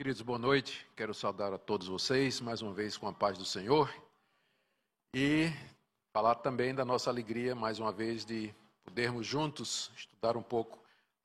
Queridos, 0.00 0.22
boa 0.22 0.38
noite. 0.38 0.86
Quero 0.96 1.12
saudar 1.12 1.52
a 1.52 1.58
todos 1.58 1.86
vocês 1.86 2.40
mais 2.40 2.62
uma 2.62 2.72
vez 2.72 2.96
com 2.96 3.06
a 3.06 3.12
paz 3.12 3.36
do 3.36 3.44
Senhor 3.44 3.92
e 5.14 5.52
falar 6.10 6.36
também 6.36 6.74
da 6.74 6.86
nossa 6.86 7.10
alegria 7.10 7.54
mais 7.54 7.78
uma 7.78 7.92
vez 7.92 8.24
de 8.24 8.50
podermos 8.82 9.26
juntos 9.26 9.90
estudar 9.94 10.38
um 10.38 10.42
pouco 10.42 10.78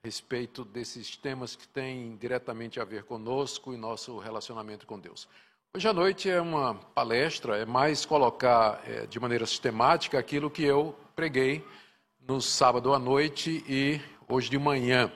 a 0.03 0.05
respeito 0.05 0.65
desses 0.65 1.15
temas 1.15 1.55
que 1.55 1.65
têm 1.69 2.17
diretamente 2.17 2.77
a 2.77 2.83
ver 2.83 3.05
conosco 3.05 3.73
e 3.73 3.77
nosso 3.77 4.17
relacionamento 4.19 4.85
com 4.85 4.99
Deus. 4.99 5.25
Hoje 5.73 5.87
à 5.87 5.93
noite 5.93 6.29
é 6.29 6.41
uma 6.41 6.75
palestra, 6.75 7.55
é 7.57 7.65
mais 7.65 8.05
colocar 8.05 8.81
é, 8.85 9.05
de 9.05 9.21
maneira 9.21 9.45
sistemática 9.45 10.19
aquilo 10.19 10.51
que 10.51 10.65
eu 10.65 10.93
preguei 11.15 11.65
no 12.27 12.41
sábado 12.41 12.93
à 12.93 12.99
noite 12.99 13.63
e 13.69 14.01
hoje 14.27 14.49
de 14.49 14.59
manhã. 14.59 15.09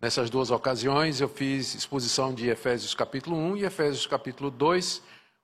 Nessas 0.00 0.28
duas 0.28 0.50
ocasiões, 0.50 1.20
eu 1.20 1.28
fiz 1.28 1.74
exposição 1.74 2.34
de 2.34 2.48
Efésios 2.48 2.94
capítulo 2.94 3.36
1 3.36 3.56
e 3.56 3.64
Efésios 3.64 4.06
capítulo 4.06 4.50
2, 4.50 5.02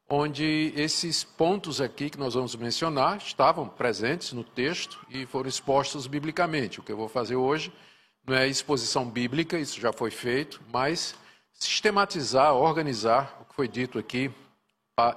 onde 0.09 0.73
esses 0.77 1.25
pontos 1.25 1.81
aqui 1.81 2.11
que 2.11 2.19
nós 2.19 2.35
vamos 2.35 2.55
mencionar 2.57 3.17
estavam 3.19 3.67
presentes 3.67 4.33
no 4.33 4.45
texto 4.45 4.99
e 5.09 5.25
foram 5.25 5.49
expostos 5.49 6.07
biblicamente. 6.07 6.81
O 6.81 6.83
que 6.83 6.93
eu 6.93 6.97
vou 6.97 7.09
fazer 7.09 7.37
hoje 7.37 7.73
não 8.27 8.37
é 8.37 8.47
exposição 8.47 9.09
bíblica, 9.09 9.59
isso 9.59 9.81
já 9.81 9.93
foi 9.93 10.11
feito, 10.11 10.61
mas 10.71 11.15
sistematizar, 11.53 12.55
organizar 12.55 13.39
o 13.41 13.45
que 13.47 13.55
foi 13.55 13.69
dito 13.69 13.99
aqui 13.99 14.31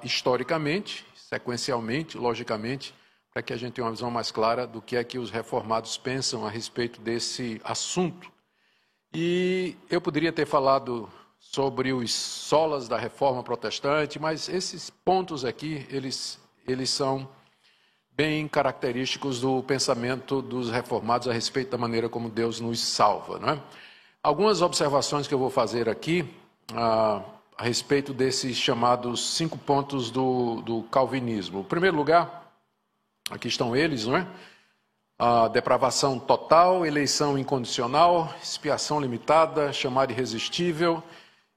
historicamente, 0.03 1.05
sequencialmente, 1.15 2.17
logicamente, 2.17 2.95
para 3.33 3.41
que 3.41 3.51
a 3.51 3.57
gente 3.57 3.73
tenha 3.73 3.85
uma 3.85 3.91
visão 3.91 4.09
mais 4.09 4.31
clara 4.31 4.65
do 4.65 4.81
que 4.81 4.95
é 4.95 5.03
que 5.03 5.19
os 5.19 5.31
reformados 5.31 5.97
pensam 5.97 6.45
a 6.45 6.49
respeito 6.49 7.01
desse 7.01 7.59
assunto 7.63 8.32
e 9.13 9.75
eu 9.89 10.01
poderia 10.01 10.31
ter 10.31 10.45
falado 10.45 11.09
sobre 11.39 11.93
os 11.93 12.11
solas 12.11 12.87
da 12.87 12.97
reforma 12.97 13.43
protestante, 13.43 14.19
mas 14.19 14.49
esses 14.49 14.89
pontos 14.89 15.45
aqui, 15.45 15.85
eles, 15.89 16.39
eles 16.67 16.89
são 16.89 17.27
bem 18.15 18.47
característicos 18.47 19.41
do 19.41 19.61
pensamento 19.63 20.41
dos 20.41 20.71
reformados 20.71 21.27
a 21.27 21.33
respeito 21.33 21.71
da 21.71 21.77
maneira 21.77 22.09
como 22.09 22.29
Deus 22.29 22.59
nos 22.59 22.79
salva. 22.79 23.37
Não 23.39 23.49
é? 23.49 23.61
Algumas 24.21 24.61
observações 24.61 25.27
que 25.27 25.33
eu 25.33 25.39
vou 25.39 25.49
fazer 25.49 25.89
aqui 25.89 26.27
a, 26.73 27.21
a 27.57 27.63
respeito 27.63 28.13
desses 28.13 28.55
chamados 28.57 29.35
cinco 29.35 29.57
pontos 29.57 30.09
do, 30.09 30.61
do 30.61 30.83
calvinismo. 30.83 31.59
Em 31.59 31.63
primeiro 31.63 31.97
lugar, 31.97 32.51
aqui 33.29 33.47
estão 33.47 33.75
eles, 33.75 34.05
não 34.07 34.17
é? 34.17 34.27
A 35.25 35.47
depravação 35.47 36.19
total, 36.19 36.85
eleição 36.85 37.37
incondicional, 37.37 38.35
expiação 38.43 38.99
limitada, 38.99 39.71
chamar 39.71 40.11
irresistível 40.11 41.01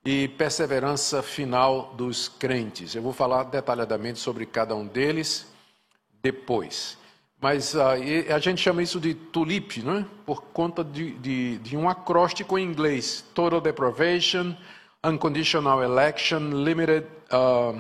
e 0.05 0.28
perseverança 0.28 1.20
final 1.20 1.92
dos 1.97 2.28
crentes. 2.28 2.94
Eu 2.94 3.03
vou 3.03 3.12
falar 3.12 3.42
detalhadamente 3.42 4.20
sobre 4.20 4.47
cada 4.47 4.77
um 4.77 4.87
deles 4.87 5.48
depois. 6.22 6.97
Mas 7.41 7.75
uh, 7.75 7.81
a 8.33 8.39
gente 8.39 8.62
chama 8.62 8.84
isso 8.84 9.00
de 9.00 9.14
tulip, 9.14 9.81
é? 9.81 10.05
por 10.25 10.42
conta 10.42 10.84
de, 10.84 11.19
de, 11.19 11.59
de 11.59 11.77
um 11.77 11.89
acróstico 11.89 12.56
em 12.56 12.64
inglês: 12.64 13.25
Total 13.34 13.61
Deprivation, 13.61 14.55
Unconditional 15.05 15.83
Election, 15.83 16.50
Limited 16.53 17.05
uh, 17.33 17.77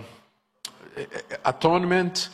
Atonement 1.44 2.28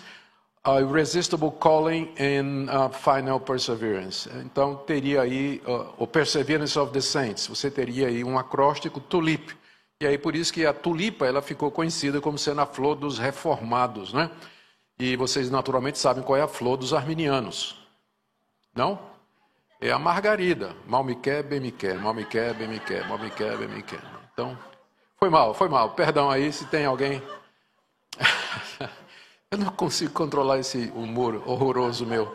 uh, 0.67 0.81
irresistible 0.81 1.51
calling 1.51 2.15
and 2.19 2.69
uh, 2.71 2.89
final 2.89 3.41
perseverance. 3.41 4.29
Então 4.45 4.77
teria 4.77 5.23
aí 5.23 5.63
uh, 5.67 5.93
o 5.99 6.07
perseverance 6.07 6.79
of 6.79 6.93
the 6.93 7.01
saints. 7.01 7.47
Você 7.47 7.71
teria 7.71 8.09
aí 8.09 8.25
um 8.25 8.39
acróstico 8.39 9.01
tulip. 9.01 9.57
E 10.01 10.07
aí 10.07 10.19
por 10.19 10.35
isso 10.35 10.53
que 10.53 10.67
a 10.67 10.73
tulipa 10.73 11.27
ela 11.27 11.43
ficou 11.43 11.71
conhecida 11.71 12.21
como 12.21 12.39
sendo 12.39 12.61
a 12.61 12.67
flor 12.67 12.97
dos 12.97 13.19
reformados, 13.19 14.13
né? 14.13 14.31
E 14.99 15.17
vocês 15.17 15.51
naturalmente 15.51 15.99
sabem 15.99 16.23
qual 16.23 16.37
é 16.37 16.43
a 16.43 16.49
flor 16.49 16.77
dos 16.77 16.93
arminianos. 16.93 17.81
Não? 18.75 18.98
É 19.81 19.91
a 19.91 19.98
margarida. 19.98 20.77
Mal 20.86 21.03
me 21.03 21.17
quer, 21.17 21.42
bem 21.42 21.59
me 21.59 21.73
quer. 21.73 21.98
Mal 21.98 22.15
me 22.15 22.25
quer, 22.25 22.55
bem 22.55 22.69
me 22.69 22.79
quer. 22.79 23.07
Mal 23.09 23.19
me 23.19 23.31
quer, 23.31 23.57
bem 23.57 23.69
me 23.69 23.83
quer. 23.83 24.01
Então, 24.33 24.57
foi 25.19 25.29
mal, 25.29 25.55
foi 25.55 25.69
mal. 25.69 25.91
Perdão 25.91 26.31
aí 26.31 26.53
se 26.53 26.67
tem 26.67 26.85
alguém 26.85 27.20
Eu 29.52 29.58
não 29.58 29.67
consigo 29.67 30.14
controlar 30.14 30.61
esse 30.61 30.90
humor 30.96 31.42
horroroso 31.46 32.07
meu. 32.07 32.35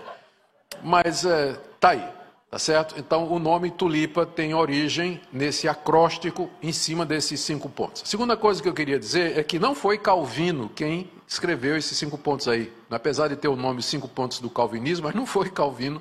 Mas 0.84 1.26
é, 1.26 1.54
tá 1.80 1.90
aí, 1.90 2.08
tá 2.52 2.60
certo? 2.60 2.94
Então 2.96 3.34
o 3.34 3.40
nome 3.40 3.72
tulipa 3.72 4.24
tem 4.24 4.54
origem 4.54 5.20
nesse 5.34 5.68
acróstico 5.68 6.48
em 6.62 6.72
cima 6.72 7.08
desses 7.08 7.40
cinco 7.40 7.68
pontos. 7.70 8.04
A 8.04 8.06
segunda 8.06 8.38
coisa 8.38 8.62
que 8.62 8.70
eu 8.70 8.74
queria 8.74 9.00
dizer 9.00 9.36
é 9.36 9.42
que 9.42 9.58
não 9.58 9.74
foi 9.74 9.98
Calvino 9.98 10.70
quem 10.70 11.10
escreveu 11.28 11.76
esses 11.76 11.98
cinco 11.98 12.20
pontos 12.20 12.48
aí. 12.48 12.72
Apesar 12.88 13.30
de 13.30 13.36
ter 13.36 13.48
o 13.48 13.56
nome 13.56 13.82
cinco 13.82 14.08
pontos 14.08 14.40
do 14.40 14.48
calvinismo, 14.52 15.08
mas 15.08 15.16
não 15.16 15.26
foi 15.26 15.50
Calvino 15.50 16.00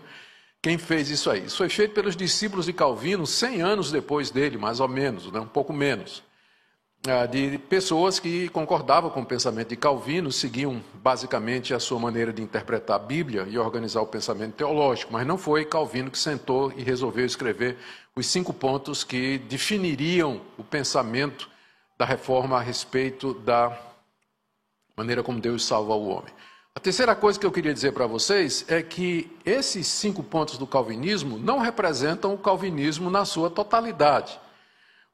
quem 0.62 0.76
fez 0.76 1.08
isso 1.08 1.30
aí. 1.30 1.46
Isso 1.46 1.56
foi 1.56 1.70
feito 1.70 1.94
pelos 1.94 2.14
discípulos 2.14 2.66
de 2.66 2.74
Calvino 2.74 3.26
100 3.26 3.62
anos 3.62 3.90
depois 3.90 4.30
dele, 4.30 4.58
mais 4.58 4.80
ou 4.80 4.88
menos, 4.88 5.32
né? 5.32 5.40
um 5.40 5.46
pouco 5.46 5.72
menos. 5.72 6.22
Ah, 7.08 7.24
de 7.24 7.56
pessoas 7.58 8.18
que 8.18 8.48
concordavam 8.48 9.10
com 9.10 9.20
o 9.20 9.26
pensamento 9.26 9.68
de 9.68 9.76
Calvino, 9.76 10.32
seguiam 10.32 10.82
basicamente 10.94 11.72
a 11.72 11.78
sua 11.78 12.00
maneira 12.00 12.32
de 12.32 12.42
interpretar 12.42 12.96
a 12.96 12.98
Bíblia 12.98 13.46
e 13.48 13.56
organizar 13.56 14.00
o 14.00 14.06
pensamento 14.06 14.54
teológico, 14.54 15.12
mas 15.12 15.24
não 15.24 15.38
foi 15.38 15.64
Calvino 15.64 16.10
que 16.10 16.18
sentou 16.18 16.72
e 16.76 16.82
resolveu 16.82 17.24
escrever 17.24 17.78
os 18.16 18.26
cinco 18.26 18.52
pontos 18.52 19.04
que 19.04 19.38
definiriam 19.38 20.40
o 20.58 20.64
pensamento 20.64 21.48
da 21.96 22.04
reforma 22.04 22.56
a 22.56 22.60
respeito 22.60 23.34
da 23.34 23.78
maneira 24.96 25.22
como 25.22 25.40
Deus 25.40 25.64
salva 25.64 25.94
o 25.94 26.08
homem. 26.08 26.32
A 26.74 26.80
terceira 26.80 27.14
coisa 27.14 27.38
que 27.38 27.46
eu 27.46 27.52
queria 27.52 27.72
dizer 27.72 27.92
para 27.92 28.06
vocês 28.06 28.64
é 28.68 28.82
que 28.82 29.30
esses 29.44 29.86
cinco 29.86 30.22
pontos 30.22 30.58
do 30.58 30.66
calvinismo 30.66 31.38
não 31.38 31.58
representam 31.58 32.34
o 32.34 32.38
calvinismo 32.38 33.10
na 33.10 33.24
sua 33.24 33.48
totalidade. 33.48 34.38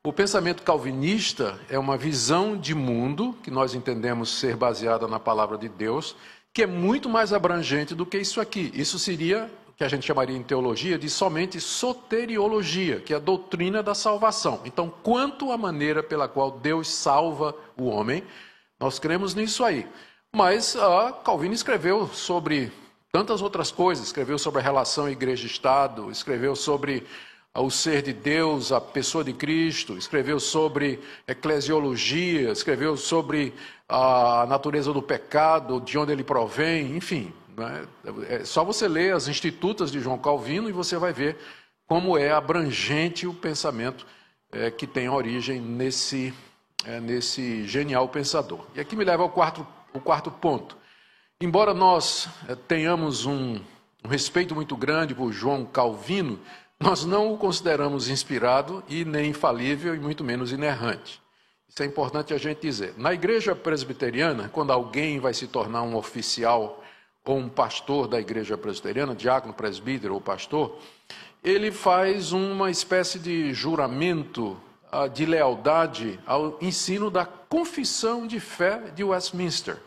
O 0.05 0.13
pensamento 0.13 0.65
calvinista 0.65 1.61
é 1.71 1.79
uma 1.79 1.97
visão 1.97 2.57
de 2.57 2.75
mundo 2.75 3.39
que 3.41 3.53
nós 3.53 3.73
entendemos 3.73 4.37
ser 4.37 4.57
baseada 4.57 5.07
na 5.07 5.21
palavra 5.21 5.57
de 5.57 5.69
Deus, 5.69 6.17
que 6.53 6.65
é 6.65 6.67
muito 6.67 7.09
mais 7.09 7.33
abrangente 7.33 7.95
do 7.95 8.05
que 8.05 8.19
isso 8.19 8.41
aqui. 8.41 8.73
Isso 8.75 8.99
seria 8.99 9.49
o 9.69 9.73
que 9.73 9.85
a 9.85 9.89
gente 9.89 10.05
chamaria 10.05 10.37
em 10.37 10.43
teologia 10.43 10.99
de 10.99 11.09
somente 11.09 11.61
soteriologia, 11.61 12.99
que 12.99 13.13
é 13.13 13.17
a 13.17 13.21
doutrina 13.21 13.81
da 13.81 13.95
salvação. 13.95 14.61
Então, 14.65 14.93
quanto 15.05 15.53
à 15.53 15.57
maneira 15.57 16.03
pela 16.03 16.27
qual 16.27 16.51
Deus 16.51 16.89
salva 16.89 17.55
o 17.77 17.85
homem, 17.85 18.25
nós 18.81 18.99
cremos 18.99 19.37
nisso 19.37 19.65
aí. 19.65 19.87
Mas 20.35 20.75
uh, 20.75 21.13
Calvino 21.25 21.55
escreveu 21.55 22.09
sobre 22.09 22.73
tantas 23.13 23.41
outras 23.41 23.71
coisas, 23.71 24.07
escreveu 24.07 24.37
sobre 24.37 24.59
a 24.63 24.65
relação 24.65 25.09
igreja-estado, 25.09 26.11
escreveu 26.11 26.57
sobre 26.57 27.07
ao 27.55 27.69
ser 27.71 28.03
de 28.03 28.13
Deus, 28.13 28.73
a 28.73 28.81
pessoa 28.81 29.23
de 29.23 29.33
Cristo, 29.33 29.97
escreveu 29.99 30.41
sobre 30.41 31.01
eclesiologia, 31.29 32.51
escreveu 32.51 32.97
sobre 32.97 33.53
a 33.89 34.47
natureza 34.49 34.93
do 34.93 35.03
pecado, 35.03 35.81
de 35.81 35.99
onde 35.99 36.13
ele 36.13 36.25
provém, 36.25 36.97
enfim. 36.97 37.33
Né? 37.57 37.87
É 38.29 38.45
só 38.45 38.65
você 38.65 38.89
ler 38.89 39.15
as 39.15 39.29
institutas 39.29 39.93
de 39.93 40.01
João 40.01 40.19
Calvino 40.19 40.69
e 40.69 40.73
você 40.73 40.97
vai 40.97 41.13
ver 41.13 41.37
como 41.87 42.17
é 42.17 42.31
abrangente 42.31 43.27
o 43.27 43.35
pensamento 43.35 44.07
é, 44.51 44.71
que 44.71 44.87
tem 44.87 45.11
origem 45.11 45.61
nesse, 45.61 46.33
é, 46.87 47.01
nesse 47.01 47.67
genial 47.67 48.09
pensador. 48.09 48.65
E 48.75 48.81
aqui 48.81 48.97
me 48.97 49.05
leva 49.05 49.23
ao 49.23 49.29
quarto, 49.29 49.67
o 49.93 50.01
quarto 50.01 50.31
ponto. 50.31 50.75
Embora 51.39 51.75
nós 51.75 52.29
é, 52.49 52.55
tenhamos 52.55 53.27
um, 53.27 53.61
um 54.03 54.09
respeito 54.09 54.55
muito 54.55 54.75
grande 54.75 55.15
por 55.15 55.33
João 55.33 55.67
Calvino, 55.67 56.39
nós 56.83 57.05
não 57.05 57.33
o 57.33 57.39
consideramos 57.39 58.09
inspirado 58.09 58.83
e 58.89 59.05
nem 59.05 59.31
infalível 59.31 59.95
e 59.95 60.01
muito 60.01 60.25
menos 60.25 60.51
inerrante. 60.51 61.23
Isso 61.69 61.81
é 61.83 61.87
importante 61.87 62.35
a 62.35 62.39
gente 62.39 62.61
dizer. 62.61 62.95
Na 62.99 63.15
igreja 63.15 63.55
presbiteriana, 63.55 64.49
quando 64.49 64.73
alguém 64.73 65.21
vai 65.21 65.33
se 65.33 65.47
tornar 65.47 65.83
um 65.83 65.95
oficial 65.95 66.83
ou 67.25 67.39
um 67.39 67.49
pastor 67.49 68.09
da 68.09 68.21
igreja 68.21 68.59
presbiteriana, 68.59 69.15
diácono, 69.15 69.55
presbítero 69.55 70.15
ou 70.15 70.21
pastor, 70.21 70.77
ele 71.43 71.71
faz 71.71 72.33
uma 72.33 72.69
espécie 72.69 73.19
de 73.21 73.55
juramento 73.55 74.61
ah, 74.91 75.07
de 75.07 75.25
lealdade 75.25 76.19
ao 76.27 76.59
ensino 76.61 77.11
da 77.11 77.25
confissão 77.25 78.27
de 78.27 78.41
fé 78.41 78.91
de 78.95 79.05
Westminster, 79.05 79.79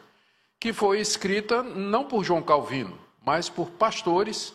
que 0.60 0.72
foi 0.72 1.02
escrita 1.02 1.62
não 1.62 2.06
por 2.06 2.24
João 2.24 2.42
Calvino, 2.42 2.98
mas 3.24 3.50
por 3.50 3.70
pastores 3.72 4.54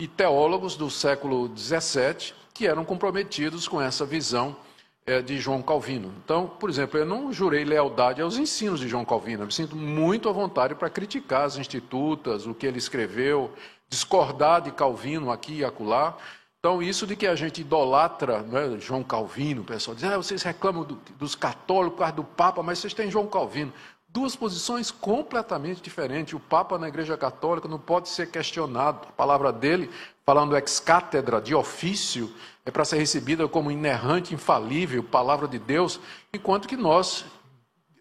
e 0.00 0.08
teólogos 0.08 0.76
do 0.76 0.90
século 0.90 1.52
XVII 1.54 2.32
que 2.54 2.66
eram 2.66 2.86
comprometidos 2.86 3.68
com 3.68 3.80
essa 3.80 4.06
visão 4.06 4.56
é, 5.06 5.20
de 5.20 5.38
João 5.38 5.60
Calvino. 5.60 6.12
Então, 6.24 6.46
por 6.46 6.70
exemplo, 6.70 6.98
eu 6.98 7.04
não 7.04 7.30
jurei 7.30 7.64
lealdade 7.64 8.22
aos 8.22 8.38
ensinos 8.38 8.80
de 8.80 8.88
João 8.88 9.04
Calvino, 9.04 9.42
eu 9.42 9.46
me 9.46 9.52
sinto 9.52 9.76
muito 9.76 10.28
à 10.28 10.32
vontade 10.32 10.74
para 10.74 10.88
criticar 10.88 11.44
as 11.44 11.58
institutas, 11.58 12.46
o 12.46 12.54
que 12.54 12.66
ele 12.66 12.78
escreveu, 12.78 13.52
discordar 13.90 14.62
de 14.62 14.70
Calvino 14.70 15.30
aqui 15.30 15.58
e 15.58 15.64
acolá, 15.64 16.16
Então, 16.58 16.82
isso 16.82 17.06
de 17.06 17.16
que 17.16 17.26
a 17.26 17.34
gente 17.34 17.60
idolatra 17.60 18.44
é, 18.52 18.80
João 18.80 19.02
Calvino, 19.02 19.62
o 19.62 19.64
pessoal 19.64 19.94
diz, 19.94 20.04
ah, 20.04 20.16
vocês 20.16 20.42
reclamam 20.42 20.84
do, 20.84 20.98
dos 21.18 21.34
católicos, 21.34 22.12
do 22.12 22.24
Papa, 22.24 22.62
mas 22.62 22.78
vocês 22.78 22.94
têm 22.94 23.10
João 23.10 23.26
Calvino. 23.26 23.72
Duas 24.12 24.34
posições 24.34 24.90
completamente 24.90 25.80
diferentes. 25.80 26.34
O 26.34 26.40
Papa 26.40 26.76
na 26.76 26.88
Igreja 26.88 27.16
Católica 27.16 27.68
não 27.68 27.78
pode 27.78 28.08
ser 28.08 28.28
questionado. 28.28 29.06
A 29.08 29.12
palavra 29.12 29.52
dele, 29.52 29.88
falando 30.26 30.56
ex 30.56 30.80
cátedra, 30.80 31.40
de 31.40 31.54
ofício, 31.54 32.32
é 32.66 32.72
para 32.72 32.84
ser 32.84 32.98
recebida 32.98 33.46
como 33.46 33.70
inerrante, 33.70 34.34
infalível, 34.34 35.04
palavra 35.04 35.46
de 35.46 35.60
Deus, 35.60 36.00
enquanto 36.34 36.66
que 36.66 36.76
nós 36.76 37.24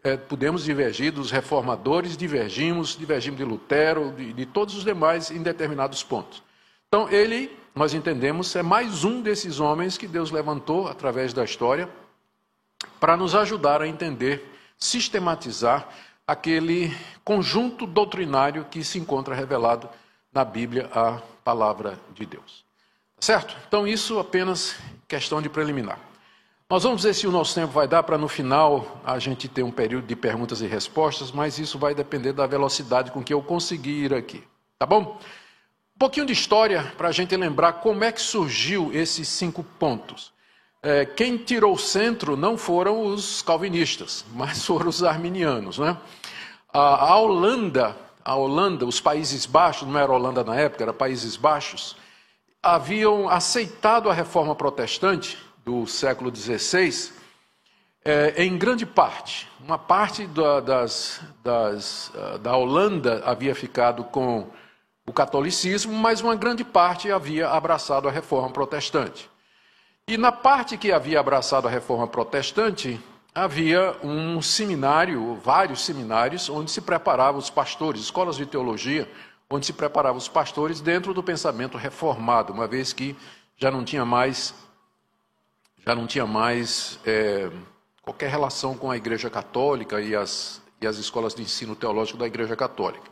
é, 0.03 0.17
podemos 0.17 0.63
divergir 0.63 1.11
dos 1.11 1.29
reformadores, 1.29 2.17
divergimos, 2.17 2.97
divergimos 2.97 3.37
de 3.37 3.45
Lutero, 3.45 4.11
de, 4.11 4.33
de 4.33 4.45
todos 4.47 4.75
os 4.75 4.83
demais 4.83 5.29
em 5.29 5.43
determinados 5.43 6.01
pontos. 6.01 6.41
Então, 6.87 7.07
ele, 7.09 7.55
nós 7.75 7.93
entendemos, 7.93 8.55
é 8.55 8.63
mais 8.63 9.03
um 9.03 9.21
desses 9.21 9.59
homens 9.59 9.95
que 9.95 10.07
Deus 10.07 10.31
levantou 10.31 10.87
através 10.87 11.33
da 11.33 11.43
história 11.43 11.87
para 12.99 13.15
nos 13.15 13.35
ajudar 13.35 13.79
a 13.79 13.87
entender 13.87 14.58
sistematizar 14.79 15.87
aquele 16.25 16.95
conjunto 17.23 17.85
doutrinário 17.85 18.65
que 18.65 18.83
se 18.83 18.97
encontra 18.97 19.35
revelado 19.35 19.89
na 20.31 20.45
Bíblia, 20.45 20.89
a 20.93 21.19
palavra 21.43 21.99
de 22.13 22.25
Deus. 22.25 22.63
Certo? 23.19 23.55
Então, 23.67 23.85
isso 23.85 24.19
apenas 24.19 24.75
questão 25.07 25.41
de 25.41 25.49
preliminar. 25.49 25.99
Nós 26.69 26.83
vamos 26.83 27.01
ver 27.01 27.15
se 27.15 27.25
o 27.25 27.31
nosso 27.31 27.55
tempo 27.55 27.73
vai 27.73 27.87
dar 27.87 28.03
para 28.03 28.17
no 28.17 28.27
final 28.27 29.01
a 29.03 29.17
gente 29.17 29.47
ter 29.47 29.63
um 29.63 29.71
período 29.71 30.05
de 30.05 30.15
perguntas 30.15 30.61
e 30.61 30.67
respostas, 30.67 31.31
mas 31.31 31.57
isso 31.57 31.79
vai 31.79 31.95
depender 31.95 32.31
da 32.31 32.45
velocidade 32.45 33.09
com 33.09 33.23
que 33.23 33.33
eu 33.33 33.41
conseguir 33.41 34.05
ir 34.05 34.13
aqui. 34.13 34.43
Tá 34.77 34.85
bom? 34.85 35.19
Um 35.95 35.99
pouquinho 35.99 36.27
de 36.27 36.33
história 36.33 36.83
para 36.95 37.09
a 37.09 37.11
gente 37.11 37.35
lembrar 37.35 37.73
como 37.73 38.03
é 38.03 38.11
que 38.11 38.21
surgiu 38.21 38.91
esses 38.93 39.27
cinco 39.27 39.63
pontos 39.63 40.31
é, 40.81 41.05
quem 41.05 41.37
tirou 41.37 41.73
o 41.73 41.77
centro 41.77 42.37
não 42.37 42.57
foram 42.57 43.05
os 43.05 43.41
calvinistas, 43.41 44.25
mas 44.33 44.65
foram 44.65 44.87
os 44.87 45.03
arminianos. 45.03 45.77
Né? 45.77 45.97
A, 46.71 47.11
a 47.11 47.17
Holanda, 47.17 47.95
a 48.23 48.35
Holanda, 48.35 48.85
os 48.85 49.01
Países 49.01 49.45
Baixos, 49.45 49.87
não 49.87 49.99
era 49.99 50.11
Holanda 50.11 50.43
na 50.43 50.55
época, 50.55 50.83
era 50.83 50.93
Países 50.93 51.35
Baixos, 51.35 51.97
haviam 52.61 53.29
aceitado 53.29 54.09
a 54.09 54.13
reforma 54.13 54.55
protestante 54.55 55.37
do 55.65 55.85
século 55.85 56.33
XVI 56.35 57.11
é, 58.03 58.43
em 58.43 58.57
grande 58.57 58.85
parte. 58.85 59.47
Uma 59.59 59.77
parte 59.77 60.25
da, 60.27 60.59
das, 60.59 61.21
das, 61.43 62.11
ah, 62.15 62.37
da 62.37 62.55
Holanda 62.55 63.21
havia 63.25 63.53
ficado 63.53 64.03
com 64.05 64.47
o 65.05 65.13
catolicismo, 65.13 65.93
mas 65.93 66.21
uma 66.21 66.35
grande 66.35 66.63
parte 66.63 67.11
havia 67.11 67.49
abraçado 67.49 68.07
a 68.07 68.11
reforma 68.11 68.49
protestante. 68.49 69.29
E 70.09 70.17
na 70.17 70.31
parte 70.31 70.75
que 70.75 70.91
havia 70.91 71.19
abraçado 71.19 71.67
a 71.67 71.69
reforma 71.69 72.07
protestante, 72.07 72.99
havia 73.31 73.95
um 74.01 74.41
seminário, 74.41 75.35
vários 75.35 75.85
seminários, 75.85 76.49
onde 76.49 76.71
se 76.71 76.81
preparavam 76.81 77.37
os 77.37 77.51
pastores, 77.51 78.01
escolas 78.01 78.35
de 78.35 78.43
teologia, 78.47 79.07
onde 79.47 79.67
se 79.67 79.71
preparavam 79.71 80.17
os 80.17 80.27
pastores 80.27 80.81
dentro 80.81 81.13
do 81.13 81.21
pensamento 81.21 81.77
reformado, 81.77 82.51
uma 82.51 82.65
vez 82.65 82.91
que 82.91 83.15
já 83.55 83.69
não 83.69 83.85
tinha 83.85 84.03
mais, 84.03 84.55
já 85.85 85.93
não 85.93 86.07
tinha 86.07 86.25
mais 86.25 86.99
é, 87.05 87.51
qualquer 88.01 88.31
relação 88.31 88.75
com 88.75 88.89
a 88.89 88.97
Igreja 88.97 89.29
Católica 89.29 90.01
e 90.01 90.15
as, 90.15 90.59
e 90.81 90.87
as 90.87 90.97
escolas 90.97 91.35
de 91.35 91.43
ensino 91.43 91.75
teológico 91.75 92.17
da 92.17 92.25
Igreja 92.25 92.55
Católica. 92.55 93.11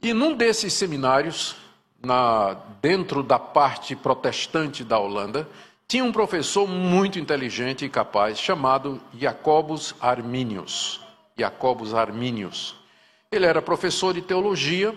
E 0.00 0.12
num 0.12 0.36
desses 0.36 0.74
seminários, 0.74 1.56
na, 2.00 2.54
dentro 2.80 3.20
da 3.20 3.40
parte 3.40 3.96
protestante 3.96 4.84
da 4.84 4.96
Holanda, 4.96 5.48
tinha 5.88 6.04
um 6.04 6.12
professor 6.12 6.68
muito 6.68 7.18
inteligente 7.18 7.86
e 7.86 7.88
capaz 7.88 8.38
chamado 8.38 9.00
Jacobus 9.18 9.94
Arminius. 9.98 11.00
Jacobus 11.34 11.94
Arminius. 11.94 12.76
Ele 13.32 13.46
era 13.46 13.62
professor 13.62 14.12
de 14.12 14.20
teologia, 14.20 14.94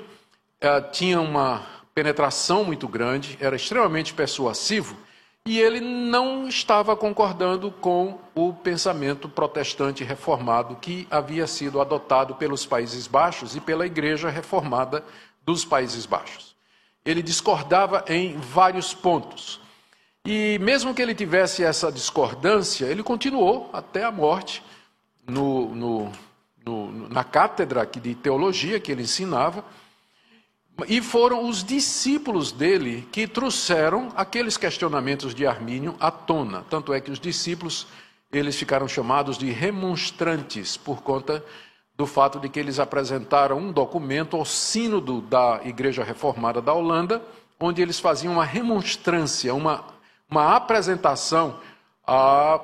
eh, 0.60 0.82
tinha 0.92 1.22
uma 1.22 1.66
penetração 1.96 2.66
muito 2.66 2.90
grande, 2.90 3.38
era 3.40 3.56
extremamente 3.56 4.14
persuasivo 4.14 4.98
e 5.46 5.62
ele 5.62 5.80
não 5.80 6.46
estava 6.50 6.94
concordando 6.94 7.72
com 7.72 8.20
o 8.36 8.52
pensamento 8.52 9.30
protestante 9.30 10.04
reformado 10.04 10.76
que 10.76 11.08
havia 11.10 11.48
sido 11.48 11.80
adotado 11.80 12.36
pelos 12.36 12.66
Países 12.66 13.08
Baixos 13.08 13.56
e 13.56 13.62
pela 13.62 13.86
Igreja 13.86 14.30
Reformada 14.30 15.06
dos 15.46 15.64
Países 15.64 16.06
Baixos. 16.06 16.54
Ele 17.06 17.24
discordava 17.24 18.04
em 18.10 18.38
vários 18.38 18.94
pontos. 18.94 19.61
E 20.26 20.60
mesmo 20.60 20.94
que 20.94 21.02
ele 21.02 21.16
tivesse 21.16 21.64
essa 21.64 21.92
discordância, 21.92 22.86
ele 22.86 23.02
continuou 23.02 23.70
até 23.74 24.04
a 24.04 24.12
morte 24.12 24.64
no, 25.28 25.74
no, 25.74 26.12
no, 26.64 27.10
na 27.10 27.24
cátedra 27.24 27.86
de 27.86 28.14
teologia 28.14 28.80
que 28.80 28.92
ele 28.92 29.04
ensinava. 29.04 29.66
E 30.88 31.02
foram 31.02 31.48
os 31.48 31.64
discípulos 31.64 32.52
dele 32.52 33.08
que 33.12 33.28
trouxeram 33.28 34.12
aqueles 34.16 34.58
questionamentos 34.58 35.34
de 35.34 35.46
Armínio 35.46 35.96
à 36.00 36.12
tona. 36.12 36.66
Tanto 36.70 36.94
é 36.94 37.02
que 37.02 37.12
os 37.12 37.20
discípulos 37.20 37.88
eles 38.32 38.56
ficaram 38.56 38.88
chamados 38.88 39.38
de 39.38 39.50
remonstrantes 39.52 40.78
por 40.78 41.02
conta 41.02 41.44
do 41.98 42.08
fato 42.08 42.40
de 42.40 42.48
que 42.48 42.60
eles 42.60 42.80
apresentaram 42.80 43.58
um 43.58 43.72
documento 43.72 44.38
ao 44.38 44.46
sínodo 44.46 45.22
da 45.22 45.60
Igreja 45.66 46.04
Reformada 46.04 46.62
da 46.62 46.74
Holanda, 46.74 47.22
onde 47.60 47.82
eles 47.82 48.00
faziam 48.00 48.34
uma 48.34 48.46
remonstrância, 48.46 49.54
uma 49.54 49.84
uma 50.32 50.56
apresentação 50.56 51.60
ah, 52.08 52.62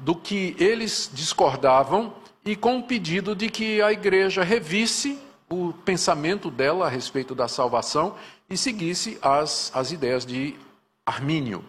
do 0.00 0.16
que 0.16 0.56
eles 0.58 1.10
discordavam 1.12 2.14
e 2.42 2.56
com 2.56 2.78
o 2.78 2.82
pedido 2.82 3.36
de 3.36 3.50
que 3.50 3.82
a 3.82 3.92
igreja 3.92 4.42
revisse 4.42 5.18
o 5.50 5.74
pensamento 5.84 6.50
dela 6.50 6.86
a 6.86 6.88
respeito 6.88 7.34
da 7.34 7.46
salvação 7.46 8.16
e 8.48 8.56
seguisse 8.56 9.18
as, 9.20 9.70
as 9.74 9.92
ideias 9.92 10.24
de 10.24 10.56
Armínio. 11.04 11.62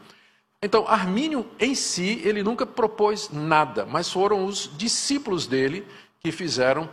Então, 0.63 0.87
Armínio 0.87 1.45
em 1.59 1.75
si, 1.75 2.21
ele 2.23 2.41
nunca 2.41 2.65
propôs 2.65 3.29
nada, 3.29 3.85
mas 3.85 4.09
foram 4.09 4.45
os 4.45 4.71
discípulos 4.77 5.45
dele 5.45 5.85
que 6.21 6.31
fizeram, 6.31 6.89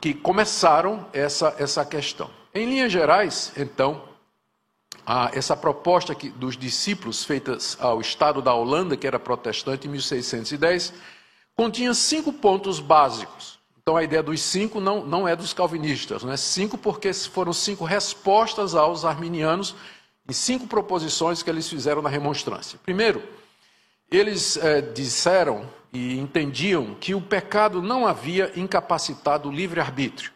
que 0.00 0.12
começaram 0.12 1.06
essa, 1.12 1.54
essa 1.58 1.84
questão. 1.84 2.28
Em 2.52 2.68
linhas 2.68 2.90
gerais, 2.90 3.52
então, 3.56 4.02
essa 5.32 5.56
proposta 5.56 6.14
que, 6.14 6.28
dos 6.28 6.56
discípulos 6.56 7.24
feitas 7.24 7.76
ao 7.80 8.00
Estado 8.00 8.42
da 8.42 8.52
Holanda, 8.52 8.96
que 8.96 9.06
era 9.06 9.18
protestante, 9.18 9.86
em 9.86 9.90
1610, 9.90 10.92
continha 11.56 11.94
cinco 11.94 12.32
pontos 12.32 12.78
básicos. 12.78 13.58
Então 13.80 13.96
a 13.96 14.04
ideia 14.04 14.22
dos 14.22 14.42
cinco 14.42 14.80
não, 14.80 15.04
não 15.06 15.26
é 15.26 15.34
dos 15.34 15.54
calvinistas, 15.54 16.22
né? 16.22 16.36
cinco 16.36 16.76
porque 16.76 17.10
foram 17.14 17.54
cinco 17.54 17.86
respostas 17.86 18.74
aos 18.74 19.02
arminianos 19.04 19.74
em 20.28 20.32
cinco 20.34 20.66
proposições 20.66 21.42
que 21.42 21.48
eles 21.48 21.66
fizeram 21.66 22.02
na 22.02 22.10
remonstrância. 22.10 22.78
Primeiro, 22.84 23.22
eles 24.10 24.58
é, 24.58 24.82
disseram 24.82 25.66
e 25.90 26.18
entendiam 26.18 26.94
que 27.00 27.14
o 27.14 27.20
pecado 27.20 27.80
não 27.80 28.06
havia 28.06 28.52
incapacitado 28.56 29.48
o 29.48 29.52
livre-arbítrio. 29.52 30.32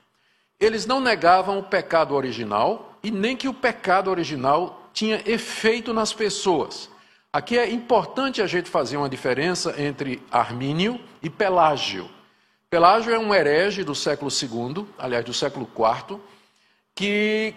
Eles 0.58 0.87
não 0.87 0.99
negavam 0.99 1.58
o 1.58 1.62
pecado 1.62 2.14
original, 2.14 2.91
e 3.02 3.11
nem 3.11 3.37
que 3.37 3.49
o 3.49 3.54
pecado 3.54 4.11
original 4.11 4.88
tinha 4.92 5.23
efeito 5.26 5.92
nas 5.92 6.12
pessoas. 6.12 6.90
Aqui 7.32 7.59
é 7.59 7.71
importante 7.71 8.42
a 8.42 8.47
gente 8.47 8.68
fazer 8.68 8.97
uma 8.97 9.09
diferença 9.09 9.75
entre 9.80 10.23
Armínio 10.30 11.00
e 11.23 11.30
Pelágio. 11.30 12.09
Pelágio 12.68 13.14
é 13.14 13.18
um 13.18 13.35
herege 13.35 13.85
do 13.85 13.94
século 13.94 14.30
II, 14.30 14.87
aliás, 14.99 15.25
do 15.25 15.32
século 15.32 15.66
IV, 15.66 16.18
que 16.94 17.54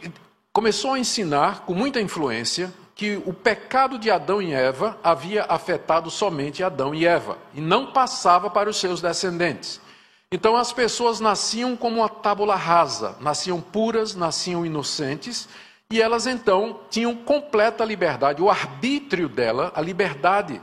começou 0.52 0.94
a 0.94 1.00
ensinar 1.00 1.66
com 1.66 1.74
muita 1.74 2.00
influência 2.00 2.74
que 2.96 3.22
o 3.26 3.34
pecado 3.34 4.00
de 4.00 4.10
Adão 4.10 4.42
e 4.42 4.54
Eva 4.54 4.98
havia 5.04 5.44
afetado 5.44 6.10
somente 6.10 6.64
Adão 6.64 6.96
e 6.96 7.06
Eva 7.06 7.38
e 7.54 7.60
não 7.60 7.92
passava 7.92 8.50
para 8.50 8.70
os 8.70 8.78
seus 8.78 9.02
descendentes. 9.02 9.82
Então 10.36 10.58
as 10.58 10.74
pessoas 10.74 11.22
nasciam 11.22 11.78
como 11.78 12.02
uma 12.02 12.10
tábula 12.10 12.58
rasa, 12.58 13.16
nasciam 13.22 13.62
puras, 13.62 14.16
nasciam 14.16 14.66
inocentes, 14.66 15.48
e 15.90 16.02
elas 16.02 16.28
então 16.28 16.82
tinham 16.90 17.16
completa 17.16 17.86
liberdade. 17.86 18.42
O 18.42 18.50
arbítrio 18.50 19.30
dela, 19.30 19.72
a 19.74 19.80
liberdade 19.80 20.62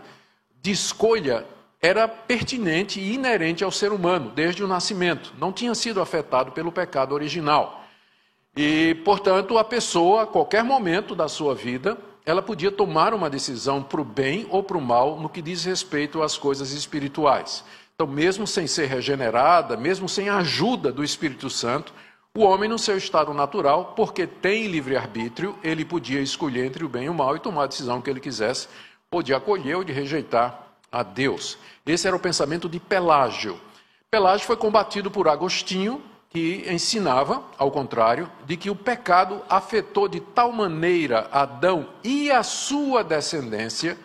de 0.61 0.71
escolha, 0.71 1.47
era 1.81 2.07
pertinente 2.07 3.01
e 3.01 3.15
inerente 3.15 3.65
ao 3.65 3.71
ser 3.71 3.93
humano 3.93 4.31
desde 4.35 4.63
o 4.63 4.69
nascimento. 4.69 5.33
Não 5.39 5.51
tinha 5.51 5.75
sido 5.75 6.03
afetado 6.03 6.53
pelo 6.53 6.71
pecado 6.71 7.15
original. 7.15 7.83
E, 8.55 8.95
portanto, 9.07 9.57
a 9.57 9.65
pessoa, 9.65 10.25
a 10.25 10.27
qualquer 10.27 10.63
momento 10.63 11.15
da 11.15 11.29
sua 11.29 11.55
vida, 11.55 11.97
ela 12.27 12.43
podia 12.43 12.71
tomar 12.71 13.15
uma 13.15 13.31
decisão 13.31 13.83
para 13.83 14.03
o 14.03 14.05
bem 14.05 14.47
ou 14.51 14.63
para 14.63 14.77
o 14.77 14.83
mal 14.83 15.19
no 15.19 15.31
que 15.31 15.41
diz 15.41 15.65
respeito 15.65 16.23
às 16.23 16.37
coisas 16.37 16.73
espirituais. 16.73 17.65
Então, 17.95 18.07
mesmo 18.07 18.47
sem 18.47 18.67
ser 18.67 18.87
regenerada, 18.87 19.77
mesmo 19.77 20.09
sem 20.09 20.29
a 20.29 20.39
ajuda 20.39 20.91
do 20.91 21.05
Espírito 21.05 21.49
Santo, 21.49 21.93
O 22.35 22.45
homem, 22.45 22.67
no 22.67 22.79
seu 22.79 22.97
estado 22.97 23.35
natural, 23.35 23.93
porque 23.95 24.27
tem 24.27 24.67
livre-arbítrio, 24.67 25.55
ele 25.63 25.85
podia 25.85 26.19
escolher 26.19 26.65
entre 26.65 26.83
o 26.83 26.89
bem 26.89 27.05
e 27.05 27.09
o 27.11 27.15
mal 27.15 27.37
e 27.37 27.39
tomar 27.39 27.65
a 27.65 27.67
decisão 27.67 28.01
que 28.01 28.09
ele 28.09 28.21
quisesse, 28.21 28.69
de 29.23 29.35
acolher 29.35 29.77
ou 29.77 29.85
de 29.85 29.93
rejeitar 29.93 30.69
a 30.91 31.03
Deus. 31.03 31.59
Esse 31.85 32.07
era 32.07 32.17
o 32.17 32.21
pensamento 32.21 32.71
de 32.71 32.81
Pelágio. 32.81 33.61
Pelágio 34.11 34.47
foi 34.47 34.57
combatido 34.57 35.11
por 35.11 35.29
Agostinho, 35.29 36.01
que 36.31 36.65
ensinava, 36.67 37.45
ao 37.59 37.71
contrário, 37.71 38.33
de 38.47 38.57
que 38.57 38.71
o 38.71 38.75
pecado 38.75 39.43
afetou 39.51 40.09
de 40.09 40.19
tal 40.19 40.51
maneira 40.53 41.29
Adão 41.31 41.87
e 42.03 42.31
a 42.31 42.43
sua 42.43 43.05
descendência 43.05 43.99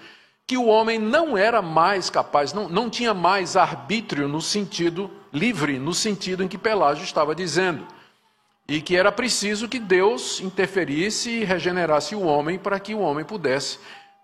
que 0.47 0.57
o 0.57 0.65
homem 0.65 0.97
não 0.97 1.37
era 1.37 1.61
mais 1.61 2.09
capaz, 2.09 2.53
não, 2.53 2.69
não 2.69 2.89
tinha 2.89 3.13
mais 3.13 3.57
arbítrio 3.57 4.29
no 4.29 4.41
sentido 4.41 5.11
livre, 5.33 5.77
no 5.77 5.93
sentido 5.93 6.41
em 6.41 6.47
que 6.47 6.57
Pelágio 6.57 7.03
estava 7.03 7.35
dizendo 7.35 7.85
e 8.67 8.81
que 8.81 8.95
era 8.95 9.11
preciso 9.11 9.67
que 9.67 9.79
Deus 9.79 10.39
interferisse 10.39 11.29
e 11.29 11.43
regenerasse 11.43 12.15
o 12.15 12.23
homem 12.23 12.57
para 12.57 12.79
que 12.79 12.95
o 12.95 12.99
homem 12.99 13.23
pudesse 13.23 13.79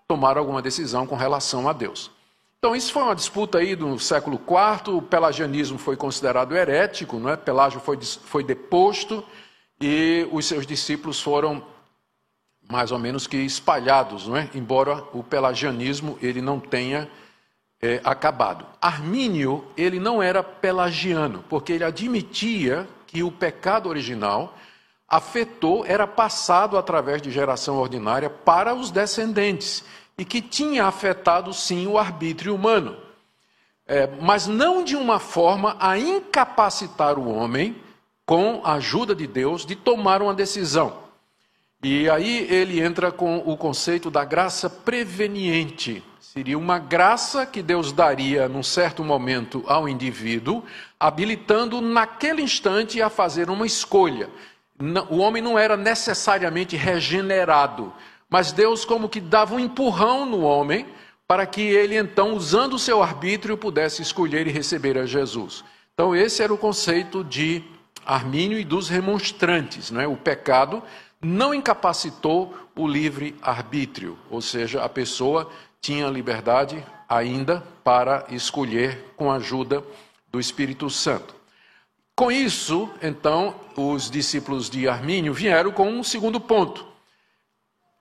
tomar 0.08 0.38
alguma 0.38 0.62
decisão 0.62 1.06
com 1.06 1.16
relação 1.16 1.68
a 1.68 1.74
Deus. 1.74 2.12
Então, 2.60 2.76
isso 2.76 2.94
foi 2.94 3.04
uma 3.04 3.16
disputa 3.16 3.58
aí 3.58 3.76
do 3.76 4.00
século 4.00 4.38
IV, 4.38 4.96
o 4.96 5.02
pelagianismo 5.02 5.78
foi 5.78 5.98
considerado 5.98 6.56
herético, 6.56 7.18
não 7.18 7.30
é? 7.30 7.36
Pelágio 7.36 7.82
foi, 7.82 8.00
foi 8.02 8.44
deposto 8.44 9.24
e 9.82 10.28
os 10.32 10.46
seus 10.46 10.66
discípulos 10.66 11.22
foram 11.22 11.64
mais 12.70 12.92
ou 12.92 13.00
menos 13.00 13.28
que 13.28 13.38
espalhados, 13.38 14.28
não 14.28 14.38
é? 14.38 14.50
embora 14.54 15.04
o 15.14 15.24
pelagianismo 15.24 16.18
ele 16.22 16.42
não 16.42 16.60
tenha 16.60 17.10
é, 17.82 18.00
acabado. 18.04 18.66
Armínio 18.82 19.66
ele 19.76 20.00
não 20.00 20.22
era 20.22 20.42
pelagiano, 20.42 21.44
porque 21.50 21.74
ele 21.74 21.84
admitia 21.84 22.88
que 23.06 23.22
o 23.22 23.32
pecado 23.32 23.90
original 23.90 24.56
afetou, 25.08 25.86
era 25.86 26.08
passado 26.08 26.78
através 26.78 27.22
de 27.22 27.30
geração 27.30 27.78
ordinária 27.78 28.30
para 28.30 28.74
os 28.74 28.90
descendentes 28.90 29.84
e 30.18 30.26
que 30.26 30.42
tinha 30.42 30.86
afetado 30.86 31.54
sim 31.54 31.86
o 31.86 31.98
arbítrio 31.98 32.56
humano, 32.56 32.98
é, 33.86 34.08
mas 34.22 34.48
não 34.48 34.84
de 34.84 34.96
uma 34.96 35.20
forma 35.20 35.76
a 35.80 35.98
incapacitar 35.98 37.20
o 37.20 37.32
homem, 37.32 37.76
com 38.26 38.62
a 38.64 38.74
ajuda 38.74 39.14
de 39.14 39.28
Deus, 39.28 39.66
de 39.66 39.76
tomar 39.76 40.22
uma 40.22 40.34
decisão. 40.34 41.03
E 41.84 42.10
aí 42.10 42.48
ele 42.50 42.80
entra 42.80 43.12
com 43.12 43.40
o 43.40 43.58
conceito 43.58 44.10
da 44.10 44.24
graça 44.24 44.70
preveniente. 44.70 46.02
Seria 46.18 46.58
uma 46.58 46.80
graça 46.80 47.46
que 47.46 47.62
Deus 47.62 47.92
daria 47.92 48.48
num 48.48 48.64
certo 48.64 49.04
momento 49.04 49.66
ao 49.68 49.90
indivíduo, 49.90 50.64
habilitando 50.98 51.82
naquele 51.82 52.42
instante 52.42 53.02
a 53.02 53.10
fazer 53.10 53.50
uma 53.50 53.66
escolha. 53.66 54.30
O 55.10 55.18
homem 55.18 55.44
não 55.44 55.60
era 55.60 55.76
necessariamente 55.76 56.78
regenerado, 56.78 57.94
mas 58.30 58.54
Deus 58.54 58.86
como 58.86 59.10
que 59.10 59.20
dava 59.20 59.54
um 59.54 59.60
empurrão 59.60 60.26
no 60.26 60.40
homem 60.40 60.88
para 61.28 61.46
que 61.46 61.62
ele 61.62 61.98
então, 61.98 62.34
usando 62.34 62.76
o 62.76 62.80
seu 62.80 63.04
arbítrio, 63.04 63.58
pudesse 63.58 64.02
escolher 64.02 64.48
e 64.48 64.52
receber 64.52 64.98
a 64.98 65.06
Jesus. 65.06 65.66
Então 65.94 66.16
esse 66.16 66.42
era 66.42 66.54
o 66.54 66.58
conceito 66.58 67.26
de 67.26 67.62
Armínio 68.06 68.58
e 68.58 68.64
dos 68.64 68.88
remonstrantes, 68.88 69.92
não 69.92 70.00
é? 70.00 70.08
O 70.08 70.16
pecado 70.16 70.82
não 71.24 71.54
incapacitou 71.54 72.54
o 72.76 72.88
livre 72.88 73.36
arbítrio, 73.42 74.18
ou 74.30 74.42
seja, 74.42 74.84
a 74.84 74.90
pessoa 74.90 75.50
tinha 75.80 76.08
liberdade 76.08 76.84
ainda 77.08 77.64
para 77.84 78.26
escolher 78.30 79.14
com 79.16 79.32
a 79.32 79.36
ajuda 79.36 79.84
do 80.32 80.40
Espírito 80.40 80.90
Santo. 80.90 81.36
Com 82.16 82.32
isso, 82.32 82.90
então, 83.02 83.56
os 83.76 84.10
discípulos 84.10 84.70
de 84.70 84.88
Armínio 84.88 85.34
vieram 85.34 85.72
com 85.72 85.90
um 85.90 86.04
segundo 86.04 86.40
ponto. 86.40 86.86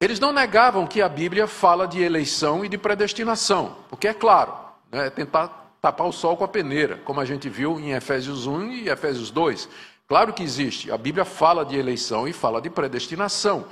Eles 0.01 0.19
não 0.19 0.33
negavam 0.33 0.87
que 0.87 1.01
a 1.01 1.09
Bíblia 1.09 1.47
fala 1.47 1.87
de 1.87 2.03
eleição 2.03 2.65
e 2.65 2.69
de 2.69 2.77
predestinação, 2.77 3.77
porque 3.89 4.09
é 4.09 4.15
claro, 4.15 4.53
né, 4.91 5.07
é 5.07 5.11
tentar 5.11 5.63
tapar 5.81 6.07
o 6.07 6.13
sol 6.13 6.37
com 6.37 6.45
a 6.45 6.49
peneira, 6.49 6.99
como 7.05 7.21
a 7.21 7.25
gente 7.25 7.49
viu 7.49 7.81
em 7.81 7.93
Efésios 7.93 8.47
1 8.47 8.73
e 8.73 8.89
Efésios 8.89 9.31
2. 9.31 9.69
Claro 10.13 10.35
que 10.35 10.43
existe, 10.43 10.93
a 10.93 10.99
Bíblia 10.99 11.25
fala 11.25 11.65
de 11.65 11.75
eleição 11.75 12.29
e 12.29 12.35
fala 12.35 12.61
de 12.61 12.69
predestinação 12.69 13.65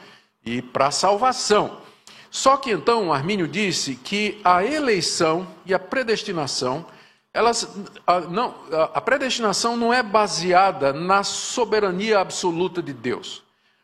e 0.42 0.62
para 0.62 0.90
salvação. 0.90 1.82
Só 2.30 2.56
que 2.56 2.70
então 2.70 3.12
Armínio 3.12 3.47
disse 3.47 3.94
que 3.94 4.40
a 4.42 4.64
eleição 4.64 5.47
e 5.66 5.75
a 5.75 5.78
predestinação, 5.78 6.87
elas, 7.35 7.68
a, 8.06 8.20
não, 8.20 8.54
a 8.73 9.02
predestinação 9.02 9.76
não 9.76 9.92
é 9.92 10.02
baseada 10.02 10.94
na 10.94 11.23
soberania 11.23 12.20
absoluta 12.20 12.80
de 12.80 12.94
Deus, 12.94 13.42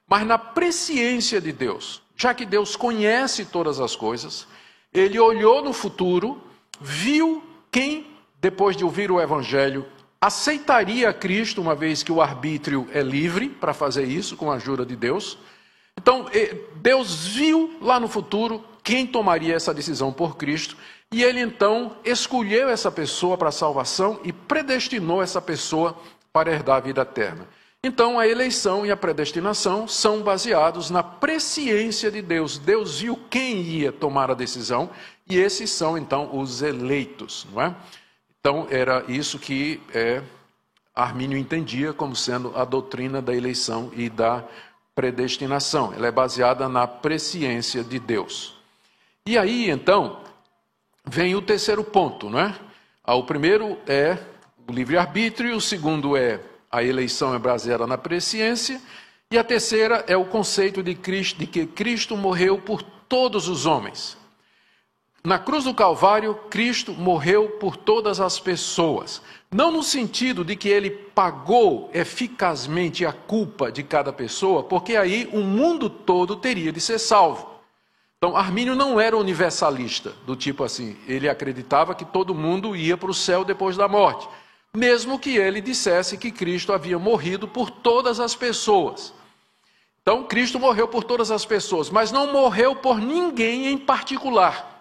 mas 0.09 0.27
na 0.27 0.39
presciência 0.39 1.43
de 1.43 1.53
Deus. 1.53 2.01
Já 2.17 2.33
que 2.33 2.47
Deus 2.47 2.75
conhece 2.75 3.45
todas 3.45 3.81
as 3.81 3.95
coisas, 3.95 4.49
ele 4.95 5.21
olhou 5.21 5.63
no 5.63 5.75
futuro, 5.75 6.43
viu 6.81 7.45
quem, 7.71 8.07
depois 8.41 8.75
de 8.75 8.83
ouvir 8.83 9.11
o 9.11 9.21
Evangelho, 9.21 9.85
aceitaria 10.27 11.13
Cristo, 11.13 11.61
uma 11.61 11.75
vez 11.75 12.03
que 12.03 12.13
o 12.13 12.21
arbítrio 12.21 12.89
é 12.93 13.03
livre 13.03 13.49
para 13.49 13.75
fazer 13.75 14.05
isso 14.05 14.37
com 14.37 14.51
a 14.51 14.55
ajuda 14.55 14.85
de 14.85 14.97
Deus 14.97 15.39
então, 15.99 16.27
Deus 16.77 17.27
viu 17.27 17.79
lá 17.81 17.99
no 17.99 18.07
futuro 18.07 18.65
quem 18.83 19.07
tomaria 19.07 19.55
essa 19.55 19.75
decisão 19.75 20.13
por 20.13 20.37
Cristo, 20.37 20.77
e 21.13 21.23
ele 21.23 21.41
então 21.41 21.97
escolheu 22.05 22.69
essa 22.69 22.91
pessoa 22.91 23.37
para 23.37 23.49
a 23.49 23.53
salvação 23.53 24.21
e 24.23 24.33
predestinou 24.33 25.23
essa 25.23 25.41
pessoa 25.41 25.97
para 26.33 26.53
herdar 26.53 26.77
a 26.77 26.81
vida 26.81 27.03
eterna. 27.03 27.49
Então, 27.83 28.19
a 28.19 28.27
eleição 28.27 28.85
e 28.85 28.91
a 28.91 28.97
predestinação 28.97 29.87
são 29.87 30.21
baseados 30.23 30.91
na 30.91 31.03
presciência 31.03 32.11
de 32.11 32.21
Deus. 32.21 32.59
Deus 32.59 33.01
viu 33.01 33.19
quem 33.31 33.61
ia 33.61 33.93
tomar 33.93 34.31
a 34.31 34.35
decisão, 34.35 34.91
e 35.29 35.37
esses 35.37 35.71
são 35.71 35.97
então 35.97 36.37
os 36.37 36.63
eleitos, 36.63 37.47
não 37.53 37.63
é? 37.63 37.75
Então, 38.47 38.65
era 38.71 39.05
isso 39.09 39.41
que 39.41 39.81
é, 39.93 40.23
Armínio 40.95 41.37
entendia 41.37 41.93
como 41.93 42.15
sendo 42.15 42.57
a 42.57 42.65
doutrina 42.65 43.21
da 43.21 43.35
eleição 43.35 43.91
e 43.93 44.09
da 44.09 44.45
predestinação, 44.95 45.93
ela 45.93 46.07
é 46.07 46.13
baseada 46.13 46.69
na 46.69 46.87
presciência 46.87 47.83
de 47.83 47.99
Deus. 47.99 48.55
E 49.27 49.37
aí, 49.37 49.69
então, 49.69 50.21
vem 51.05 51.35
o 51.35 51.43
terceiro 51.43 51.83
ponto, 51.83 52.31
não 52.31 52.39
é? 52.39 52.55
Ah, 53.03 53.17
o 53.17 53.25
primeiro 53.25 53.77
é 53.85 54.17
o 54.69 54.73
livre-arbítrio, 54.73 55.57
o 55.57 55.61
segundo 55.61 56.17
é 56.17 56.41
a 56.71 56.85
eleição 56.85 57.35
é 57.35 57.41
baseada 57.41 57.85
na 57.85 57.99
presciência, 57.99 58.81
e 59.29 59.37
a 59.37 59.43
terceira 59.43 60.05
é 60.07 60.17
o 60.17 60.25
conceito 60.25 60.85
de, 60.85 60.95
Cristo, 60.95 61.41
de 61.41 61.49
que 61.49 61.67
Cristo 61.67 62.17
morreu 62.17 62.61
por 62.61 62.81
todos 62.81 63.49
os 63.49 63.67
homens. 63.67 64.17
Na 65.27 65.41
cruz 65.41 65.65
do 65.65 65.75
Calvário, 65.75 66.37
Cristo 66.49 66.93
morreu 66.93 67.49
por 67.59 67.77
todas 67.77 68.21
as 68.21 68.39
pessoas. 68.39 69.21
Não 69.51 69.73
no 69.73 69.83
sentido 69.83 70.45
de 70.45 70.55
que 70.55 70.69
ele 70.69 70.89
pagou 70.89 71.91
eficazmente 71.93 73.05
a 73.05 73.13
culpa 73.13 73.73
de 73.73 73.83
cada 73.83 74.13
pessoa, 74.13 74.63
porque 74.63 74.95
aí 74.95 75.29
o 75.33 75.41
mundo 75.41 75.91
todo 75.91 76.37
teria 76.37 76.71
de 76.71 76.81
ser 76.81 77.01
salvo. 77.01 77.51
Então, 78.17 78.37
Armínio 78.37 78.77
não 78.77 79.01
era 79.01 79.17
universalista, 79.17 80.13
do 80.25 80.37
tipo 80.37 80.63
assim, 80.63 80.97
ele 81.09 81.29
acreditava 81.29 81.93
que 81.93 82.05
todo 82.05 82.33
mundo 82.33 82.77
ia 82.77 82.97
para 82.97 83.11
o 83.11 83.15
céu 83.15 83.45
depois 83.45 83.77
da 83.77 83.89
morte, 83.89 84.29
mesmo 84.73 85.19
que 85.19 85.37
ele 85.37 85.61
dissesse 85.61 86.17
que 86.17 86.31
Cristo 86.31 86.73
havia 86.73 87.01
morrido 87.01 87.49
por 87.49 87.69
todas 87.69 88.21
as 88.21 88.37
pessoas. 88.37 89.13
Então, 90.03 90.23
Cristo 90.23 90.61
morreu 90.61 90.87
por 90.87 91.03
todas 91.03 91.33
as 91.33 91.45
pessoas, 91.45 91.91
mas 91.91 92.13
não 92.13 92.33
morreu 92.33 92.77
por 92.77 93.01
ninguém 93.01 93.67
em 93.67 93.77
particular. 93.77 94.76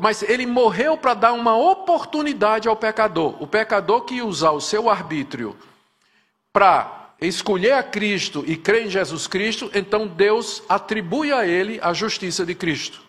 Mas 0.00 0.22
ele 0.22 0.46
morreu 0.46 0.96
para 0.96 1.14
dar 1.14 1.32
uma 1.32 1.56
oportunidade 1.56 2.66
ao 2.66 2.74
pecador. 2.74 3.40
O 3.40 3.46
pecador 3.46 4.02
que 4.02 4.20
usar 4.20 4.50
o 4.50 4.60
seu 4.60 4.90
arbítrio 4.90 5.56
para 6.52 7.12
escolher 7.20 7.72
a 7.72 7.82
Cristo 7.82 8.42
e 8.46 8.56
crer 8.56 8.86
em 8.86 8.90
Jesus 8.90 9.28
Cristo, 9.28 9.70
então 9.72 10.08
Deus 10.08 10.62
atribui 10.68 11.32
a 11.32 11.46
ele 11.46 11.78
a 11.82 11.92
justiça 11.92 12.44
de 12.44 12.54
Cristo. 12.54 13.00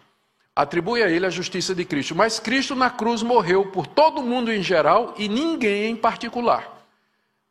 Atribui 0.55 1.01
a 1.01 1.09
ele 1.09 1.25
a 1.25 1.31
justiça 1.31 1.73
de 1.73 1.83
Cristo. 1.83 2.13
Mas 2.13 2.39
Cristo 2.39 2.75
na 2.75 2.91
cruz 2.91 3.23
morreu 3.23 3.65
por 3.67 3.87
todo 3.87 4.21
mundo 4.21 4.53
em 4.53 4.61
geral 4.61 5.15
e 5.17 5.27
ninguém 5.27 5.89
em 5.89 5.95
particular. 5.95 6.85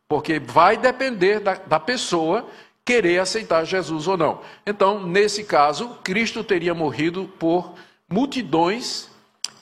Porque 0.07 0.39
vai 0.39 0.77
depender 0.77 1.41
da, 1.41 1.55
da 1.55 1.81
pessoa 1.81 2.47
querer 2.85 3.19
aceitar 3.19 3.65
Jesus 3.65 4.07
ou 4.07 4.17
não. 4.17 4.41
Então, 4.65 5.05
nesse 5.05 5.43
caso, 5.43 5.99
Cristo 6.05 6.45
teria 6.45 6.75
morrido 6.75 7.29
por 7.39 7.75
multidões 8.11 9.09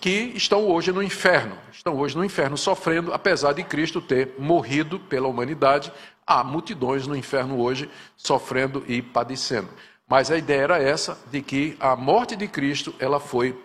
que 0.01 0.33
estão 0.35 0.67
hoje 0.67 0.91
no 0.91 1.03
inferno, 1.03 1.57
estão 1.71 1.97
hoje 1.97 2.17
no 2.17 2.25
inferno 2.25 2.57
sofrendo, 2.57 3.13
apesar 3.13 3.53
de 3.53 3.63
Cristo 3.63 4.01
ter 4.01 4.35
morrido 4.39 4.99
pela 4.99 5.29
humanidade, 5.29 5.93
há 6.27 6.43
multidões 6.43 7.07
no 7.07 7.15
inferno 7.15 7.61
hoje 7.61 7.91
sofrendo 8.17 8.83
e 8.89 9.03
padecendo. 9.03 9.69
Mas 10.09 10.31
a 10.31 10.39
ideia 10.39 10.63
era 10.63 10.83
essa 10.83 11.19
de 11.31 11.43
que 11.43 11.77
a 11.79 11.95
morte 11.95 12.35
de 12.35 12.49
Cristo, 12.49 12.95
ela 12.99 13.21
foi 13.21 13.61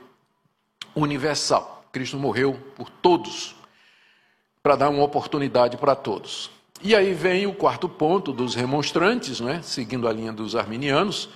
universal. 0.93 1.85
Cristo 1.91 2.17
morreu 2.17 2.59
por 2.75 2.89
todos, 2.89 3.55
para 4.61 4.75
dar 4.75 4.89
uma 4.89 5.03
oportunidade 5.03 5.77
para 5.77 5.95
todos. 5.95 6.51
E 6.81 6.95
aí 6.95 7.13
vem 7.13 7.45
o 7.45 7.53
quarto 7.53 7.87
ponto 7.87 8.33
dos 8.33 8.55
remonstrantes, 8.55 9.39
né, 9.39 9.61
seguindo 9.61 10.07
a 10.07 10.11
linha 10.11 10.33
dos 10.33 10.55
arminianos, 10.55 11.29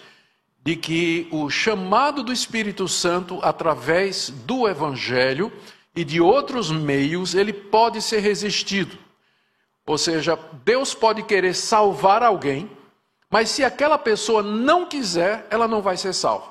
de 0.67 0.75
que 0.75 1.29
o 1.31 1.49
chamado 1.49 2.21
do 2.21 2.33
Espírito 2.33 2.89
Santo 2.89 3.39
através 3.41 4.29
do 4.29 4.67
Evangelho 4.67 5.49
e 5.95 6.03
de 6.03 6.19
outros 6.19 6.69
meios, 6.69 7.33
ele 7.33 7.53
pode 7.53 8.01
ser 8.01 8.19
resistido. 8.19 8.97
Ou 9.85 9.97
seja, 9.97 10.37
Deus 10.65 10.93
pode 10.93 11.23
querer 11.23 11.53
salvar 11.53 12.21
alguém, 12.21 12.69
mas 13.29 13.47
se 13.47 13.63
aquela 13.63 13.97
pessoa 13.97 14.43
não 14.43 14.85
quiser, 14.85 15.47
ela 15.49 15.69
não 15.69 15.81
vai 15.81 15.95
ser 15.95 16.11
salva. 16.11 16.47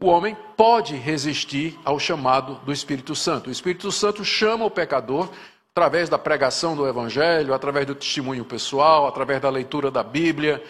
O 0.00 0.06
homem 0.06 0.36
pode 0.56 0.94
resistir 0.94 1.76
ao 1.84 1.98
chamado 1.98 2.60
do 2.64 2.72
Espírito 2.72 3.16
Santo. 3.16 3.48
O 3.48 3.52
Espírito 3.52 3.90
Santo 3.90 4.24
chama 4.24 4.64
o 4.64 4.70
pecador 4.70 5.28
através 5.72 6.08
da 6.08 6.16
pregação 6.16 6.76
do 6.76 6.86
Evangelho, 6.86 7.52
através 7.52 7.84
do 7.86 7.96
testemunho 7.96 8.44
pessoal, 8.44 9.08
através 9.08 9.40
da 9.40 9.50
leitura 9.50 9.90
da 9.90 10.04
Bíblia, 10.04 10.62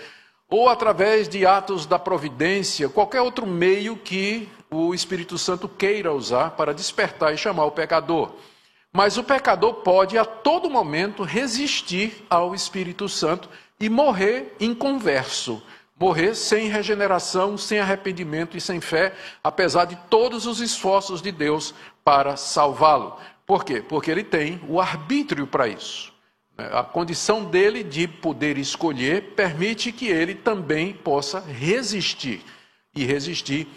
ou 0.50 0.68
através 0.68 1.28
de 1.28 1.44
atos 1.44 1.84
da 1.84 1.98
providência, 1.98 2.88
qualquer 2.88 3.20
outro 3.20 3.46
meio 3.46 3.96
que 3.96 4.48
o 4.70 4.94
Espírito 4.94 5.36
Santo 5.36 5.68
queira 5.68 6.12
usar 6.12 6.52
para 6.52 6.74
despertar 6.74 7.34
e 7.34 7.38
chamar 7.38 7.66
o 7.66 7.70
pecador. 7.70 8.32
Mas 8.92 9.18
o 9.18 9.24
pecador 9.24 9.74
pode 9.74 10.16
a 10.16 10.24
todo 10.24 10.70
momento 10.70 11.22
resistir 11.22 12.24
ao 12.30 12.54
Espírito 12.54 13.08
Santo 13.08 13.48
e 13.78 13.88
morrer 13.88 14.56
inconverso, 14.58 15.62
morrer 15.98 16.34
sem 16.34 16.68
regeneração, 16.68 17.58
sem 17.58 17.78
arrependimento 17.78 18.56
e 18.56 18.60
sem 18.60 18.80
fé, 18.80 19.14
apesar 19.44 19.84
de 19.84 19.96
todos 20.08 20.46
os 20.46 20.60
esforços 20.60 21.20
de 21.20 21.30
Deus 21.30 21.74
para 22.02 22.36
salvá-lo. 22.36 23.18
Por 23.46 23.64
quê? 23.64 23.82
Porque 23.86 24.10
ele 24.10 24.24
tem 24.24 24.60
o 24.66 24.80
arbítrio 24.80 25.46
para 25.46 25.68
isso. 25.68 26.12
A 26.58 26.82
condição 26.82 27.44
dele 27.44 27.84
de 27.84 28.08
poder 28.08 28.58
escolher 28.58 29.34
permite 29.36 29.92
que 29.92 30.08
ele 30.08 30.34
também 30.34 30.92
possa 30.92 31.38
resistir 31.38 32.44
e 32.92 33.04
resistir 33.04 33.68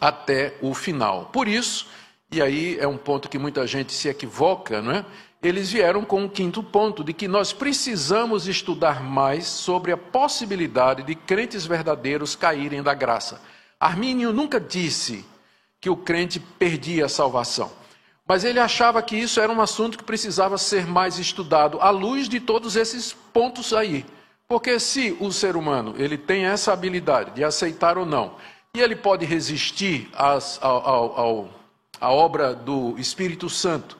até 0.00 0.54
o 0.62 0.74
final. 0.74 1.30
Por 1.32 1.48
isso, 1.48 1.88
e 2.30 2.40
aí 2.40 2.78
é 2.78 2.86
um 2.86 2.96
ponto 2.96 3.28
que 3.28 3.36
muita 3.36 3.66
gente 3.66 3.92
se 3.92 4.08
equivoca, 4.08 4.80
não 4.80 4.92
é? 4.92 5.04
Eles 5.42 5.72
vieram 5.72 6.04
com 6.04 6.22
um 6.22 6.28
quinto 6.28 6.62
ponto 6.62 7.02
de 7.02 7.12
que 7.12 7.26
nós 7.26 7.52
precisamos 7.52 8.46
estudar 8.46 9.02
mais 9.02 9.44
sobre 9.46 9.90
a 9.90 9.96
possibilidade 9.96 11.02
de 11.02 11.16
crentes 11.16 11.66
verdadeiros 11.66 12.36
caírem 12.36 12.80
da 12.80 12.94
graça. 12.94 13.42
Armínio 13.80 14.32
nunca 14.32 14.60
disse 14.60 15.24
que 15.80 15.90
o 15.90 15.96
crente 15.96 16.38
perdia 16.38 17.06
a 17.06 17.08
salvação. 17.08 17.72
Mas 18.32 18.44
ele 18.44 18.58
achava 18.58 19.02
que 19.02 19.14
isso 19.14 19.38
era 19.42 19.52
um 19.52 19.60
assunto 19.60 19.98
que 19.98 20.04
precisava 20.04 20.56
ser 20.56 20.86
mais 20.86 21.18
estudado 21.18 21.78
à 21.82 21.90
luz 21.90 22.30
de 22.30 22.40
todos 22.40 22.76
esses 22.76 23.12
pontos 23.12 23.74
aí. 23.74 24.06
Porque 24.48 24.80
se 24.80 25.14
o 25.20 25.30
ser 25.30 25.54
humano 25.54 25.94
ele 25.98 26.16
tem 26.16 26.46
essa 26.46 26.72
habilidade 26.72 27.32
de 27.32 27.44
aceitar 27.44 27.98
ou 27.98 28.06
não, 28.06 28.36
e 28.74 28.80
ele 28.80 28.96
pode 28.96 29.26
resistir 29.26 30.08
às, 30.14 30.58
ao, 30.62 31.20
ao, 31.20 31.48
à 32.00 32.10
obra 32.10 32.54
do 32.54 32.94
Espírito 32.96 33.50
Santo, 33.50 33.98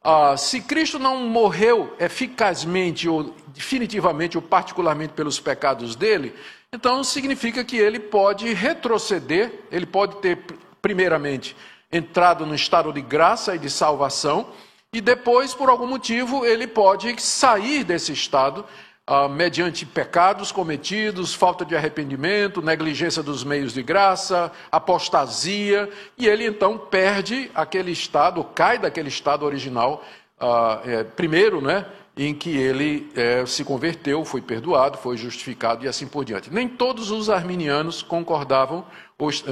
ah, 0.00 0.36
se 0.36 0.60
Cristo 0.60 1.00
não 1.00 1.26
morreu 1.26 1.92
eficazmente 1.98 3.08
ou 3.08 3.34
definitivamente 3.48 4.38
ou 4.38 4.42
particularmente 4.42 5.12
pelos 5.12 5.40
pecados 5.40 5.96
dele, 5.96 6.36
então 6.72 7.02
significa 7.02 7.64
que 7.64 7.78
ele 7.78 7.98
pode 7.98 8.54
retroceder, 8.54 9.52
ele 9.72 9.86
pode 9.86 10.18
ter, 10.18 10.38
primeiramente, 10.80 11.56
entrado 11.92 12.46
no 12.46 12.54
estado 12.54 12.92
de 12.92 13.02
graça 13.02 13.54
e 13.54 13.58
de 13.58 13.68
salvação, 13.68 14.48
e 14.92 15.00
depois, 15.00 15.54
por 15.54 15.68
algum 15.68 15.86
motivo, 15.86 16.44
ele 16.44 16.66
pode 16.66 17.20
sair 17.20 17.84
desse 17.84 18.12
estado 18.12 18.64
ah, 19.06 19.28
mediante 19.28 19.84
pecados 19.84 20.52
cometidos, 20.52 21.34
falta 21.34 21.64
de 21.64 21.74
arrependimento, 21.74 22.62
negligência 22.62 23.22
dos 23.22 23.42
meios 23.42 23.72
de 23.72 23.82
graça, 23.82 24.52
apostasia, 24.70 25.90
e 26.16 26.28
ele 26.28 26.46
então 26.46 26.78
perde 26.78 27.50
aquele 27.54 27.90
estado, 27.90 28.44
cai 28.54 28.78
daquele 28.78 29.08
estado 29.08 29.44
original, 29.44 30.04
ah, 30.38 30.80
é, 30.84 31.04
primeiro, 31.04 31.60
né? 31.60 31.86
em 32.16 32.34
que 32.34 32.50
ele 32.50 33.10
é, 33.16 33.44
se 33.46 33.64
converteu, 33.64 34.24
foi 34.24 34.42
perdoado, 34.42 34.98
foi 34.98 35.16
justificado 35.16 35.84
e 35.84 35.88
assim 35.88 36.06
por 36.06 36.24
diante. 36.24 36.52
Nem 36.52 36.68
todos 36.68 37.10
os 37.10 37.30
arminianos 37.30 38.02
concordavam, 38.02 38.84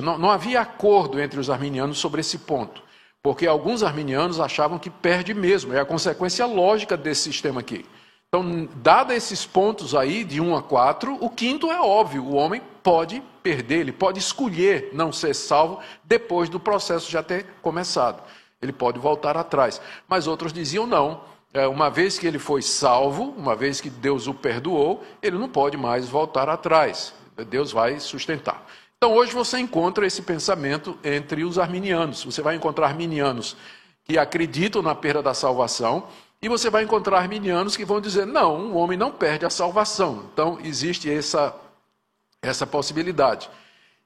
não, 0.02 0.18
não 0.18 0.30
havia 0.30 0.60
acordo 0.60 1.20
entre 1.20 1.38
os 1.38 1.50
arminianos 1.50 1.98
sobre 1.98 2.20
esse 2.20 2.38
ponto, 2.38 2.82
porque 3.22 3.46
alguns 3.46 3.82
arminianos 3.82 4.40
achavam 4.40 4.78
que 4.78 4.90
perde 4.90 5.34
mesmo, 5.34 5.72
é 5.74 5.80
a 5.80 5.84
consequência 5.84 6.46
lógica 6.46 6.96
desse 6.96 7.22
sistema 7.22 7.60
aqui. 7.60 7.84
Então, 8.28 8.68
dado 8.76 9.12
esses 9.12 9.44
pontos 9.44 9.92
aí, 9.92 10.22
de 10.22 10.40
1 10.40 10.54
a 10.54 10.62
4, 10.62 11.18
o 11.20 11.28
quinto 11.28 11.70
é 11.70 11.80
óbvio: 11.80 12.24
o 12.24 12.34
homem 12.34 12.62
pode 12.80 13.20
perder, 13.42 13.80
ele 13.80 13.92
pode 13.92 14.20
escolher 14.20 14.90
não 14.92 15.12
ser 15.12 15.34
salvo 15.34 15.80
depois 16.04 16.48
do 16.48 16.60
processo 16.60 17.10
já 17.10 17.24
ter 17.24 17.44
começado. 17.60 18.22
Ele 18.62 18.72
pode 18.72 19.00
voltar 19.00 19.36
atrás. 19.36 19.80
Mas 20.06 20.28
outros 20.28 20.52
diziam 20.52 20.86
não, 20.86 21.22
é, 21.52 21.66
uma 21.66 21.90
vez 21.90 22.20
que 22.20 22.26
ele 22.26 22.38
foi 22.38 22.62
salvo, 22.62 23.34
uma 23.36 23.56
vez 23.56 23.80
que 23.80 23.90
Deus 23.90 24.28
o 24.28 24.34
perdoou, 24.34 25.02
ele 25.20 25.36
não 25.36 25.48
pode 25.48 25.76
mais 25.76 26.08
voltar 26.08 26.48
atrás. 26.48 27.12
Deus 27.48 27.72
vai 27.72 27.98
sustentar. 27.98 28.64
Então 29.02 29.14
hoje 29.14 29.32
você 29.32 29.58
encontra 29.58 30.06
esse 30.06 30.20
pensamento 30.20 30.98
entre 31.02 31.42
os 31.42 31.58
arminianos. 31.58 32.22
Você 32.22 32.42
vai 32.42 32.54
encontrar 32.54 32.88
arminianos 32.88 33.56
que 34.04 34.18
acreditam 34.18 34.82
na 34.82 34.94
perda 34.94 35.22
da 35.22 35.32
salvação, 35.32 36.06
e 36.42 36.50
você 36.50 36.68
vai 36.68 36.82
encontrar 36.84 37.16
arminianos 37.16 37.78
que 37.78 37.84
vão 37.86 37.98
dizer: 37.98 38.26
não, 38.26 38.72
o 38.72 38.76
homem 38.76 38.98
não 38.98 39.10
perde 39.10 39.46
a 39.46 39.50
salvação. 39.50 40.28
Então 40.30 40.58
existe 40.62 41.10
essa, 41.10 41.56
essa 42.42 42.66
possibilidade. 42.66 43.48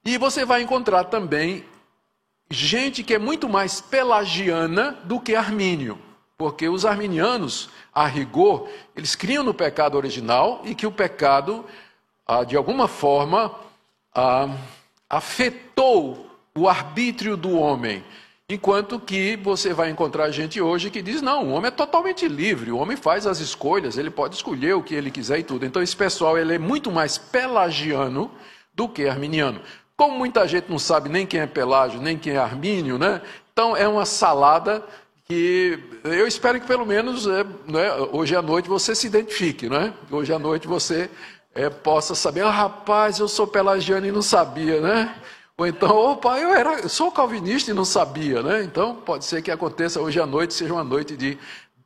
E 0.04 0.16
você 0.16 0.44
vai 0.44 0.62
encontrar 0.62 1.02
também 1.02 1.64
gente 2.48 3.02
que 3.02 3.14
é 3.14 3.18
muito 3.18 3.48
mais 3.48 3.80
pelagiana 3.80 4.92
do 5.02 5.18
que 5.18 5.35
armínio. 5.35 5.98
Porque 6.38 6.68
os 6.68 6.87
arminianos, 6.87 7.68
a 7.92 8.07
rigor, 8.07 8.68
eles 8.94 9.16
criam 9.16 9.42
no 9.42 9.54
pecado 9.54 9.96
original 9.96 10.61
e 10.64 10.72
que 10.72 10.87
o 10.87 10.92
pecado, 10.92 11.64
ah, 12.24 12.44
de 12.44 12.57
alguma 12.57 12.87
forma, 12.87 13.52
ah, 14.14 14.57
afetou 15.16 16.27
o 16.57 16.68
arbítrio 16.68 17.37
do 17.37 17.57
homem. 17.57 18.05
Enquanto 18.48 19.00
que 19.00 19.37
você 19.37 19.72
vai 19.72 19.88
encontrar 19.88 20.31
gente 20.31 20.61
hoje 20.61 20.90
que 20.90 21.00
diz: 21.00 21.22
não, 21.22 21.48
o 21.48 21.53
homem 21.53 21.68
é 21.68 21.70
totalmente 21.70 22.29
livre, 22.29 22.70
o 22.70 22.79
homem 22.79 22.96
faz 22.96 23.27
as 23.27 23.40
escolhas, 23.40 23.96
ele 23.96 24.11
pode 24.11 24.35
escolher 24.35 24.74
o 24.74 24.83
que 24.83 24.94
ele 24.94 25.11
quiser 25.11 25.38
e 25.38 25.42
tudo. 25.42 25.64
Então, 25.64 25.83
esse 25.83 25.96
pessoal 25.96 26.37
ele 26.37 26.55
é 26.55 26.59
muito 26.59 26.90
mais 26.90 27.16
pelagiano 27.16 28.31
do 28.74 28.88
que 28.88 29.07
arminiano. 29.07 29.61
Como 29.96 30.18
muita 30.18 30.46
gente 30.46 30.68
não 30.68 30.79
sabe 30.79 31.09
nem 31.09 31.24
quem 31.24 31.40
é 31.40 31.46
Pelágio, 31.46 32.03
nem 32.03 32.18
quem 32.18 32.35
é 32.35 32.38
Armínio, 32.38 32.98
né? 32.98 33.22
Então, 33.53 33.77
é 33.77 33.87
uma 33.87 34.05
salada 34.05 34.85
que 35.24 35.79
eu 36.03 36.27
espero 36.27 36.61
que 36.61 36.66
pelo 36.66 36.85
menos 36.85 37.27
é, 37.27 37.44
né, 37.66 37.92
hoje 38.12 38.37
à 38.37 38.42
noite 38.42 38.68
você 38.68 38.94
se 38.94 39.07
identifique, 39.07 39.70
né? 39.70 39.94
Hoje 40.11 40.33
à 40.33 40.38
noite 40.38 40.66
você 40.66 41.09
é, 41.54 41.70
possa 41.70 42.14
saber, 42.14 42.42
ah, 42.42 42.50
rapaz, 42.50 43.18
eu 43.18 43.28
sou 43.28 43.46
pelagiano 43.46 44.06
e 44.06 44.12
não 44.12 44.22
sabia, 44.22 44.80
né? 44.80 45.14
Ou 45.56 45.66
então, 45.66 45.96
opa, 45.96 46.38
eu, 46.38 46.52
era, 46.52 46.88
sou 46.88 47.12
calvinista 47.12 47.70
e 47.70 47.74
não 47.74 47.84
sabia, 47.84 48.42
né? 48.42 48.64
Então, 48.64 48.96
pode 48.96 49.24
ser 49.24 49.40
que 49.40 49.50
aconteça 49.50 50.00
hoje 50.00 50.20
à 50.20 50.26
noite, 50.26 50.52
seja 50.52 50.72
uma 50.72 50.82
noite 50.82 51.16
de 51.16 51.38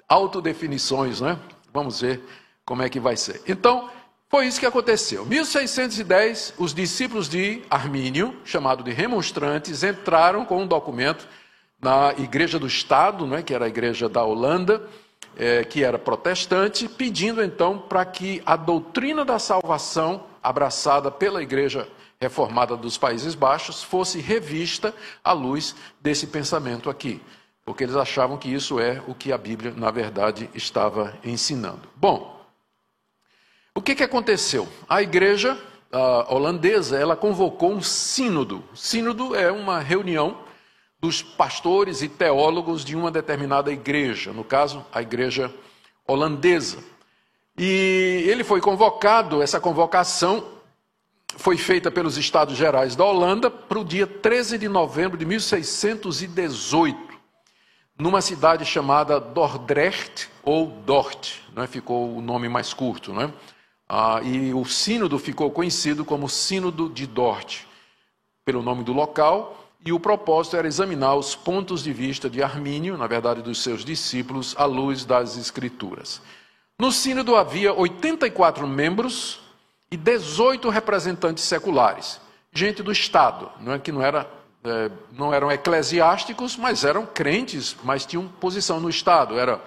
autodefinições, 0.09 1.21
né? 1.21 1.39
Vamos 1.73 2.01
ver 2.01 2.23
como 2.65 2.83
é 2.83 2.89
que 2.89 2.99
vai 2.99 3.17
ser. 3.17 3.43
Então, 3.47 3.91
foi 4.31 4.47
isso 4.47 4.59
que 4.59 4.67
aconteceu. 4.67 5.27
1610, 5.27 6.55
os 6.57 6.73
discípulos 6.73 7.29
de 7.29 7.63
Armínio, 7.69 8.35
chamado 8.45 8.83
de 8.83 8.91
remonstrantes, 8.91 9.83
entraram 9.83 10.47
com 10.47 10.63
um 10.63 10.67
documento 10.67 11.29
na 11.81 12.15
Igreja 12.17 12.59
do 12.59 12.67
Estado, 12.67 13.27
né, 13.27 13.43
que 13.43 13.55
era 13.55 13.67
a 13.67 13.69
igreja 13.69 14.09
da 14.09 14.25
Holanda, 14.25 14.83
é, 15.39 15.65
que 15.65 15.85
era 15.85 15.99
protestante, 15.99 16.89
pedindo 16.89 17.43
então 17.43 17.79
para 17.79 18.05
que 18.05 18.43
a 18.45 18.57
doutrina 18.57 19.25
da 19.25 19.39
salvação, 19.39 20.25
abraçada 20.43 21.11
pela 21.11 21.43
Igreja 21.43 21.89
Reformada 22.21 22.77
dos 22.77 22.99
Países 22.99 23.35
Baixos, 23.35 23.83
fosse 23.83 24.21
revista 24.21 24.93
à 25.23 25.33
luz 25.33 25.77
desse 26.01 26.27
pensamento 26.27 26.91
aqui, 26.91 27.23
porque 27.65 27.85
eles 27.85 27.97
achavam 27.97 28.37
que 28.37 28.53
isso 28.53 28.81
é 28.81 29.01
o 29.07 29.15
que 29.15 29.33
a 29.33 29.39
Bíblia, 29.39 29.73
na 29.77 29.91
verdade, 29.91 30.51
estava 30.55 31.17
ensinando. 31.25 31.89
Bom, 31.95 32.45
o 33.75 33.81
que, 33.81 33.95
que 33.95 34.03
aconteceu? 34.03 34.67
A 34.89 35.01
igreja 35.01 35.57
a 35.91 36.35
holandesa 36.35 36.99
ela 36.99 37.17
convocou 37.17 37.73
um 37.73 37.81
sínodo. 37.81 38.63
Sínodo 38.75 39.35
é 39.35 39.51
uma 39.51 39.81
reunião 39.81 40.37
dos 41.01 41.23
pastores 41.23 42.03
e 42.03 42.09
teólogos 42.09 42.85
de 42.85 42.97
uma 42.97 43.11
determinada 43.11 43.73
igreja, 43.73 44.33
no 44.33 44.43
caso, 44.43 44.85
a 44.93 45.01
igreja 45.01 45.55
holandesa. 46.07 46.79
E 47.57 48.25
ele 48.27 48.43
foi 48.43 48.61
convocado, 48.61 49.43
essa 49.43 49.61
convocação 49.61 50.59
foi 51.37 51.57
feita 51.57 51.91
pelos 51.91 52.17
Estados 52.17 52.57
Gerais 52.57 52.97
da 52.97 53.05
Holanda 53.05 53.51
para 53.51 53.79
o 53.79 53.85
dia 53.85 54.07
13 54.07 54.59
de 54.59 54.69
novembro 54.69 55.17
de 55.17 55.25
1618. 55.25 57.09
numa 58.01 58.23
cidade 58.23 58.65
chamada 58.65 59.19
Dordrecht 59.19 60.29
ou 60.45 60.69
Dort, 60.69 61.41
né? 61.53 61.67
ficou 61.67 62.17
o 62.17 62.21
nome 62.23 62.49
mais 62.49 62.73
curto. 62.73 63.13
Né? 63.13 63.33
Ah, 63.89 64.21
e 64.23 64.55
o 64.55 64.65
sínodo 64.65 65.19
ficou 65.19 65.51
conhecido 65.51 66.05
como 66.05 66.29
Sínodo 66.29 66.89
de 66.89 67.09
Dort, 67.09 67.65
pelo 68.45 68.63
nome 68.63 68.85
do 68.85 68.93
local, 68.93 69.68
e 69.89 69.93
o 69.93 69.99
propósito 69.99 70.55
era 70.55 70.69
examinar 70.69 71.15
os 71.15 71.35
pontos 71.35 71.83
de 71.83 71.95
vista 71.95 72.29
de 72.29 72.43
Armínio, 72.43 72.99
na 72.99 73.07
verdade 73.07 73.41
dos 73.41 73.63
seus 73.63 73.87
discípulos, 73.87 74.55
à 74.59 74.67
luz 74.67 75.07
das 75.07 75.39
Escrituras. 75.39 76.21
No 76.79 76.93
sínodo 76.93 77.35
havia 77.35 77.73
84 77.73 78.67
membros 78.67 79.41
e 79.91 79.97
18 79.97 80.69
representantes 80.69 81.43
seculares, 81.45 82.21
gente 82.53 82.83
do 82.83 82.93
Estado, 82.93 83.51
não 83.63 83.73
é 83.73 83.79
que 83.79 83.91
não 83.91 84.03
era 84.03 84.31
é, 84.63 84.91
não 85.13 85.33
eram 85.33 85.51
eclesiásticos, 85.51 86.55
mas 86.55 86.85
eram 86.85 87.07
crentes, 87.07 87.75
mas 87.83 88.05
tinham 88.05 88.29
posição 88.29 88.79
no 88.81 88.91
Estado. 88.91 89.39
Eram 89.39 89.59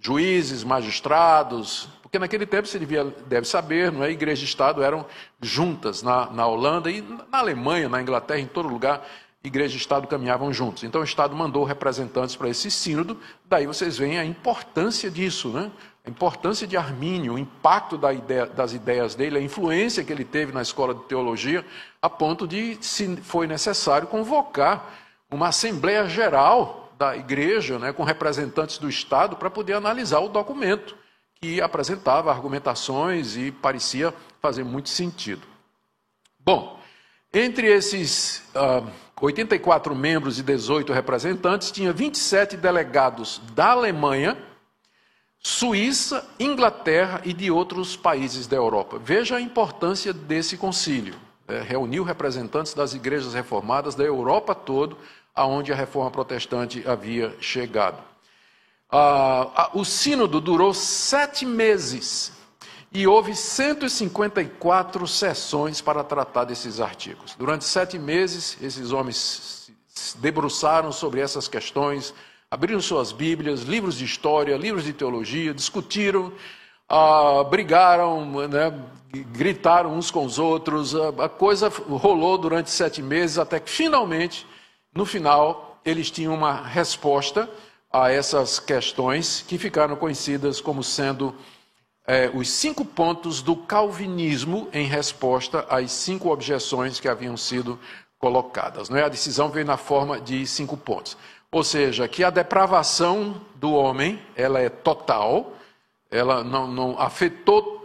juízes, 0.00 0.64
magistrados, 0.64 1.88
porque 2.00 2.18
naquele 2.18 2.46
tempo 2.46 2.66
você 2.66 2.78
devia, 2.78 3.04
deve 3.26 3.46
saber, 3.46 3.92
não 3.92 4.02
é? 4.02 4.10
Igreja 4.10 4.42
e 4.42 4.44
Estado 4.46 4.82
eram 4.82 5.04
juntas 5.42 6.02
na, 6.02 6.30
na 6.30 6.46
Holanda 6.46 6.90
e 6.90 7.02
na 7.02 7.38
Alemanha, 7.38 7.88
na 7.88 8.00
Inglaterra, 8.00 8.40
em 8.40 8.46
todo 8.46 8.68
lugar, 8.68 9.06
igreja 9.46 9.74
e 9.74 9.78
Estado 9.78 10.06
caminhavam 10.06 10.52
juntos. 10.52 10.84
Então 10.84 11.00
o 11.00 11.04
Estado 11.04 11.34
mandou 11.34 11.64
representantes 11.64 12.34
para 12.34 12.48
esse 12.48 12.70
sínodo, 12.70 13.18
daí 13.44 13.66
vocês 13.66 13.96
veem 13.96 14.18
a 14.18 14.24
importância 14.24 15.10
disso, 15.10 15.48
né? 15.50 15.70
a 16.04 16.10
importância 16.10 16.66
de 16.66 16.76
Armínio, 16.76 17.34
o 17.34 17.38
impacto 17.38 17.98
da 17.98 18.12
ideia, 18.12 18.46
das 18.46 18.72
ideias 18.72 19.14
dele, 19.14 19.38
a 19.38 19.40
influência 19.40 20.04
que 20.04 20.12
ele 20.12 20.24
teve 20.24 20.52
na 20.52 20.62
escola 20.62 20.94
de 20.94 21.02
teologia, 21.04 21.64
a 22.00 22.08
ponto 22.08 22.46
de, 22.46 22.78
se 22.80 23.16
foi 23.16 23.46
necessário, 23.46 24.06
convocar 24.06 24.94
uma 25.28 25.48
Assembleia 25.48 26.08
Geral 26.08 26.92
da 26.96 27.16
Igreja, 27.16 27.78
né, 27.78 27.92
com 27.92 28.04
representantes 28.04 28.78
do 28.78 28.88
Estado, 28.88 29.36
para 29.36 29.50
poder 29.50 29.74
analisar 29.74 30.20
o 30.20 30.28
documento, 30.28 30.96
que 31.40 31.60
apresentava 31.60 32.30
argumentações 32.30 33.36
e 33.36 33.50
parecia 33.50 34.14
fazer 34.40 34.64
muito 34.64 34.88
sentido. 34.88 35.42
Bom, 36.38 36.80
entre 37.34 37.66
esses 37.66 38.44
ah, 38.54 38.84
84 39.20 39.94
membros 39.94 40.38
e 40.38 40.42
18 40.42 40.92
representantes, 40.92 41.70
tinha 41.70 41.92
27 41.92 42.56
delegados 42.56 43.40
da 43.54 43.70
Alemanha 43.70 44.36
Suíça, 45.38 46.28
Inglaterra 46.40 47.20
e 47.24 47.32
de 47.32 47.50
outros 47.50 47.96
países 47.96 48.46
da 48.46 48.56
Europa. 48.56 48.98
Veja 48.98 49.36
a 49.36 49.40
importância 49.40 50.12
desse 50.12 50.56
concílio. 50.56 51.14
É, 51.46 51.60
reuniu 51.60 52.02
representantes 52.02 52.74
das 52.74 52.94
igrejas 52.94 53.32
reformadas 53.32 53.94
da 53.94 54.02
Europa 54.02 54.54
todo, 54.54 54.98
aonde 55.32 55.72
a 55.72 55.76
reforma 55.76 56.10
protestante 56.10 56.82
havia 56.86 57.32
chegado. 57.40 58.02
Ah, 58.90 59.70
o 59.72 59.84
sínodo 59.84 60.40
durou 60.40 60.74
sete 60.74 61.46
meses 61.46 62.32
e 62.96 63.06
houve 63.06 63.36
154 63.36 65.06
sessões 65.06 65.82
para 65.82 66.02
tratar 66.02 66.44
desses 66.44 66.80
artigos. 66.80 67.34
Durante 67.38 67.66
sete 67.66 67.98
meses, 67.98 68.56
esses 68.62 68.90
homens 68.90 69.70
se 69.86 70.16
debruçaram 70.16 70.90
sobre 70.90 71.20
essas 71.20 71.46
questões, 71.46 72.14
abriram 72.50 72.80
suas 72.80 73.12
Bíblias, 73.12 73.64
livros 73.64 73.96
de 73.96 74.06
história, 74.06 74.56
livros 74.56 74.82
de 74.82 74.94
teologia, 74.94 75.52
discutiram, 75.52 76.32
ah, 76.88 77.44
brigaram, 77.44 78.24
né, 78.48 78.72
gritaram 79.30 79.92
uns 79.92 80.10
com 80.10 80.24
os 80.24 80.38
outros. 80.38 80.94
A, 80.94 81.28
coisa 81.28 81.68
rolou 81.68 82.38
durante 82.38 82.70
sete 82.70 83.02
meses, 83.02 83.36
até 83.36 83.60
que 83.60 83.70
finalmente, 83.70 84.46
no 84.94 85.04
final, 85.04 85.78
eles 85.84 86.10
tinham 86.10 86.32
uma 86.32 86.62
resposta 86.62 87.46
a 87.92 88.10
essas 88.10 88.58
questões 88.58 89.44
que 89.46 89.58
ficaram 89.58 89.96
conhecidas 89.96 90.62
como 90.62 90.82
sendo 90.82 91.34
é, 92.06 92.30
os 92.32 92.48
cinco 92.48 92.84
pontos 92.84 93.42
do 93.42 93.56
calvinismo 93.56 94.68
em 94.72 94.86
resposta 94.86 95.66
às 95.68 95.90
cinco 95.90 96.30
objeções 96.30 97.00
que 97.00 97.08
haviam 97.08 97.36
sido 97.36 97.78
colocadas. 98.18 98.88
Não 98.88 98.96
é? 98.96 99.02
A 99.02 99.08
decisão 99.08 99.48
veio 99.48 99.66
na 99.66 99.76
forma 99.76 100.20
de 100.20 100.46
cinco 100.46 100.76
pontos. 100.76 101.16
Ou 101.50 101.64
seja, 101.64 102.06
que 102.06 102.22
a 102.22 102.30
depravação 102.30 103.40
do 103.56 103.72
homem, 103.72 104.22
ela 104.36 104.60
é 104.60 104.68
total, 104.68 105.52
ela 106.10 106.44
não, 106.44 106.68
não 106.68 107.00
afetou 107.00 107.76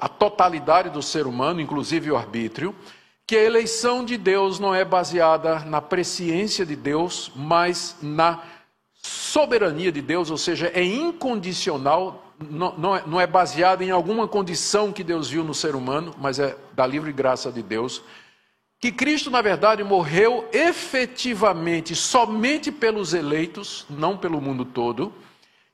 a 0.00 0.08
totalidade 0.08 0.90
do 0.90 1.02
ser 1.02 1.26
humano, 1.26 1.60
inclusive 1.60 2.10
o 2.10 2.16
arbítrio, 2.16 2.74
que 3.26 3.36
a 3.36 3.42
eleição 3.42 4.04
de 4.04 4.16
Deus 4.16 4.58
não 4.58 4.74
é 4.74 4.84
baseada 4.84 5.60
na 5.60 5.80
presciência 5.80 6.66
de 6.66 6.74
Deus, 6.74 7.30
mas 7.34 7.96
na 8.02 8.42
soberania 8.94 9.90
de 9.92 10.00
Deus, 10.00 10.30
ou 10.30 10.36
seja, 10.36 10.70
é 10.74 10.82
incondicional, 10.82 12.31
não, 12.50 12.76
não, 12.76 12.96
é, 12.96 13.02
não 13.06 13.20
é 13.20 13.26
baseada 13.26 13.84
em 13.84 13.90
alguma 13.90 14.26
condição 14.28 14.92
que 14.92 15.04
Deus 15.04 15.30
viu 15.30 15.44
no 15.44 15.54
ser 15.54 15.74
humano, 15.74 16.14
mas 16.18 16.38
é 16.38 16.56
da 16.74 16.86
livre 16.86 17.12
graça 17.12 17.50
de 17.50 17.62
Deus 17.62 18.02
que 18.82 18.90
Cristo, 18.90 19.30
na 19.30 19.40
verdade, 19.40 19.84
morreu 19.84 20.48
efetivamente 20.52 21.94
somente 21.94 22.72
pelos 22.72 23.14
eleitos, 23.14 23.86
não 23.88 24.16
pelo 24.16 24.40
mundo 24.40 24.64
todo, 24.64 25.14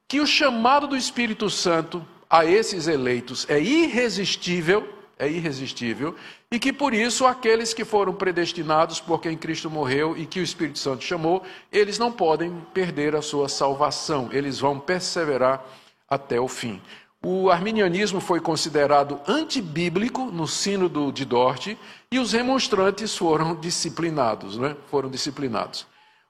que 0.07 0.21
o 0.21 0.27
chamado 0.27 0.87
do 0.87 0.95
Espírito 0.95 1.49
Santo 1.49 2.07
a 2.29 2.45
esses 2.45 2.87
eleitos 2.87 3.47
é 3.49 3.59
irresistível, 3.59 4.87
é 5.19 5.27
irresistível, 5.27 6.15
e 6.53 6.59
que 6.59 6.71
por 6.71 6.93
isso 6.93 7.25
aqueles 7.25 7.73
que 7.73 7.83
foram 7.83 8.13
predestinados 8.13 9.01
por 9.01 9.23
quem 9.23 9.39
Cristo 9.39 9.71
morreu 9.71 10.15
e 10.15 10.27
que 10.27 10.41
o 10.41 10.45
Espírito 10.45 10.79
Santo 10.79 11.03
chamou, 11.03 11.43
eles 11.73 11.99
não 11.99 12.13
podem 12.13 12.61
perder 12.75 13.17
a 13.17 13.23
sua 13.23 13.49
salvação, 13.49 14.29
eles 14.33 14.59
vão 14.59 14.79
perseverar 14.79 15.65
até 16.09 16.41
o 16.41 16.49
fim. 16.49 16.81
O 17.25 17.51
arminianismo 17.51 18.21
foi 18.21 18.41
considerado 18.41 19.21
antibíblico 19.27 20.27
no 20.27 20.47
sínodo 20.47 21.11
de 21.11 21.25
Dort 21.25 21.77
e 22.11 22.19
os 22.19 22.33
remonstrantes 22.33 23.17
foram 23.17 23.57
disciplinados, 23.57 24.57
né? 24.57 24.77
Foram 24.89 25.11
disciplinados. 25.11 25.87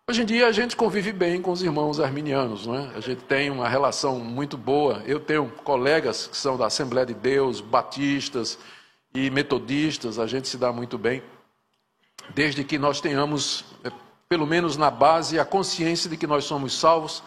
Hoje 0.09 0.23
em 0.23 0.25
dia 0.25 0.47
a 0.47 0.53
gente 0.53 0.75
convive 0.75 1.13
bem 1.13 1.43
com 1.43 1.53
os 1.53 1.63
irmãos 1.63 2.01
arminianos, 2.01 2.67
né? 2.67 2.91
A 2.97 3.01
gente 3.01 3.23
tem 3.25 3.51
uma 3.51 3.69
relação 3.69 4.19
muito 4.19 4.57
boa. 4.57 5.03
Eu 5.07 5.21
tenho 5.21 5.47
colegas 5.63 6.27
que 6.27 6.37
são 6.37 6.57
da 6.57 6.65
Assembleia 6.65 7.05
de 7.05 7.13
Deus, 7.13 7.61
batistas 7.61 8.59
e 9.15 9.29
metodistas, 9.31 10.19
a 10.19 10.27
gente 10.27 10.49
se 10.49 10.57
dá 10.57 10.73
muito 10.73 10.97
bem, 10.97 11.23
desde 12.35 12.65
que 12.65 12.79
nós 12.79 13.01
tenhamos, 13.01 13.65
eh, 13.85 13.91
pelo 14.29 14.47
menos 14.47 14.77
na 14.77 14.91
base, 14.91 15.39
a 15.39 15.45
consciência 15.45 16.09
de 16.09 16.17
que 16.17 16.27
nós 16.27 16.45
somos 16.45 16.79
salvos 16.79 17.23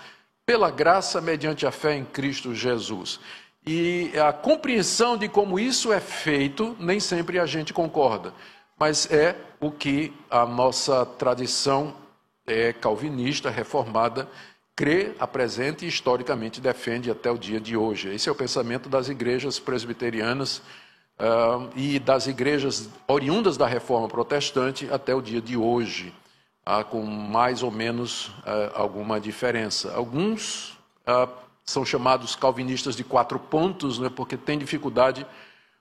pela 0.52 0.70
graça 0.70 1.22
mediante 1.22 1.66
a 1.66 1.72
fé 1.72 1.96
em 1.96 2.04
Cristo 2.04 2.54
Jesus. 2.54 3.22
E 3.66 4.12
a 4.20 4.34
compreensão 4.34 5.16
de 5.16 5.30
como 5.30 5.58
isso 5.58 5.94
é 5.94 6.02
feito, 6.02 6.76
nem 6.78 7.00
sempre 7.00 7.40
a 7.40 7.46
gente 7.46 7.72
concorda, 7.72 8.34
mas 8.78 9.10
é 9.10 9.34
o 9.62 9.72
que 9.72 10.12
a 10.30 10.46
nossa 10.46 11.06
tradição 11.06 11.96
é, 12.46 12.74
calvinista, 12.74 13.50
reformada, 13.50 14.28
crê, 14.76 15.14
apresenta 15.18 15.86
e 15.86 15.88
historicamente 15.88 16.60
defende 16.60 17.10
até 17.10 17.32
o 17.32 17.38
dia 17.38 17.62
de 17.62 17.78
hoje. 17.78 18.14
Esse 18.14 18.28
é 18.28 18.32
o 18.34 18.36
pensamento 18.36 18.90
das 18.90 19.08
igrejas 19.08 19.58
presbiterianas 19.58 20.58
uh, 21.18 21.70
e 21.78 21.98
das 21.98 22.28
igrejas 22.28 22.90
oriundas 23.08 23.56
da 23.56 23.68
reforma 23.68 24.10
protestante 24.10 24.90
até 24.92 25.16
o 25.16 25.22
dia 25.22 25.40
de 25.40 25.56
hoje, 25.56 26.14
uh, 26.65 26.84
com 26.86 27.04
mais 27.04 27.63
ou 27.63 27.71
menos 27.71 28.28
uh, 28.28 28.71
alguma 28.76 29.19
diferença. 29.19 29.93
Alguns 29.93 30.78
são 31.65 31.86
chamados 31.86 32.36
calvinistas 32.36 32.95
de 32.95 33.04
quatro 33.04 33.39
pontos, 33.39 34.00
né, 34.00 34.10
porque 34.10 34.38
tem 34.38 34.58
dificuldade 34.58 35.26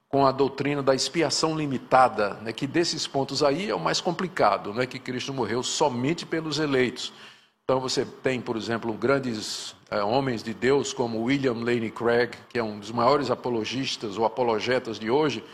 com 0.08 0.26
a 0.26 0.32
doutrina 0.32 0.82
da 0.82 0.94
expiação 0.94 1.56
limitada, 1.56 2.34
né, 2.42 2.52
que 2.52 2.66
desses 2.66 3.06
pontos 3.06 3.42
aí 3.42 3.70
é 3.70 3.74
o 3.74 3.80
mais 3.80 4.00
complicado, 4.00 4.74
né, 4.74 4.86
que 4.86 4.98
Cristo 4.98 5.32
morreu 5.32 5.62
somente 5.62 6.26
pelos 6.26 6.58
eleitos. 6.58 7.12
Então 7.64 7.78
você 7.78 8.04
tem, 8.04 8.40
por 8.40 8.56
exemplo, 8.56 8.92
grandes 8.92 9.76
é, 9.88 10.02
homens 10.02 10.42
de 10.42 10.52
Deus 10.52 10.92
como 10.92 11.22
William 11.22 11.54
Lane 11.54 11.90
Craig, 11.90 12.32
que 12.48 12.58
é 12.58 12.62
um 12.62 12.80
dos 12.80 12.90
maiores 12.90 13.30
apologistas 13.30 14.18
ou 14.18 14.24
apologetas 14.24 14.98
de 14.98 15.08
hoje, 15.08 15.44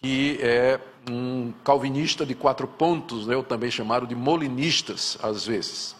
que 0.00 0.38
é 0.40 0.80
um 1.10 1.52
calvinista 1.64 2.26
de 2.26 2.34
quatro 2.34 2.66
pontos, 2.66 3.26
né, 3.26 3.36
ou 3.36 3.42
também 3.42 3.70
chamado 3.70 4.06
de 4.06 4.14
molinistas 4.14 5.16
às 5.22 5.46
vezes. 5.46 5.96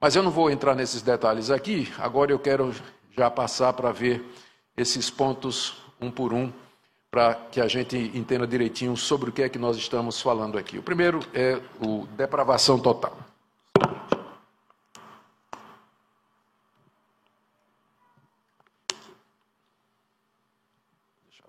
Mas 0.00 0.14
eu 0.14 0.22
não 0.22 0.30
vou 0.30 0.50
entrar 0.50 0.74
nesses 0.74 1.02
detalhes 1.02 1.50
aqui, 1.50 1.92
agora 1.98 2.30
eu 2.30 2.38
quero 2.38 2.74
já 3.16 3.30
passar 3.30 3.72
para 3.72 3.90
ver 3.90 4.24
esses 4.76 5.08
pontos 5.08 5.74
um 6.00 6.10
por 6.10 6.32
um, 6.32 6.52
para 7.10 7.34
que 7.34 7.60
a 7.60 7.68
gente 7.68 7.96
entenda 8.14 8.46
direitinho 8.46 8.96
sobre 8.96 9.30
o 9.30 9.32
que 9.32 9.42
é 9.42 9.48
que 9.48 9.58
nós 9.58 9.76
estamos 9.76 10.20
falando 10.20 10.58
aqui. 10.58 10.78
O 10.78 10.82
primeiro 10.82 11.20
é 11.32 11.60
o 11.80 12.06
depravação 12.16 12.78
total. 12.78 13.16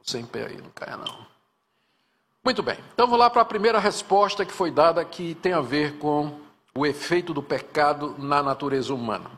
Sem 0.04 0.24
pé 0.24 0.45
aí, 0.45 0.58
não 0.62 0.69
caia 0.69 0.98
não. 0.98 1.35
Muito 2.45 2.62
bem, 2.62 2.77
então 2.93 3.08
vou 3.08 3.17
lá 3.17 3.27
para 3.27 3.41
a 3.41 3.45
primeira 3.45 3.79
resposta 3.79 4.45
que 4.45 4.53
foi 4.53 4.69
dada, 4.69 5.03
que 5.03 5.34
tem 5.34 5.51
a 5.51 5.62
ver 5.62 5.97
com 5.97 6.31
o 6.75 6.86
efeito 6.86 7.34
do 7.34 7.41
pecado 7.41 8.13
na 8.19 8.43
natureza 8.43 8.93
humana. 8.93 9.31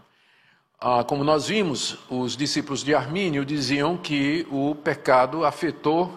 Ah, 0.78 1.06
como 1.06 1.24
nós 1.24 1.48
vimos, 1.48 1.98
os 2.10 2.36
discípulos 2.36 2.84
de 2.84 2.94
Armínio 2.94 3.46
diziam 3.46 3.96
que 3.96 4.46
o 4.52 4.76
pecado 4.76 5.46
afetou 5.46 6.12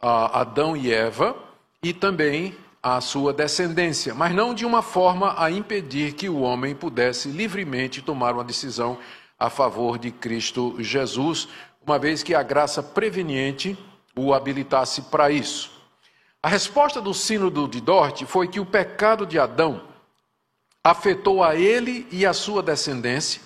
ah, 0.00 0.40
Adão 0.40 0.74
e 0.74 0.90
Eva 0.90 1.36
e 1.82 1.92
também 1.92 2.56
a 2.82 2.98
sua 3.02 3.30
descendência, 3.34 4.14
mas 4.14 4.34
não 4.34 4.54
de 4.54 4.64
uma 4.64 4.80
forma 4.80 5.34
a 5.36 5.50
impedir 5.50 6.14
que 6.14 6.30
o 6.30 6.40
homem 6.40 6.74
pudesse 6.74 7.28
livremente 7.28 8.00
tomar 8.00 8.32
uma 8.32 8.42
decisão 8.42 8.96
a 9.38 9.50
favor 9.50 9.98
de 9.98 10.10
Cristo 10.10 10.76
Jesus, 10.78 11.46
uma 11.86 11.98
vez 11.98 12.22
que 12.22 12.34
a 12.34 12.42
graça 12.42 12.82
preveniente 12.82 13.76
o 14.16 14.32
habilitasse 14.32 15.02
para 15.02 15.30
isso. 15.30 15.75
A 16.46 16.48
resposta 16.48 17.00
do 17.00 17.12
Sínodo 17.12 17.66
de 17.66 17.80
Dort 17.80 18.24
foi 18.24 18.46
que 18.46 18.60
o 18.60 18.64
pecado 18.64 19.26
de 19.26 19.36
Adão 19.36 19.82
afetou 20.84 21.42
a 21.42 21.56
ele 21.56 22.06
e 22.12 22.24
a 22.24 22.32
sua 22.32 22.62
descendência 22.62 23.42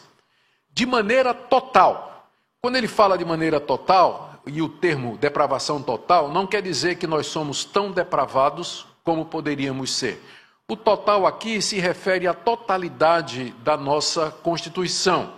de 0.71 0.85
maneira 0.85 1.33
total. 1.33 2.29
Quando 2.61 2.77
ele 2.77 2.87
fala 2.87 3.17
de 3.17 3.25
maneira 3.25 3.59
total, 3.59 4.43
e 4.47 4.61
o 4.61 4.69
termo 4.69 5.17
depravação 5.17 5.83
total, 5.83 6.29
não 6.29 6.47
quer 6.47 6.61
dizer 6.61 6.97
que 6.97 7.07
nós 7.07 7.27
somos 7.27 7.65
tão 7.65 7.91
depravados 7.91 8.87
como 9.03 9.25
poderíamos 9.25 9.95
ser. 9.95 10.23
O 10.69 10.77
total 10.77 11.27
aqui 11.27 11.63
se 11.63 11.81
refere 11.81 12.27
à 12.27 12.35
totalidade 12.35 13.55
da 13.65 13.79
nossa 13.79 14.31
constituição. 14.31 15.33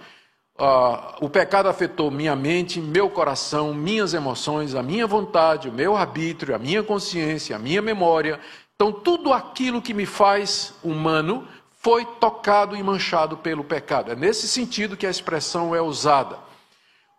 Uh, 0.58 1.24
o 1.24 1.30
pecado 1.30 1.68
afetou 1.68 2.10
minha 2.10 2.36
mente, 2.36 2.80
meu 2.80 3.08
coração, 3.08 3.72
minhas 3.72 4.12
emoções, 4.12 4.74
a 4.74 4.82
minha 4.82 5.06
vontade, 5.06 5.68
o 5.68 5.72
meu 5.72 5.96
arbítrio, 5.96 6.54
a 6.54 6.58
minha 6.58 6.82
consciência, 6.82 7.56
a 7.56 7.58
minha 7.58 7.80
memória. 7.80 8.38
Então, 8.74 8.92
tudo 8.92 9.32
aquilo 9.32 9.80
que 9.80 9.94
me 9.94 10.06
faz 10.06 10.74
humano 10.84 11.48
foi 11.78 12.04
tocado 12.04 12.76
e 12.76 12.82
manchado 12.82 13.36
pelo 13.36 13.64
pecado. 13.64 14.12
É 14.12 14.14
nesse 14.14 14.46
sentido 14.46 14.96
que 14.96 15.06
a 15.06 15.10
expressão 15.10 15.74
é 15.74 15.80
usada. 15.80 16.38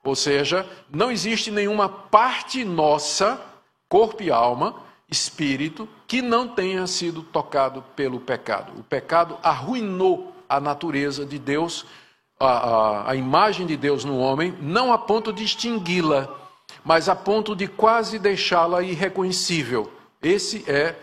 Ou 0.03 0.15
seja, 0.15 0.65
não 0.89 1.11
existe 1.11 1.49
nenhuma 1.49 1.89
parte 1.89 2.63
nossa, 2.63 3.41
corpo 3.89 4.21
e 4.21 4.31
alma, 4.31 4.75
espírito, 5.09 5.87
que 6.07 6.21
não 6.21 6.47
tenha 6.47 6.85
sido 6.87 7.23
tocado 7.23 7.83
pelo 7.95 8.19
pecado. 8.19 8.73
O 8.77 8.83
pecado 8.83 9.37
arruinou 9.41 10.33
a 10.47 10.59
natureza 10.59 11.25
de 11.25 11.39
Deus 11.39 11.85
a, 12.43 12.57
a, 12.57 13.11
a 13.11 13.15
imagem 13.15 13.65
de 13.65 13.77
Deus 13.77 14.03
no 14.03 14.17
homem, 14.17 14.53
não 14.61 14.91
a 14.91 14.97
ponto 14.97 15.31
de 15.31 15.43
extingui-la, 15.43 16.29
mas 16.83 17.07
a 17.07 17.15
ponto 17.15 17.55
de 17.55 17.67
quase 17.67 18.19
deixá-la 18.19 18.81
irreconhecível. 18.81 19.91
Esse 20.21 20.63
é, 20.69 20.95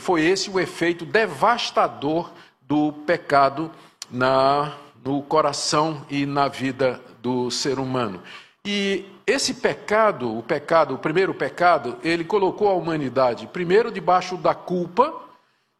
foi 0.00 0.22
esse 0.22 0.50
o 0.50 0.60
efeito 0.60 1.04
devastador 1.04 2.30
do 2.60 2.92
pecado 3.06 3.70
na, 4.10 4.72
no 5.04 5.22
coração 5.22 6.04
e 6.08 6.26
na 6.26 6.48
vida 6.48 7.00
do 7.20 7.50
ser 7.50 7.78
humano. 7.78 8.22
E 8.64 9.04
esse 9.26 9.54
pecado, 9.54 10.36
o 10.38 10.42
pecado, 10.42 10.94
o 10.94 10.98
primeiro 10.98 11.34
pecado, 11.34 11.96
ele 12.02 12.24
colocou 12.24 12.68
a 12.68 12.74
humanidade 12.74 13.46
primeiro 13.46 13.90
debaixo 13.90 14.36
da 14.36 14.54
culpa, 14.54 15.12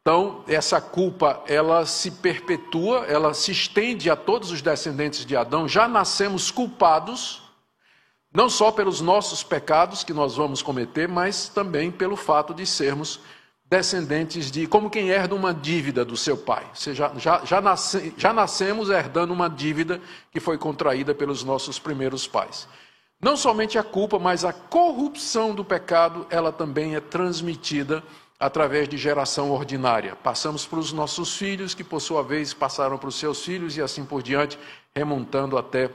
então, 0.02 0.42
essa 0.48 0.80
culpa, 0.80 1.44
ela 1.46 1.86
se 1.86 2.10
perpetua, 2.10 3.06
ela 3.06 3.32
se 3.32 3.52
estende 3.52 4.10
a 4.10 4.16
todos 4.16 4.50
os 4.50 4.60
descendentes 4.60 5.24
de 5.24 5.36
Adão. 5.36 5.68
Já 5.68 5.86
nascemos 5.86 6.50
culpados, 6.50 7.40
não 8.34 8.50
só 8.50 8.72
pelos 8.72 9.00
nossos 9.00 9.44
pecados 9.44 10.02
que 10.02 10.12
nós 10.12 10.34
vamos 10.34 10.60
cometer, 10.60 11.06
mas 11.06 11.48
também 11.48 11.88
pelo 11.88 12.16
fato 12.16 12.52
de 12.52 12.66
sermos 12.66 13.20
descendentes 13.70 14.50
de, 14.50 14.66
como 14.66 14.90
quem 14.90 15.08
herda 15.08 15.36
uma 15.36 15.54
dívida 15.54 16.04
do 16.04 16.16
seu 16.16 16.36
pai. 16.36 16.66
Ou 16.70 16.74
seja, 16.74 17.12
já, 17.16 17.44
já, 17.44 17.60
nasce, 17.60 18.12
já 18.18 18.32
nascemos 18.32 18.90
herdando 18.90 19.32
uma 19.32 19.48
dívida 19.48 20.00
que 20.32 20.40
foi 20.40 20.58
contraída 20.58 21.14
pelos 21.14 21.44
nossos 21.44 21.78
primeiros 21.78 22.26
pais. 22.26 22.66
Não 23.20 23.36
somente 23.36 23.78
a 23.78 23.84
culpa, 23.84 24.18
mas 24.18 24.44
a 24.44 24.52
corrupção 24.52 25.54
do 25.54 25.64
pecado, 25.64 26.26
ela 26.28 26.50
também 26.50 26.96
é 26.96 27.00
transmitida 27.00 28.02
através 28.42 28.88
de 28.88 28.96
geração 28.98 29.52
ordinária. 29.52 30.16
Passamos 30.16 30.66
para 30.66 30.80
os 30.80 30.92
nossos 30.92 31.36
filhos, 31.36 31.74
que 31.74 31.84
por 31.84 32.00
sua 32.00 32.24
vez 32.24 32.52
passaram 32.52 32.98
para 32.98 33.08
os 33.08 33.14
seus 33.14 33.44
filhos 33.44 33.76
e 33.76 33.80
assim 33.80 34.04
por 34.04 34.20
diante, 34.20 34.58
remontando 34.92 35.56
até 35.56 35.88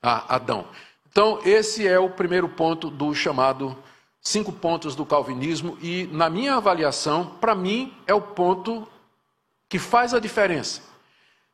Adão. 0.00 0.64
Então, 1.10 1.40
esse 1.44 1.84
é 1.84 1.98
o 1.98 2.08
primeiro 2.08 2.48
ponto 2.48 2.88
do 2.88 3.12
chamado 3.12 3.76
cinco 4.20 4.52
pontos 4.52 4.94
do 4.94 5.04
calvinismo 5.04 5.76
e 5.82 6.08
na 6.12 6.30
minha 6.30 6.54
avaliação, 6.54 7.26
para 7.40 7.54
mim 7.54 7.92
é 8.06 8.14
o 8.14 8.20
ponto 8.20 8.86
que 9.68 9.80
faz 9.80 10.14
a 10.14 10.20
diferença. 10.20 10.80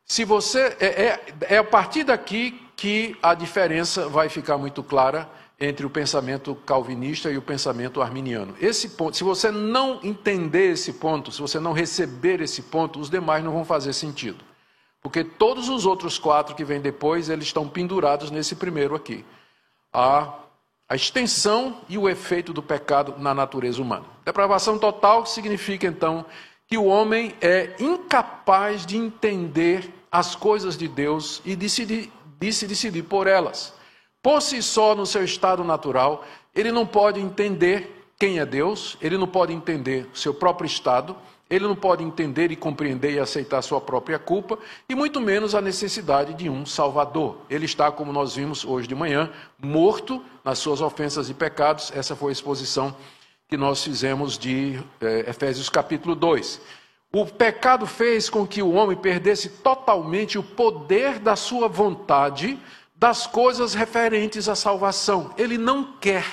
Se 0.04 0.26
você 0.26 0.76
é, 0.78 0.86
é, 0.86 1.34
é 1.54 1.56
a 1.56 1.64
partir 1.64 2.04
daqui 2.04 2.60
que 2.76 3.16
a 3.22 3.32
diferença 3.32 4.10
vai 4.10 4.28
ficar 4.28 4.58
muito 4.58 4.82
clara 4.82 5.26
entre 5.64 5.86
o 5.86 5.90
pensamento 5.90 6.56
calvinista 6.66 7.30
e 7.30 7.38
o 7.38 7.42
pensamento 7.42 8.02
arminiano. 8.02 8.52
Esse 8.60 8.88
ponto, 8.90 9.16
se 9.16 9.22
você 9.22 9.48
não 9.48 10.00
entender 10.02 10.72
esse 10.72 10.94
ponto, 10.94 11.30
se 11.30 11.40
você 11.40 11.60
não 11.60 11.72
receber 11.72 12.40
esse 12.40 12.62
ponto, 12.62 12.98
os 12.98 13.08
demais 13.08 13.44
não 13.44 13.52
vão 13.52 13.64
fazer 13.64 13.92
sentido. 13.92 14.44
Porque 15.00 15.22
todos 15.22 15.68
os 15.68 15.86
outros 15.86 16.18
quatro 16.18 16.56
que 16.56 16.64
vêm 16.64 16.80
depois, 16.80 17.28
eles 17.28 17.44
estão 17.44 17.68
pendurados 17.68 18.28
nesse 18.28 18.56
primeiro 18.56 18.96
aqui. 18.96 19.24
A, 19.92 20.34
a 20.88 20.96
extensão 20.96 21.76
e 21.88 21.96
o 21.96 22.08
efeito 22.08 22.52
do 22.52 22.62
pecado 22.62 23.14
na 23.18 23.32
natureza 23.32 23.80
humana. 23.80 24.06
Depravação 24.24 24.80
total 24.80 25.24
significa, 25.26 25.86
então, 25.86 26.26
que 26.66 26.76
o 26.76 26.86
homem 26.86 27.36
é 27.40 27.76
incapaz 27.78 28.84
de 28.84 28.96
entender 28.96 29.88
as 30.10 30.34
coisas 30.34 30.76
de 30.76 30.88
Deus 30.88 31.40
e 31.44 31.54
de 31.54 31.70
se, 31.70 31.86
de 31.86 32.52
se 32.52 32.66
decidir 32.66 33.04
por 33.04 33.28
elas 33.28 33.80
por 34.22 34.40
si 34.40 34.62
só, 34.62 34.94
no 34.94 35.04
seu 35.04 35.24
estado 35.24 35.64
natural, 35.64 36.24
ele 36.54 36.70
não 36.70 36.86
pode 36.86 37.20
entender 37.20 38.04
quem 38.18 38.38
é 38.38 38.46
Deus, 38.46 38.96
ele 39.00 39.18
não 39.18 39.26
pode 39.26 39.52
entender 39.52 40.08
o 40.14 40.16
seu 40.16 40.32
próprio 40.32 40.66
estado, 40.66 41.16
ele 41.50 41.66
não 41.66 41.74
pode 41.74 42.04
entender 42.04 42.50
e 42.52 42.56
compreender 42.56 43.12
e 43.12 43.18
aceitar 43.18 43.60
sua 43.62 43.80
própria 43.80 44.18
culpa, 44.18 44.58
e 44.88 44.94
muito 44.94 45.20
menos 45.20 45.54
a 45.54 45.60
necessidade 45.60 46.32
de 46.34 46.48
um 46.48 46.64
Salvador. 46.64 47.38
Ele 47.50 47.66
está, 47.66 47.90
como 47.90 48.12
nós 48.12 48.36
vimos 48.36 48.64
hoje 48.64 48.86
de 48.86 48.94
manhã, 48.94 49.28
morto 49.58 50.22
nas 50.44 50.58
suas 50.58 50.80
ofensas 50.80 51.28
e 51.28 51.34
pecados. 51.34 51.92
Essa 51.94 52.14
foi 52.14 52.30
a 52.30 52.32
exposição 52.32 52.96
que 53.48 53.56
nós 53.56 53.84
fizemos 53.84 54.38
de 54.38 54.80
eh, 55.00 55.26
Efésios 55.28 55.68
capítulo 55.68 56.14
2. 56.14 56.60
O 57.12 57.26
pecado 57.26 57.86
fez 57.86 58.30
com 58.30 58.46
que 58.46 58.62
o 58.62 58.72
homem 58.72 58.96
perdesse 58.96 59.50
totalmente 59.50 60.38
o 60.38 60.42
poder 60.42 61.18
da 61.18 61.36
sua 61.36 61.68
vontade 61.68 62.58
das 63.02 63.26
coisas 63.26 63.74
referentes 63.74 64.48
à 64.48 64.54
salvação. 64.54 65.34
Ele 65.36 65.58
não 65.58 65.94
quer. 65.94 66.24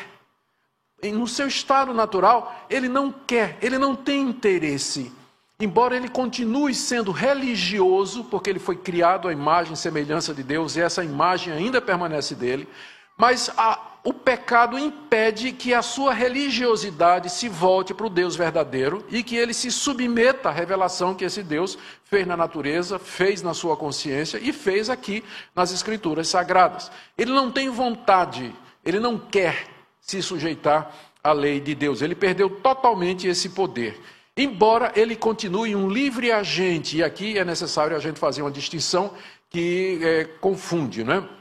No 1.02 1.28
seu 1.28 1.48
estado 1.48 1.96
natural, 1.96 2.64
ele 2.70 2.88
não 2.88 3.12
quer, 3.12 3.58
ele 3.60 3.80
não 3.80 3.96
tem 3.96 4.22
interesse. 4.22 5.12
Embora 5.60 5.96
ele 5.96 6.08
continue 6.08 6.76
sendo 6.76 7.12
religioso, 7.12 8.24
porque 8.26 8.52
ele 8.52 8.60
foi 8.60 8.76
criado 8.76 9.28
à 9.28 9.34
imagem 9.34 9.74
e 9.74 9.78
semelhança 9.78 10.32
de 10.32 10.44
Deus, 10.44 10.76
e 10.76 10.82
essa 10.82 11.04
imagem 11.04 11.52
ainda 11.52 11.82
permanece 11.82 12.36
dele, 12.36 12.70
mas 13.18 13.50
a, 13.58 13.89
o 14.04 14.14
pecado 14.14 14.80
impede 14.80 15.52
que 15.52 15.74
a 15.74 15.82
sua 15.82 16.14
religiosidade 16.14 17.30
se 17.30 17.50
volte 17.50 17.94
para 17.94 18.08
o 18.08 18.10
Deus 18.10 18.36
verdadeiro 18.36 19.06
e 19.10 19.22
que 19.22 19.36
ele 19.36 19.54
se 19.54 19.70
submeta 19.70 20.50
à 20.50 20.52
revelação 20.52 21.14
que 21.14 21.26
esse 21.26 21.44
Deus 21.44 21.78
fez 22.06 22.26
na 22.26 22.38
natureza, 22.38 22.98
fez 22.98 23.42
na 23.42 23.54
sua 23.54 23.76
consciência 23.76 24.40
e 24.42 24.54
fez 24.54 24.90
aqui 24.90 25.24
nas 25.54 25.74
Escrituras 25.74 26.30
sagradas. 26.30 26.90
Ele 27.18 27.32
não 27.32 27.52
tem 27.52 27.70
vontade, 27.70 28.56
ele 28.86 29.00
não 29.00 29.18
quer 29.18 29.68
se 30.00 30.22
sujeitar 30.22 30.96
à 31.22 31.34
lei 31.34 31.60
de 31.60 31.76
Deus, 31.76 32.02
ele 32.02 32.16
perdeu 32.16 32.50
totalmente 32.50 33.28
esse 33.28 33.50
poder. 33.50 34.00
Embora 34.36 34.94
ele 34.96 35.18
continue 35.18 35.76
um 35.76 35.90
livre 35.90 36.32
agente, 36.32 36.98
e 36.98 37.04
aqui 37.04 37.38
é 37.38 37.44
necessário 37.44 37.98
a 37.98 38.00
gente 38.00 38.18
fazer 38.18 38.42
uma 38.42 38.52
distinção 38.52 39.14
que 39.50 40.00
é, 40.02 40.24
confunde, 40.24 41.04
não 41.04 41.14
é? 41.16 41.39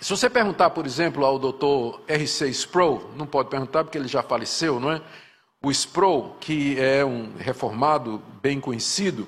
Se 0.00 0.10
você 0.10 0.30
perguntar, 0.30 0.70
por 0.70 0.86
exemplo, 0.86 1.24
ao 1.24 1.38
doutor 1.38 2.00
R.C. 2.06 2.48
Sproul, 2.50 3.10
não 3.16 3.26
pode 3.26 3.50
perguntar 3.50 3.82
porque 3.82 3.98
ele 3.98 4.06
já 4.06 4.22
faleceu, 4.22 4.78
não 4.78 4.92
é? 4.92 5.02
O 5.60 5.72
Sproul, 5.72 6.36
que 6.38 6.78
é 6.78 7.04
um 7.04 7.32
reformado 7.36 8.22
bem 8.40 8.60
conhecido, 8.60 9.26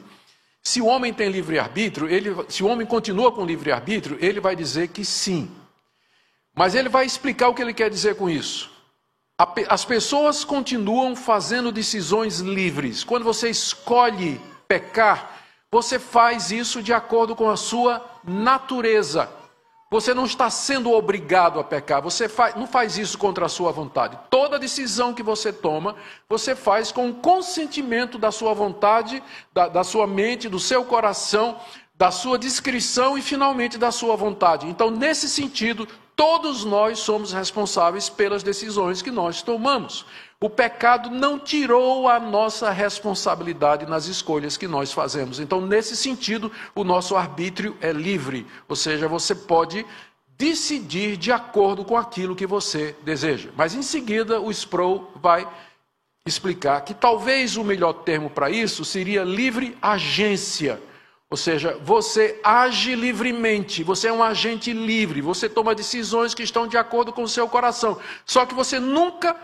se 0.62 0.80
o 0.80 0.86
homem 0.86 1.12
tem 1.12 1.28
livre-arbítrio, 1.28 2.08
se 2.48 2.62
o 2.62 2.68
homem 2.68 2.86
continua 2.86 3.32
com 3.32 3.44
livre-arbítrio, 3.44 4.16
ele 4.20 4.38
vai 4.38 4.54
dizer 4.54 4.88
que 4.88 5.04
sim. 5.04 5.50
Mas 6.54 6.74
ele 6.74 6.88
vai 6.88 7.04
explicar 7.04 7.48
o 7.48 7.54
que 7.54 7.62
ele 7.62 7.74
quer 7.74 7.90
dizer 7.90 8.14
com 8.14 8.30
isso. 8.30 8.70
As 9.68 9.84
pessoas 9.84 10.44
continuam 10.44 11.16
fazendo 11.16 11.72
decisões 11.72 12.40
livres. 12.40 13.02
Quando 13.02 13.24
você 13.24 13.48
escolhe 13.48 14.40
pecar, 14.68 15.40
você 15.72 15.98
faz 15.98 16.50
isso 16.50 16.82
de 16.82 16.92
acordo 16.92 17.34
com 17.34 17.48
a 17.48 17.56
sua 17.56 18.04
natureza. 18.22 19.28
Você 19.92 20.14
não 20.14 20.24
está 20.24 20.48
sendo 20.48 20.92
obrigado 20.92 21.58
a 21.58 21.64
pecar, 21.64 22.00
você 22.00 22.28
faz, 22.28 22.54
não 22.54 22.64
faz 22.64 22.96
isso 22.96 23.18
contra 23.18 23.46
a 23.46 23.48
sua 23.48 23.72
vontade. 23.72 24.16
Toda 24.30 24.56
decisão 24.56 25.12
que 25.12 25.20
você 25.20 25.52
toma, 25.52 25.96
você 26.28 26.54
faz 26.54 26.92
com 26.92 27.10
o 27.10 27.14
consentimento 27.14 28.16
da 28.16 28.30
sua 28.30 28.54
vontade, 28.54 29.20
da, 29.52 29.66
da 29.66 29.82
sua 29.82 30.06
mente, 30.06 30.48
do 30.48 30.60
seu 30.60 30.84
coração, 30.84 31.58
da 31.96 32.12
sua 32.12 32.38
descrição 32.38 33.18
e 33.18 33.22
finalmente 33.22 33.76
da 33.76 33.90
sua 33.90 34.14
vontade. 34.14 34.68
Então, 34.68 34.92
nesse 34.92 35.28
sentido, 35.28 35.88
todos 36.14 36.64
nós 36.64 37.00
somos 37.00 37.32
responsáveis 37.32 38.08
pelas 38.08 38.44
decisões 38.44 39.02
que 39.02 39.10
nós 39.10 39.42
tomamos. 39.42 40.06
O 40.42 40.48
pecado 40.48 41.10
não 41.10 41.38
tirou 41.38 42.08
a 42.08 42.18
nossa 42.18 42.70
responsabilidade 42.70 43.84
nas 43.84 44.06
escolhas 44.06 44.56
que 44.56 44.66
nós 44.66 44.90
fazemos. 44.90 45.38
Então, 45.38 45.60
nesse 45.60 45.94
sentido, 45.94 46.50
o 46.74 46.82
nosso 46.82 47.14
arbítrio 47.14 47.76
é 47.78 47.92
livre, 47.92 48.46
ou 48.66 48.74
seja, 48.74 49.06
você 49.06 49.34
pode 49.34 49.84
decidir 50.38 51.18
de 51.18 51.30
acordo 51.30 51.84
com 51.84 51.94
aquilo 51.94 52.34
que 52.34 52.46
você 52.46 52.96
deseja. 53.02 53.50
Mas 53.54 53.74
em 53.74 53.82
seguida, 53.82 54.40
o 54.40 54.50
Sproul 54.50 55.12
vai 55.16 55.46
explicar 56.26 56.80
que 56.86 56.94
talvez 56.94 57.58
o 57.58 57.64
melhor 57.64 57.92
termo 57.92 58.30
para 58.30 58.48
isso 58.48 58.82
seria 58.82 59.22
livre 59.22 59.76
agência. 59.82 60.80
Ou 61.28 61.36
seja, 61.36 61.78
você 61.84 62.40
age 62.42 62.94
livremente, 62.94 63.84
você 63.84 64.08
é 64.08 64.12
um 64.12 64.22
agente 64.22 64.72
livre, 64.72 65.20
você 65.20 65.50
toma 65.50 65.74
decisões 65.74 66.32
que 66.32 66.42
estão 66.42 66.66
de 66.66 66.78
acordo 66.78 67.12
com 67.12 67.24
o 67.24 67.28
seu 67.28 67.46
coração. 67.46 68.00
Só 68.24 68.46
que 68.46 68.54
você 68.54 68.80
nunca 68.80 69.36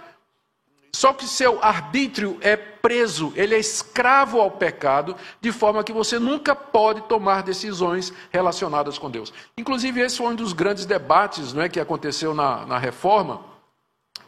só 0.92 1.12
que 1.12 1.26
seu 1.26 1.62
arbítrio 1.62 2.38
é 2.40 2.56
preso, 2.56 3.32
ele 3.36 3.54
é 3.54 3.58
escravo 3.58 4.40
ao 4.40 4.50
pecado, 4.50 5.16
de 5.40 5.52
forma 5.52 5.84
que 5.84 5.92
você 5.92 6.18
nunca 6.18 6.54
pode 6.54 7.02
tomar 7.02 7.42
decisões 7.42 8.12
relacionadas 8.30 8.96
com 8.96 9.10
Deus. 9.10 9.32
Inclusive, 9.58 10.00
esse 10.00 10.18
foi 10.18 10.28
um 10.28 10.34
dos 10.34 10.52
grandes 10.52 10.86
debates 10.86 11.52
não 11.52 11.62
é, 11.62 11.68
que 11.68 11.80
aconteceu 11.80 12.34
na, 12.34 12.64
na 12.64 12.78
reforma, 12.78 13.40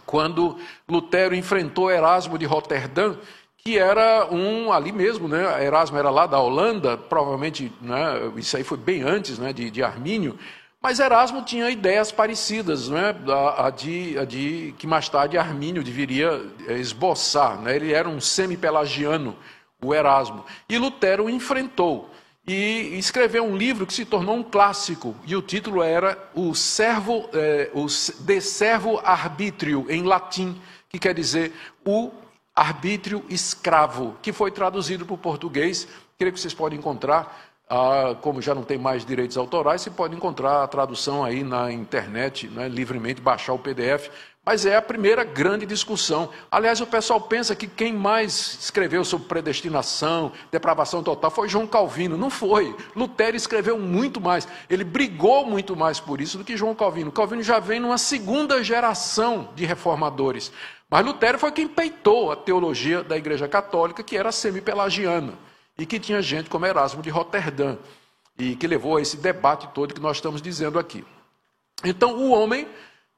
quando 0.04 0.56
Lutero 0.88 1.34
enfrentou 1.34 1.90
Erasmo 1.90 2.38
de 2.38 2.46
Roterdã, 2.46 3.14
que 3.58 3.76
era 3.76 4.26
um, 4.30 4.72
ali 4.72 4.92
mesmo, 4.92 5.28
né, 5.28 5.64
Erasmo 5.64 5.98
era 5.98 6.08
lá 6.08 6.26
da 6.26 6.40
Holanda, 6.40 6.96
provavelmente, 6.96 7.70
né, 7.80 8.32
isso 8.36 8.56
aí 8.56 8.64
foi 8.64 8.78
bem 8.78 9.02
antes 9.02 9.38
né, 9.38 9.52
de, 9.52 9.70
de 9.70 9.82
Armínio, 9.82 10.38
mas 10.80 11.00
Erasmo 11.00 11.42
tinha 11.42 11.68
ideias 11.70 12.12
parecidas, 12.12 12.88
né, 12.88 13.14
a, 13.28 13.66
a, 13.66 13.70
de, 13.70 14.16
a 14.18 14.24
de 14.24 14.74
que 14.78 14.86
mais 14.86 15.08
tarde 15.08 15.36
Armínio 15.36 15.82
deveria 15.82 16.40
eh, 16.68 16.74
esboçar. 16.74 17.60
Né? 17.60 17.76
Ele 17.76 17.92
era 17.92 18.08
um 18.08 18.20
semi-pelagiano, 18.20 19.36
o 19.82 19.92
Erasmo. 19.92 20.44
E 20.68 20.78
Lutero 20.78 21.24
o 21.24 21.30
enfrentou 21.30 22.10
e 22.46 22.96
escreveu 22.96 23.44
um 23.44 23.56
livro 23.56 23.86
que 23.86 23.92
se 23.92 24.04
tornou 24.04 24.36
um 24.36 24.42
clássico. 24.42 25.14
E 25.26 25.36
o 25.36 25.42
título 25.42 25.82
era 25.82 26.16
O 26.34 26.54
Servo, 26.54 27.28
eh, 27.34 27.70
o 27.74 27.86
De 28.20 28.40
Servo 28.40 29.00
Arbítrio, 29.04 29.84
em 29.88 30.02
latim, 30.04 30.60
que 30.88 30.98
quer 30.98 31.12
dizer 31.12 31.52
o 31.84 32.10
arbítrio 32.54 33.24
escravo, 33.28 34.16
que 34.22 34.32
foi 34.32 34.50
traduzido 34.50 35.04
para 35.04 35.14
o 35.14 35.18
português. 35.18 35.86
Creio 36.18 36.32
que 36.32 36.40
vocês 36.40 36.54
podem 36.54 36.78
encontrar 36.78 37.47
ah, 37.68 38.16
como 38.20 38.40
já 38.40 38.54
não 38.54 38.62
tem 38.62 38.78
mais 38.78 39.04
direitos 39.04 39.36
autorais, 39.36 39.82
você 39.82 39.90
pode 39.90 40.16
encontrar 40.16 40.62
a 40.62 40.66
tradução 40.66 41.22
aí 41.22 41.44
na 41.44 41.70
internet, 41.70 42.48
né, 42.48 42.68
livremente, 42.68 43.20
baixar 43.20 43.52
o 43.52 43.58
PDF. 43.58 44.08
Mas 44.44 44.64
é 44.64 44.76
a 44.76 44.80
primeira 44.80 45.24
grande 45.24 45.66
discussão. 45.66 46.30
Aliás, 46.50 46.80
o 46.80 46.86
pessoal 46.86 47.20
pensa 47.20 47.54
que 47.54 47.66
quem 47.66 47.92
mais 47.92 48.56
escreveu 48.62 49.04
sobre 49.04 49.28
predestinação, 49.28 50.32
depravação 50.50 51.02
total, 51.02 51.30
foi 51.30 51.50
João 51.50 51.66
Calvino. 51.66 52.16
Não 52.16 52.30
foi. 52.30 52.74
Lutero 52.96 53.36
escreveu 53.36 53.78
muito 53.78 54.22
mais. 54.22 54.48
Ele 54.70 54.84
brigou 54.84 55.44
muito 55.44 55.76
mais 55.76 56.00
por 56.00 56.18
isso 56.18 56.38
do 56.38 56.44
que 56.44 56.56
João 56.56 56.74
Calvino. 56.74 57.12
Calvino 57.12 57.42
já 57.42 57.58
vem 57.58 57.78
numa 57.78 57.98
segunda 57.98 58.64
geração 58.64 59.50
de 59.54 59.66
reformadores. 59.66 60.50
Mas 60.88 61.04
Lutero 61.04 61.38
foi 61.38 61.52
quem 61.52 61.68
peitou 61.68 62.32
a 62.32 62.36
teologia 62.36 63.02
da 63.02 63.18
Igreja 63.18 63.46
Católica, 63.46 64.02
que 64.02 64.16
era 64.16 64.32
semi-pelagiana 64.32 65.34
e 65.78 65.86
que 65.86 66.00
tinha 66.00 66.20
gente 66.20 66.50
como 66.50 66.66
Erasmo 66.66 67.00
de 67.00 67.08
Roterdã, 67.08 67.76
e 68.36 68.56
que 68.56 68.66
levou 68.66 68.96
a 68.96 69.00
esse 69.00 69.16
debate 69.16 69.68
todo 69.74 69.94
que 69.94 70.00
nós 70.00 70.16
estamos 70.16 70.42
dizendo 70.42 70.78
aqui. 70.78 71.04
Então, 71.84 72.16
o 72.16 72.30
homem, 72.30 72.66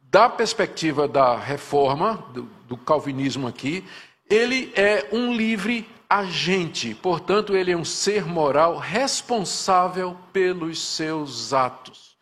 da 0.01 0.29
perspectiva 0.29 1.09
da 1.09 1.37
reforma, 1.37 2.25
do, 2.35 2.43
do 2.69 2.77
calvinismo 2.77 3.47
aqui, 3.47 3.85
ele 4.29 4.73
é 4.75 5.09
um 5.13 5.35
livre 5.35 5.89
agente, 6.09 6.95
portanto, 6.95 7.57
ele 7.57 7.71
é 7.71 7.77
um 7.77 7.85
ser 7.85 8.27
moral 8.27 8.77
responsável 8.77 10.17
pelos 10.33 10.81
seus 10.83 11.53
atos. 11.53 12.17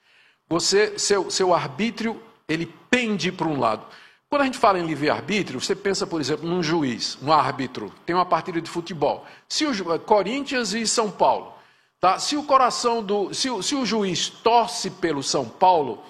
Você, 0.49 0.99
seu, 0.99 1.31
seu 1.31 1.55
arbítrio, 1.55 2.23
ele 2.49 2.73
pende 2.91 3.33
para 3.33 3.49
um 3.49 3.59
lado. 3.59 3.85
Quando 4.29 4.43
a 4.43 4.45
gente 4.45 4.59
fala 4.59 4.79
em 4.79 4.85
livre-arbítrio, 4.85 5.59
você 5.59 5.75
pensa, 5.75 6.07
por 6.07 6.21
exemplo, 6.21 6.47
num 6.47 6.63
juiz, 6.63 7.17
um 7.23 7.33
árbitro, 7.33 7.91
tem 8.05 8.15
uma 8.15 8.27
partida 8.27 8.61
de 8.61 8.69
futebol. 8.69 9.25
Se 9.49 9.65
o 9.65 9.99
Corinthians 10.01 10.75
e 10.75 10.87
São 10.87 11.11
Paulo, 11.11 11.55
tá? 11.99 12.19
Se 12.19 12.37
o 12.37 12.43
coração 12.43 13.03
do, 13.03 13.33
se 13.33 13.49
o, 13.49 13.63
se 13.63 13.75
o 13.75 13.87
juiz 13.87 14.29
torce 14.29 14.91
pelo 14.91 15.23
São 15.23 15.49
Paulo, 15.49 16.03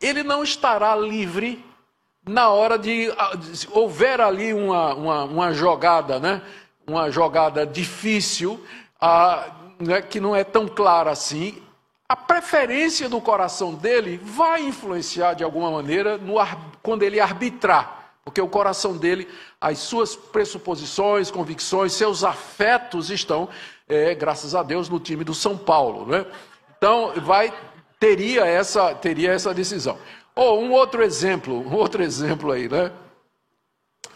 ele 0.00 0.22
não 0.22 0.42
estará 0.42 0.96
livre 0.96 1.62
na 2.26 2.48
hora 2.48 2.78
de, 2.78 3.12
houver 3.70 4.20
ali 4.20 4.54
uma, 4.54 4.94
uma, 4.94 5.24
uma, 5.24 5.52
jogada, 5.52 6.18
né? 6.18 6.40
Uma 6.86 7.10
jogada 7.10 7.66
difícil, 7.66 8.64
né? 9.78 10.00
que 10.00 10.20
não 10.20 10.34
é 10.34 10.42
tão 10.42 10.66
clara 10.66 11.10
assim 11.10 11.62
a 12.12 12.16
preferência 12.16 13.08
do 13.08 13.22
coração 13.22 13.72
dele 13.72 14.20
vai 14.22 14.62
influenciar 14.62 15.32
de 15.32 15.42
alguma 15.42 15.70
maneira 15.70 16.18
no, 16.18 16.34
quando 16.82 17.04
ele 17.04 17.18
arbitrar, 17.18 18.12
porque 18.22 18.38
o 18.38 18.46
coração 18.46 18.98
dele, 18.98 19.26
as 19.58 19.78
suas 19.78 20.14
pressuposições, 20.14 21.30
convicções, 21.30 21.94
seus 21.94 22.22
afetos 22.22 23.08
estão, 23.08 23.48
é, 23.88 24.14
graças 24.14 24.54
a 24.54 24.62
Deus, 24.62 24.90
no 24.90 25.00
time 25.00 25.24
do 25.24 25.32
São 25.32 25.56
Paulo. 25.56 26.04
Né? 26.04 26.26
Então, 26.76 27.14
vai, 27.22 27.50
teria, 27.98 28.44
essa, 28.44 28.94
teria 28.94 29.32
essa 29.32 29.54
decisão. 29.54 29.96
Ou 30.34 30.62
um 30.62 30.70
outro 30.70 31.02
exemplo, 31.02 31.66
um 31.66 31.74
outro 31.74 32.02
exemplo 32.02 32.52
aí, 32.52 32.68
né? 32.68 32.92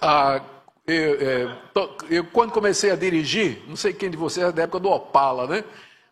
Ah, 0.02 0.42
eu, 0.86 1.16
é, 1.18 1.58
eu, 2.10 2.24
quando 2.26 2.52
comecei 2.52 2.90
a 2.90 2.96
dirigir, 2.96 3.62
não 3.66 3.74
sei 3.74 3.94
quem 3.94 4.10
de 4.10 4.18
vocês 4.18 4.46
é 4.46 4.52
da 4.52 4.64
época 4.64 4.80
do 4.80 4.90
Opala, 4.90 5.46
né? 5.46 5.64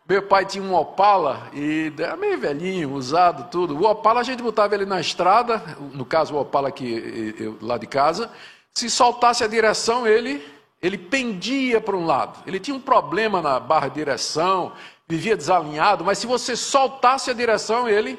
Meu 0.07 0.23
pai 0.23 0.45
tinha 0.45 0.63
um 0.63 0.75
Opala, 0.75 1.49
e 1.55 1.91
era 1.99 2.15
meio 2.15 2.39
velhinho, 2.39 2.93
usado, 2.93 3.51
tudo. 3.51 3.75
O 3.75 3.85
Opala 3.85 4.21
a 4.21 4.23
gente 4.23 4.43
botava 4.43 4.75
ele 4.75 4.85
na 4.85 5.01
estrada, 5.01 5.63
no 5.95 6.05
caso 6.05 6.35
o 6.35 6.41
Opala 6.41 6.69
aqui 6.69 7.35
eu, 7.39 7.57
lá 7.63 7.79
de 7.79 7.87
casa. 7.87 8.31
Se 8.75 8.91
soltasse 8.91 9.43
a 9.43 9.47
direção, 9.47 10.07
ele, 10.07 10.47
ele 10.83 10.99
pendia 10.99 11.81
para 11.81 11.97
um 11.97 12.05
lado. 12.05 12.43
Ele 12.47 12.61
tinha 12.61 12.77
um 12.77 12.81
problema 12.81 13.41
na 13.41 13.59
barra 13.59 13.89
de 13.89 13.95
direção, 13.95 14.73
vivia 15.09 15.39
desalinhado, 15.39 16.05
mas 16.05 16.19
se 16.19 16.27
você 16.27 16.55
soltasse 16.55 17.31
a 17.31 17.35
direção, 17.35 17.89
ele 17.89 18.19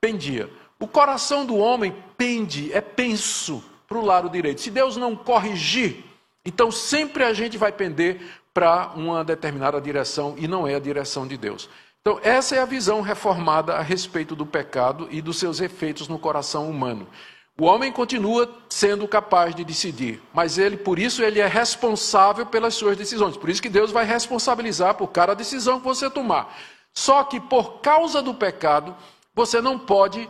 pendia. 0.00 0.48
O 0.78 0.86
coração 0.86 1.44
do 1.44 1.56
homem 1.56 1.92
pende, 2.16 2.72
é 2.72 2.80
penso 2.80 3.64
para 3.88 3.98
o 3.98 4.04
lado 4.04 4.30
direito. 4.30 4.60
Se 4.60 4.70
Deus 4.70 4.96
não 4.96 5.16
corrigir, 5.16 6.04
então 6.44 6.70
sempre 6.70 7.24
a 7.24 7.32
gente 7.32 7.58
vai 7.58 7.72
pender 7.72 8.20
para 8.58 8.90
uma 8.96 9.22
determinada 9.22 9.80
direção 9.80 10.34
e 10.36 10.48
não 10.48 10.66
é 10.66 10.74
a 10.74 10.80
direção 10.80 11.28
de 11.28 11.36
Deus. 11.36 11.70
Então, 12.00 12.18
essa 12.24 12.56
é 12.56 12.58
a 12.58 12.64
visão 12.64 13.02
reformada 13.02 13.74
a 13.74 13.82
respeito 13.82 14.34
do 14.34 14.44
pecado 14.44 15.06
e 15.12 15.22
dos 15.22 15.38
seus 15.38 15.60
efeitos 15.60 16.08
no 16.08 16.18
coração 16.18 16.68
humano. 16.68 17.06
O 17.56 17.66
homem 17.66 17.92
continua 17.92 18.52
sendo 18.68 19.06
capaz 19.06 19.54
de 19.54 19.62
decidir, 19.62 20.20
mas 20.34 20.58
ele, 20.58 20.76
por 20.76 20.98
isso, 20.98 21.22
ele 21.22 21.38
é 21.38 21.46
responsável 21.46 22.46
pelas 22.46 22.74
suas 22.74 22.96
decisões. 22.96 23.36
Por 23.36 23.48
isso 23.48 23.62
que 23.62 23.68
Deus 23.68 23.92
vai 23.92 24.04
responsabilizar 24.04 24.96
por 24.96 25.06
cada 25.06 25.34
decisão 25.34 25.78
que 25.78 25.86
você 25.86 26.10
tomar. 26.10 26.52
Só 26.92 27.22
que 27.22 27.38
por 27.38 27.80
causa 27.80 28.20
do 28.20 28.34
pecado, 28.34 28.92
você 29.36 29.60
não 29.60 29.78
pode, 29.78 30.28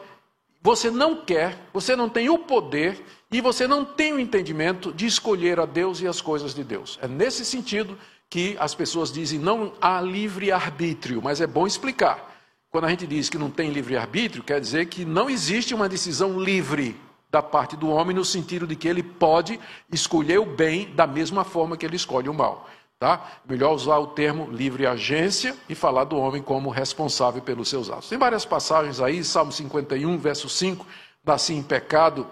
você 0.61 0.91
não 0.91 1.17
quer, 1.17 1.57
você 1.73 1.97
não 1.97 2.11
tem 2.11 2.29
o 2.29 2.37
poder 2.37 3.03
e 3.33 3.41
você 3.41 3.67
não 3.67 3.87
tem 3.87 4.13
o 4.13 4.21
entendimento 4.21 4.93
de 4.93 5.07
escolher 5.07 5.59
a 5.59 5.65
Deus 5.65 6.03
e 6.03 6.07
as 6.07 6.21
coisas 6.21 6.55
de 6.55 6.63
Deus. 6.63 6.99
É 7.01 7.09
nesse 7.09 7.43
sentido 7.43 7.97
que 8.31 8.57
as 8.59 8.75
pessoas 8.75 9.13
dizem 9.13 9.39
não 9.39 9.73
há 9.81 10.01
livre-arbítrio, 10.01 11.21
mas 11.23 11.41
é 11.41 11.47
bom 11.47 11.67
explicar. 11.67 12.29
Quando 12.71 12.85
a 12.85 12.91
gente 12.91 13.07
diz 13.07 13.31
que 13.31 13.39
não 13.39 13.51
tem 13.51 13.71
livre-arbítrio, 13.71 14.43
quer 14.43 14.61
dizer 14.61 14.87
que 14.87 15.05
não 15.05 15.31
existe 15.31 15.75
uma 15.75 15.89
decisão 15.89 16.39
livre 16.39 17.01
da 17.31 17.43
parte 17.43 17.77
do 17.77 17.89
homem, 17.89 18.15
no 18.15 18.25
sentido 18.25 18.67
de 18.67 18.77
que 18.77 18.89
ele 18.89 19.03
pode 19.03 19.59
escolher 19.93 20.39
o 20.39 20.47
bem 20.47 20.93
da 20.95 21.07
mesma 21.07 21.45
forma 21.45 21.77
que 21.77 21.85
ele 21.85 21.97
escolhe 21.97 22.29
o 22.29 22.35
mal. 22.35 22.69
Tá? 22.99 23.41
Melhor 23.49 23.75
usar 23.75 23.99
o 23.99 24.09
termo 24.09 24.51
livre 24.51 24.87
agência 24.87 25.57
e 25.69 25.75
falar 25.75 26.05
do 26.05 26.17
homem 26.17 26.43
como 26.43 26.69
responsável 26.69 27.41
pelos 27.41 27.69
seus 27.69 27.89
atos. 27.89 28.09
Tem 28.09 28.19
várias 28.19 28.45
passagens 28.45 29.01
aí, 29.01 29.23
Salmo 29.23 29.53
51, 29.53 30.19
verso 30.19 30.49
5, 30.49 30.85
nasci 31.25 31.55
em 31.55 31.63
pecado, 31.63 32.27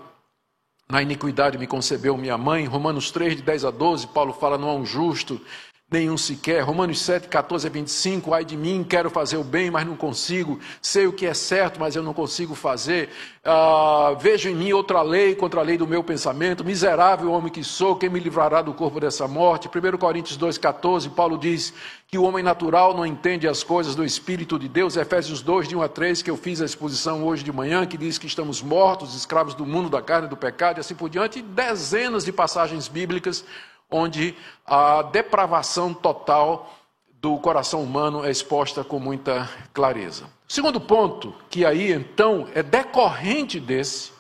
na 0.89 1.03
iniquidade 1.03 1.59
me 1.59 1.67
concebeu 1.67 2.17
minha 2.17 2.39
mãe, 2.39 2.65
Romanos 2.65 3.11
3, 3.11 3.37
de 3.37 3.43
10 3.43 3.65
a 3.65 3.71
12, 3.71 4.09
Paulo 4.09 4.33
fala, 4.33 4.57
não 4.57 4.71
há 4.71 4.75
um 4.75 4.87
justo, 4.87 5.41
nenhum 5.89 6.17
sequer. 6.17 6.63
Romanos 6.63 7.01
7, 7.01 7.29
14 7.29 7.69
a 7.69 7.71
25, 7.71 8.35
ai 8.35 8.45
de 8.45 8.57
mim, 8.57 8.83
quero 8.83 9.09
fazer 9.09 9.37
o 9.37 9.45
bem, 9.45 9.71
mas 9.71 9.87
não 9.87 9.97
consigo. 9.97 10.59
Sei 10.83 11.07
o 11.07 11.13
que 11.13 11.25
é 11.25 11.33
certo, 11.33 11.79
mas 11.79 11.95
eu 11.95 12.03
não 12.03 12.13
consigo 12.13 12.57
fazer. 12.57 13.09
Ah, 13.45 14.17
vejo 14.19 14.49
em 14.49 14.55
mim 14.57 14.73
outra 14.73 15.01
lei 15.03 15.37
contra 15.37 15.61
a 15.61 15.63
lei 15.63 15.79
do 15.79 15.87
meu 15.87 16.03
pensamento. 16.03 16.65
Miserável 16.65 17.31
homem 17.31 17.53
que 17.53 17.63
sou, 17.63 17.95
quem 17.95 18.11
me 18.11 18.19
livrará 18.19 18.63
do 18.63 18.75
corpo 18.75 18.99
dessa 18.99 19.29
morte? 19.29 19.69
1 19.69 19.97
Coríntios 19.97 20.37
2, 20.37 20.59
14, 20.59 21.09
Paulo 21.11 21.39
diz 21.39 21.73
que 22.09 22.19
o 22.19 22.25
homem 22.25 22.43
natural 22.43 22.93
não 22.93 23.07
entende 23.07 23.47
as 23.47 23.63
coisas 23.63 23.95
do 23.95 24.05
Espírito 24.05 24.59
de 24.59 24.69
Deus. 24.69 24.97
Efésios 24.97 25.41
2, 25.41 25.69
de 25.69 25.77
1 25.77 25.83
a 25.83 25.89
3, 25.89 26.21
que 26.21 26.31
eu 26.31 26.37
fiz 26.37 26.61
a 26.61 26.65
exposição 26.65 27.25
hoje 27.25 27.45
de 27.45 27.53
manhã, 27.53 27.87
que 27.87 27.97
diz 27.97 28.19
que 28.19 28.27
estamos 28.27 28.61
mortos, 28.61 29.15
escravos 29.15 29.55
do 29.55 29.65
mundo, 29.65 29.89
da 29.89 30.03
carne, 30.03 30.27
do 30.27 30.37
pecado, 30.37 30.79
e 30.79 30.81
assim 30.81 30.97
por 30.97 31.09
diante. 31.09 31.41
Dezenas 31.41 32.25
de 32.25 32.33
passagens 32.33 32.89
bíblicas 32.89 33.45
onde 33.91 34.35
a 34.67 35.03
depravação 35.03 35.95
total 35.95 36.73
do 37.21 37.39
coração 37.39 37.83
humano 37.83 38.25
é 38.25 38.31
exposta 38.31 38.85
com 38.85 38.99
muita 38.99 39.49
clareza. 39.73 40.27
Segundo 40.49 40.81
ponto, 40.81 41.35
que 41.51 41.65
aí 41.65 41.93
então 41.93 42.49
é 42.55 42.63
decorrente 42.63 43.59
desse, 43.59 44.13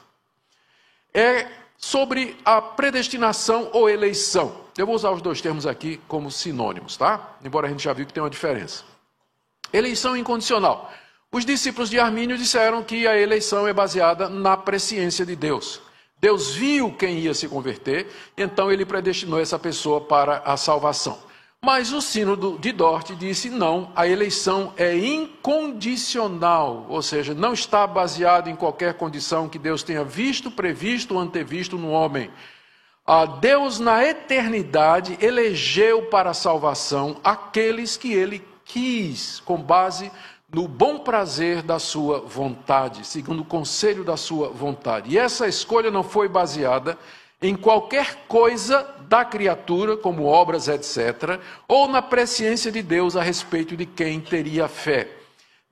é 1.15 1.47
sobre 1.79 2.37
a 2.45 2.61
predestinação 2.61 3.71
ou 3.73 3.89
eleição. 3.89 4.65
Eu 4.77 4.87
vou 4.87 4.95
usar 4.95 5.11
os 5.11 5.23
dois 5.23 5.41
termos 5.41 5.67
aqui 5.67 6.01
como 6.09 6.31
sinônimos, 6.31 6.97
tá? 6.97 7.37
Embora 7.45 7.67
a 7.67 7.71
gente 7.71 7.85
já 7.85 7.93
viu 7.93 8.07
que 8.07 8.13
tem 8.13 8.23
uma 8.23 8.31
diferença. 8.31 8.85
Eleição 9.73 10.17
incondicional. 10.17 10.93
Os 11.31 11.45
discípulos 11.45 11.91
de 11.91 11.99
Armínio 11.99 12.37
disseram 12.37 12.83
que 12.83 13.07
a 13.07 13.17
eleição 13.17 13.67
é 13.69 13.73
baseada 13.73 14.29
na 14.29 14.57
presciência 14.57 15.25
de 15.25 15.37
Deus. 15.37 15.81
Deus 16.19 16.55
viu 16.55 16.93
quem 16.93 17.19
ia 17.19 17.35
se 17.35 17.47
converter, 17.47 18.07
então 18.37 18.73
ele 18.73 18.87
predestinou 18.87 19.39
essa 19.39 19.59
pessoa 19.59 20.01
para 20.01 20.39
a 20.39 20.57
salvação. 20.57 21.19
Mas 21.63 21.93
o 21.93 22.01
sínodo 22.01 22.59
de 22.59 22.71
Dort 22.73 23.11
disse 23.17 23.51
não, 23.51 23.91
a 23.95 24.07
eleição 24.07 24.73
é 24.77 24.97
incondicional, 24.97 26.87
ou 26.89 27.03
seja, 27.03 27.35
não 27.35 27.53
está 27.53 27.87
baseada 27.87 28.49
em 28.49 28.57
qualquer 28.57 28.95
condição 28.95 29.49
que 29.49 29.59
Deus 29.59 29.83
tenha 29.83 30.05
visto, 30.05 30.51
previsto 30.51 31.15
ou 31.15 31.21
antevisto 31.21 31.77
no 31.77 31.91
homem. 31.91 32.31
Ah, 33.07 33.27
Deus, 33.27 33.79
na 33.79 34.05
eternidade, 34.05 35.19
elegeu 35.21 36.03
para 36.07 36.31
a 36.31 36.35
salvação 36.35 37.21
aqueles 37.23 37.97
que 37.97 38.13
ele 38.13 38.45
quis, 38.65 39.41
com 39.41 39.57
base 39.57 40.11
no 40.53 40.69
bom 40.69 40.99
prazer 40.99 41.63
da 41.63 41.79
sua 41.79 42.21
vontade, 42.21 43.07
segundo 43.07 43.41
o 43.41 43.45
conselho 43.45 44.05
da 44.05 44.17
sua 44.17 44.49
vontade. 44.49 45.11
E 45.11 45.19
essa 45.19 45.49
escolha 45.49 45.91
não 45.91 46.03
foi 46.03 46.29
baseada 46.29 46.97
em 47.43 47.55
qualquer 47.55 48.27
coisa 48.29 48.87
da 49.09 49.25
criatura, 49.25 49.97
como 49.97 50.25
obras, 50.25 50.69
etc., 50.69 51.39
ou 51.69 51.89
na 51.89 52.01
presciência 52.01 52.73
de 52.73 52.83
Deus 52.83 53.17
a 53.17 53.23
respeito 53.23 53.77
de 53.77 53.85
quem 53.85 54.21
teria 54.21 54.69
fé. 54.69 55.09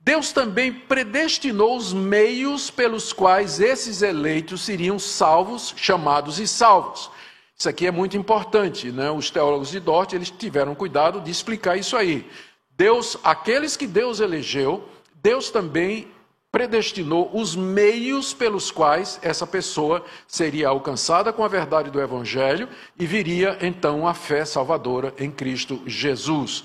Deus 0.00 0.32
também 0.32 0.70
predestinou 0.70 1.76
os 1.76 1.94
meios 1.94 2.70
pelos 2.70 3.12
quais 3.12 3.60
esses 3.60 4.02
eleitos 4.02 4.60
seriam 4.60 4.98
salvos, 4.98 5.72
chamados 5.76 6.38
e 6.38 6.46
salvos. 6.46 7.10
Isso 7.56 7.68
aqui 7.70 7.86
é 7.86 7.90
muito 7.90 8.14
importante, 8.14 8.92
né? 8.92 9.10
Os 9.10 9.30
teólogos 9.30 9.70
de 9.70 9.80
Dort, 9.80 10.12
eles 10.12 10.30
tiveram 10.30 10.74
cuidado 10.74 11.20
de 11.22 11.30
explicar 11.30 11.78
isso 11.78 11.96
aí. 11.96 12.28
Deus, 12.76 13.16
aqueles 13.22 13.76
que 13.76 13.86
Deus 13.86 14.20
elegeu, 14.20 14.88
Deus 15.22 15.50
também 15.50 16.08
predestinou 16.50 17.30
os 17.34 17.56
meios 17.56 18.32
pelos 18.32 18.70
quais 18.70 19.18
essa 19.22 19.44
pessoa 19.44 20.04
seria 20.28 20.68
alcançada 20.68 21.32
com 21.32 21.44
a 21.44 21.48
verdade 21.48 21.90
do 21.90 22.00
Evangelho 22.00 22.68
e 22.96 23.04
viria 23.06 23.58
então 23.60 24.06
a 24.06 24.14
fé 24.14 24.44
salvadora 24.44 25.12
em 25.18 25.32
Cristo 25.32 25.82
Jesus. 25.84 26.62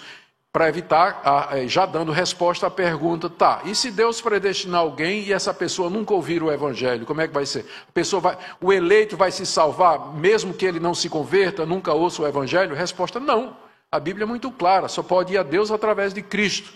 Para 0.51 0.67
evitar, 0.67 1.21
já 1.67 1.85
dando 1.85 2.11
resposta 2.11 2.67
à 2.67 2.71
pergunta, 2.71 3.29
tá, 3.29 3.61
e 3.65 3.75
se 3.75 3.91
Deus 3.91 4.19
predestinar 4.19 4.81
alguém 4.81 5.23
e 5.23 5.33
essa 5.33 5.53
pessoa 5.53 5.89
nunca 5.89 6.13
ouvir 6.13 6.41
o 6.41 6.51
Evangelho, 6.51 7.05
como 7.05 7.21
é 7.21 7.27
que 7.27 7.33
vai 7.33 7.45
ser? 7.45 7.65
A 7.87 7.91
pessoa 7.91 8.19
vai, 8.19 8.37
o 8.59 8.73
eleito 8.73 9.15
vai 9.15 9.31
se 9.31 9.45
salvar, 9.45 10.13
mesmo 10.15 10.53
que 10.53 10.65
ele 10.65 10.79
não 10.79 10.93
se 10.93 11.07
converta, 11.07 11.67
nunca 11.67 11.93
ouça 11.93 12.21
o 12.23 12.27
Evangelho? 12.27 12.75
Resposta: 12.75 13.19
não. 13.19 13.68
A 13.91 13.99
Bíblia 13.99 14.23
é 14.23 14.27
muito 14.27 14.51
clara, 14.51 14.87
só 14.87 15.01
pode 15.01 15.33
ir 15.33 15.37
a 15.37 15.43
Deus 15.43 15.71
através 15.71 16.13
de 16.13 16.21
Cristo. 16.21 16.71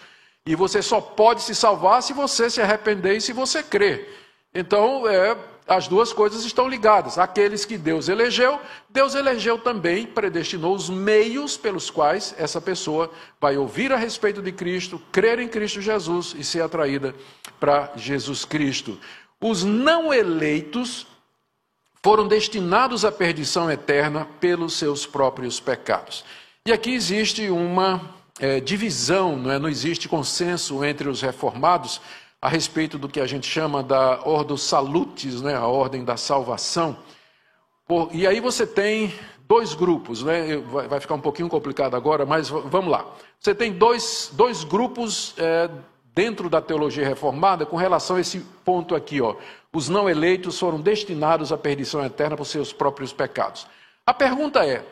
E 0.46 0.56
você 0.56 0.82
só 0.82 1.00
pode 1.00 1.42
se 1.42 1.56
salvar 1.56 2.02
se 2.02 2.12
você 2.12 2.50
se 2.50 2.62
arrepender 2.62 3.16
e 3.16 3.22
se 3.22 3.32
você 3.32 3.62
crer. 3.64 4.20
Então, 4.54 5.08
é, 5.08 5.38
as 5.68 5.88
duas 5.88 6.12
coisas 6.12 6.44
estão 6.44 6.68
ligadas. 6.68 7.18
Aqueles 7.18 7.66
que 7.66 7.78
Deus 7.78 8.10
elegeu, 8.10 8.60
Deus 8.90 9.16
elegeu 9.16 9.58
também, 9.58 10.06
predestinou 10.06 10.76
os 10.76 10.90
meios 10.90 11.56
pelos 11.56 11.90
quais 11.90 12.36
essa 12.38 12.60
pessoa 12.60 13.10
vai 13.40 13.58
ouvir 13.58 13.94
a 13.94 13.98
respeito 13.98 14.42
de 14.42 14.52
Cristo, 14.52 15.02
crer 15.12 15.40
em 15.40 15.48
Cristo 15.48 15.82
Jesus 15.82 16.36
e 16.38 16.44
ser 16.44 16.62
atraída 16.62 17.16
para 17.60 17.92
Jesus 17.96 18.44
Cristo. 18.44 19.00
Os 19.40 19.64
não 19.64 20.14
eleitos 20.14 21.08
foram 22.04 22.28
destinados 22.28 23.06
à 23.06 23.12
perdição 23.12 23.72
eterna 23.72 24.28
pelos 24.40 24.74
seus 24.74 25.06
próprios 25.06 25.60
pecados. 25.60 26.26
E 26.66 26.72
aqui 26.72 26.92
existe 26.92 27.50
uma 27.50 28.16
é, 28.40 28.62
divisão, 28.62 29.36
não, 29.36 29.52
é? 29.52 29.60
não 29.60 29.68
existe 29.68 30.08
consenso 30.08 30.82
entre 30.86 31.10
os 31.10 31.22
reformados 31.22 32.00
a 32.42 32.48
respeito 32.48 32.98
do 32.98 33.10
que 33.10 33.20
a 33.20 33.26
gente 33.26 33.46
chama 33.46 33.84
da 33.84 34.26
Ordo 34.26 34.58
Salutis, 34.58 35.42
né? 35.42 35.56
a 35.56 35.68
ordem 35.68 36.06
da 36.06 36.16
salvação. 36.16 36.98
Por, 37.86 38.10
e 38.14 38.26
aí 38.26 38.40
você 38.40 38.66
tem 38.66 39.14
dois 39.46 39.74
grupos, 39.74 40.24
né? 40.24 40.56
vai, 40.56 40.88
vai, 40.88 41.00
ficar 41.02 41.16
um 41.16 41.20
pouquinho 41.20 41.50
complicado 41.50 41.98
agora, 41.98 42.26
mas 42.26 42.48
vamos 42.48 42.90
lá. 42.90 43.14
Você 43.38 43.54
tem 43.54 43.74
dois, 43.74 44.30
dois 44.32 44.64
grupos 44.64 45.36
é, 45.38 45.70
dentro 46.16 46.50
da 46.50 46.62
teologia 46.62 47.06
reformada 47.06 47.66
com 47.66 47.76
relação 47.76 48.16
a 48.16 48.22
esse 48.22 48.40
ponto 48.64 48.96
aqui. 48.96 49.20
Ó. 49.20 49.36
Os 49.74 49.90
não 49.90 50.10
eleitos 50.10 50.58
foram 50.58 50.80
destinados 50.80 51.52
à 51.52 51.58
perdição 51.58 52.06
eterna 52.06 52.38
por 52.38 52.46
seus 52.46 52.72
próprios 52.72 53.12
pecados. 53.12 53.68
A 54.06 54.14
pergunta 54.14 54.66
é: 54.66 54.86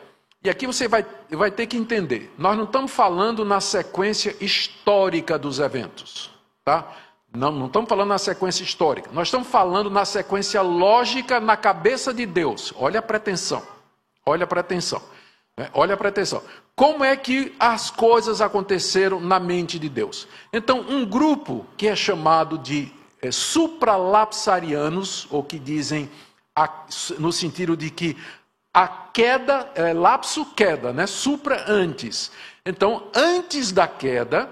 e 0.44 0.50
aqui 0.50 0.66
você 0.66 0.88
vai, 0.88 1.06
vai 1.30 1.50
ter 1.50 1.66
que 1.66 1.76
entender: 1.76 2.32
nós 2.36 2.56
não 2.56 2.64
estamos 2.64 2.90
falando 2.90 3.44
na 3.44 3.60
sequência 3.60 4.36
histórica 4.40 5.38
dos 5.38 5.60
eventos, 5.60 6.30
tá? 6.64 6.92
Não, 7.34 7.50
não 7.50 7.66
estamos 7.66 7.88
falando 7.88 8.08
na 8.08 8.18
sequência 8.18 8.62
histórica, 8.62 9.10
nós 9.12 9.28
estamos 9.28 9.48
falando 9.48 9.88
na 9.88 10.04
sequência 10.04 10.60
lógica 10.60 11.40
na 11.40 11.56
cabeça 11.56 12.12
de 12.12 12.26
Deus. 12.26 12.74
Olha 12.76 12.98
a 12.98 13.02
pretensão, 13.02 13.62
olha 14.26 14.44
a 14.44 14.46
pretensão, 14.46 15.00
né? 15.56 15.70
olha 15.72 15.94
a 15.94 15.96
pretensão. 15.96 16.42
Como 16.74 17.04
é 17.04 17.16
que 17.16 17.54
as 17.58 17.90
coisas 17.90 18.40
aconteceram 18.40 19.20
na 19.20 19.38
mente 19.38 19.78
de 19.78 19.88
Deus? 19.88 20.26
Então, 20.52 20.80
um 20.80 21.06
grupo 21.06 21.64
que 21.76 21.86
é 21.86 21.94
chamado 21.94 22.58
de 22.58 22.92
é, 23.20 23.30
supralapsarianos, 23.30 25.28
ou 25.30 25.44
que 25.44 25.58
dizem 25.58 26.10
no 27.18 27.32
sentido 27.32 27.76
de 27.76 27.88
que 27.88 28.16
a 28.72 28.88
queda, 28.88 29.70
é, 29.74 29.92
lapso 29.92 30.46
queda, 30.54 30.92
né? 30.92 31.06
Supra 31.06 31.64
antes. 31.68 32.32
Então, 32.64 33.08
antes 33.14 33.70
da 33.72 33.86
queda, 33.86 34.48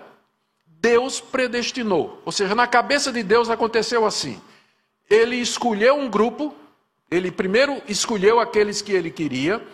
Deus 0.66 1.20
predestinou. 1.20 2.20
Ou 2.24 2.32
seja, 2.32 2.54
na 2.54 2.66
cabeça 2.66 3.12
de 3.12 3.22
Deus 3.22 3.48
aconteceu 3.48 4.04
assim. 4.04 4.40
Ele 5.08 5.36
escolheu 5.36 5.96
um 5.96 6.08
grupo, 6.08 6.54
ele 7.10 7.30
primeiro 7.30 7.82
escolheu 7.88 8.38
aqueles 8.38 8.82
que 8.82 8.92
ele 8.92 9.10
queria, 9.10 9.66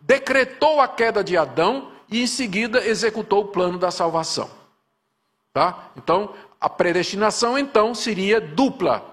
decretou 0.00 0.80
a 0.80 0.88
queda 0.88 1.22
de 1.22 1.36
Adão 1.36 1.92
e 2.10 2.22
em 2.22 2.26
seguida 2.26 2.84
executou 2.84 3.42
o 3.42 3.48
plano 3.48 3.78
da 3.78 3.90
salvação. 3.90 4.50
Tá? 5.52 5.90
Então, 5.96 6.34
a 6.60 6.68
predestinação 6.68 7.58
então 7.58 7.94
seria 7.94 8.40
dupla, 8.40 9.04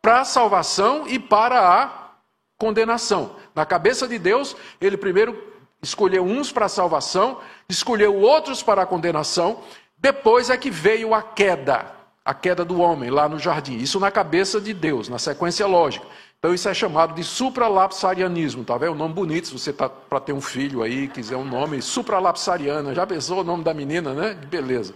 para 0.00 0.22
a 0.22 0.24
salvação 0.24 1.06
e 1.06 1.18
para 1.18 1.60
a 1.60 2.10
condenação. 2.58 3.36
Na 3.54 3.66
cabeça 3.66 4.08
de 4.08 4.18
Deus, 4.18 4.56
ele 4.80 4.96
primeiro 4.96 5.52
escolheu 5.82 6.24
uns 6.24 6.52
para 6.52 6.66
a 6.66 6.68
salvação, 6.68 7.40
escolheu 7.68 8.16
outros 8.16 8.62
para 8.62 8.82
a 8.82 8.86
condenação, 8.86 9.60
depois 9.98 10.50
é 10.50 10.56
que 10.56 10.70
veio 10.70 11.14
a 11.14 11.22
queda, 11.22 11.92
a 12.24 12.32
queda 12.32 12.64
do 12.64 12.80
homem 12.80 13.10
lá 13.10 13.28
no 13.28 13.38
jardim. 13.38 13.76
Isso 13.76 14.00
na 14.00 14.10
cabeça 14.10 14.60
de 14.60 14.72
Deus, 14.72 15.08
na 15.08 15.18
sequência 15.18 15.66
lógica. 15.66 16.06
Então 16.38 16.52
isso 16.52 16.68
é 16.68 16.74
chamado 16.74 17.14
de 17.14 17.22
supralapsarianismo, 17.22 18.64
tá 18.64 18.76
vendo? 18.76 18.92
Um 18.92 18.96
nome 18.96 19.14
bonito, 19.14 19.46
se 19.46 19.52
você 19.52 19.70
está 19.70 19.88
para 19.88 20.18
ter 20.18 20.32
um 20.32 20.40
filho 20.40 20.82
aí, 20.82 21.06
quiser 21.06 21.36
um 21.36 21.44
nome, 21.44 21.80
supralapsariana. 21.80 22.94
Já 22.94 23.06
pensou 23.06 23.40
o 23.40 23.44
nome 23.44 23.62
da 23.62 23.72
menina, 23.72 24.12
né? 24.12 24.34
Beleza. 24.34 24.92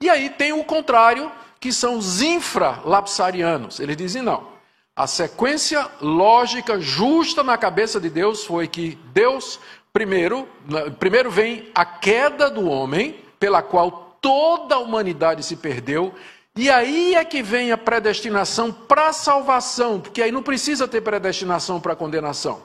E 0.00 0.08
aí 0.08 0.30
tem 0.30 0.52
o 0.52 0.64
contrário, 0.64 1.30
que 1.60 1.72
são 1.72 1.98
os 1.98 2.22
infralapsarianos. 2.22 3.78
Eles 3.80 3.96
dizem 3.96 4.22
não. 4.22 4.57
A 4.98 5.06
sequência 5.06 5.88
lógica 6.00 6.80
justa 6.80 7.44
na 7.44 7.56
cabeça 7.56 8.00
de 8.00 8.10
Deus 8.10 8.44
foi 8.44 8.66
que 8.66 8.98
Deus, 9.14 9.60
primeiro, 9.92 10.48
primeiro 10.98 11.30
vem 11.30 11.70
a 11.72 11.84
queda 11.84 12.50
do 12.50 12.68
homem, 12.68 13.14
pela 13.38 13.62
qual 13.62 14.16
toda 14.20 14.74
a 14.74 14.78
humanidade 14.80 15.44
se 15.44 15.54
perdeu, 15.54 16.12
e 16.56 16.68
aí 16.68 17.14
é 17.14 17.24
que 17.24 17.44
vem 17.44 17.70
a 17.70 17.78
predestinação 17.78 18.72
para 18.72 19.06
a 19.06 19.12
salvação, 19.12 20.00
porque 20.00 20.20
aí 20.20 20.32
não 20.32 20.42
precisa 20.42 20.88
ter 20.88 21.00
predestinação 21.00 21.80
para 21.80 21.94
condenação. 21.94 22.60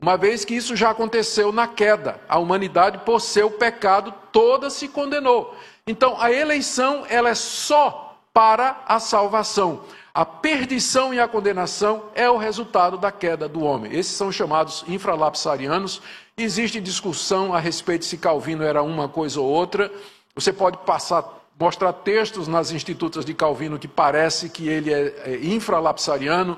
uma 0.00 0.16
vez 0.16 0.44
que 0.44 0.54
isso 0.54 0.76
já 0.76 0.90
aconteceu 0.90 1.50
na 1.50 1.66
queda. 1.66 2.20
A 2.28 2.38
humanidade, 2.38 2.98
por 2.98 3.20
seu 3.20 3.50
pecado, 3.50 4.14
toda 4.30 4.70
se 4.70 4.86
condenou. 4.86 5.56
Então, 5.84 6.16
a 6.20 6.30
eleição 6.30 7.04
ela 7.08 7.30
é 7.30 7.34
só 7.34 8.20
para 8.32 8.82
a 8.86 9.00
salvação. 9.00 9.80
A 10.16 10.24
perdição 10.24 11.12
e 11.12 11.20
a 11.20 11.28
condenação 11.28 12.04
é 12.14 12.26
o 12.30 12.38
resultado 12.38 12.96
da 12.96 13.12
queda 13.12 13.46
do 13.46 13.60
homem. 13.60 13.92
Esses 13.94 14.16
são 14.16 14.32
chamados 14.32 14.82
infralapsarianos. 14.88 16.00
Existe 16.38 16.80
discussão 16.80 17.52
a 17.52 17.60
respeito 17.60 18.06
se 18.06 18.16
Calvino 18.16 18.62
era 18.62 18.82
uma 18.82 19.10
coisa 19.10 19.38
ou 19.38 19.46
outra. 19.46 19.92
Você 20.34 20.54
pode 20.54 20.78
passar, 20.86 21.22
mostrar 21.60 21.92
textos 21.92 22.48
nas 22.48 22.70
institutas 22.70 23.26
de 23.26 23.34
Calvino 23.34 23.78
que 23.78 23.86
parece 23.86 24.48
que 24.48 24.66
ele 24.66 24.90
é, 24.90 25.14
é 25.26 25.36
infralapsariano, 25.44 26.56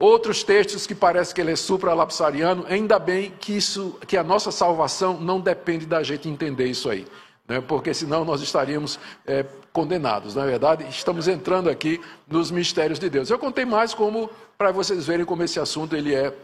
outros 0.00 0.42
textos 0.42 0.84
que 0.84 0.92
parece 0.92 1.32
que 1.32 1.40
ele 1.40 1.52
é 1.52 1.56
supralapsariano. 1.56 2.66
Ainda 2.68 2.98
bem 2.98 3.32
que 3.38 3.56
isso, 3.56 3.96
que 4.08 4.16
a 4.16 4.24
nossa 4.24 4.50
salvação 4.50 5.16
não 5.20 5.40
depende 5.40 5.86
da 5.86 6.02
gente 6.02 6.28
entender 6.28 6.66
isso 6.66 6.90
aí 6.90 7.06
né, 7.48 7.60
porque 7.60 7.94
senão 7.94 8.24
nós 8.24 8.40
estaríamos 8.40 8.98
é, 9.26 9.44
condenados. 9.72 10.34
Na 10.34 10.44
verdade, 10.44 10.86
estamos 10.88 11.28
entrando 11.28 11.70
aqui 11.70 12.00
nos 12.26 12.50
mistérios 12.50 12.98
de 12.98 13.08
Deus. 13.08 13.30
Eu 13.30 13.38
contei 13.38 13.64
mais 13.64 13.94
como, 13.94 14.30
para 14.58 14.72
vocês 14.72 15.06
verem 15.06 15.24
como 15.24 15.42
esse 15.42 15.60
assunto 15.60 15.94
ele 15.94 16.14
é, 16.14 16.34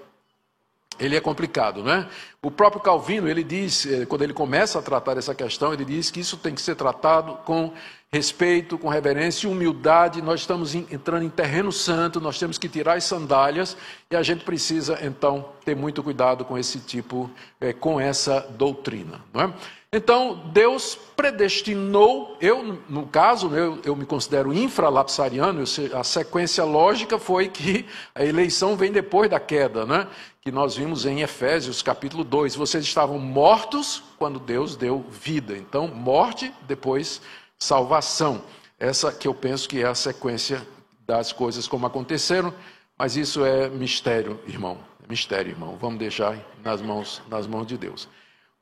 ele 1.00 1.16
é 1.16 1.20
complicado. 1.20 1.82
Né? 1.82 2.08
O 2.42 2.50
próprio 2.50 2.80
Calvino, 2.80 3.28
ele 3.28 3.42
diz, 3.42 3.86
é, 3.86 4.06
quando 4.06 4.22
ele 4.22 4.32
começa 4.32 4.78
a 4.78 4.82
tratar 4.82 5.16
essa 5.16 5.34
questão, 5.34 5.72
ele 5.72 5.84
diz 5.84 6.10
que 6.10 6.20
isso 6.20 6.36
tem 6.36 6.54
que 6.54 6.60
ser 6.60 6.76
tratado 6.76 7.34
com 7.44 7.72
respeito, 8.12 8.76
com 8.76 8.88
reverência 8.88 9.48
e 9.48 9.50
humildade. 9.50 10.20
Nós 10.20 10.40
estamos 10.40 10.74
entrando 10.74 11.24
em 11.24 11.30
terreno 11.30 11.72
santo, 11.72 12.20
nós 12.20 12.38
temos 12.38 12.58
que 12.58 12.68
tirar 12.68 12.98
as 12.98 13.04
sandálias 13.04 13.76
e 14.10 14.14
a 14.14 14.22
gente 14.22 14.44
precisa, 14.44 14.98
então, 15.02 15.48
ter 15.64 15.74
muito 15.74 16.02
cuidado 16.02 16.44
com 16.44 16.58
esse 16.58 16.78
tipo, 16.78 17.30
é, 17.60 17.72
com 17.72 17.98
essa 17.98 18.40
doutrina. 18.40 19.20
Não 19.32 19.40
é? 19.42 19.54
Então, 19.94 20.50
Deus 20.54 20.98
predestinou, 21.14 22.38
eu, 22.40 22.80
no 22.88 23.06
caso, 23.06 23.54
eu, 23.54 23.78
eu 23.84 23.94
me 23.94 24.06
considero 24.06 24.50
infralapsariano, 24.50 25.62
a 25.92 26.02
sequência 26.02 26.64
lógica 26.64 27.18
foi 27.18 27.48
que 27.48 27.84
a 28.14 28.24
eleição 28.24 28.74
vem 28.74 28.90
depois 28.90 29.28
da 29.28 29.38
queda, 29.38 29.84
né? 29.84 30.08
que 30.40 30.50
nós 30.50 30.76
vimos 30.76 31.04
em 31.04 31.20
Efésios 31.20 31.82
capítulo 31.82 32.24
2. 32.24 32.56
Vocês 32.56 32.82
estavam 32.84 33.18
mortos 33.18 34.02
quando 34.18 34.40
Deus 34.40 34.76
deu 34.76 35.04
vida. 35.10 35.58
Então, 35.58 35.86
morte, 35.88 36.50
depois 36.66 37.20
salvação. 37.58 38.42
Essa 38.80 39.12
que 39.12 39.28
eu 39.28 39.34
penso 39.34 39.68
que 39.68 39.82
é 39.82 39.86
a 39.86 39.94
sequência 39.94 40.66
das 41.06 41.32
coisas 41.32 41.68
como 41.68 41.86
aconteceram, 41.86 42.54
mas 42.98 43.14
isso 43.14 43.44
é 43.44 43.68
mistério, 43.68 44.40
irmão. 44.46 44.78
É 45.04 45.06
mistério, 45.06 45.50
irmão. 45.50 45.76
Vamos 45.78 45.98
deixar 45.98 46.38
nas 46.64 46.80
mãos, 46.80 47.20
nas 47.28 47.46
mãos 47.46 47.66
de 47.66 47.76
Deus. 47.76 48.08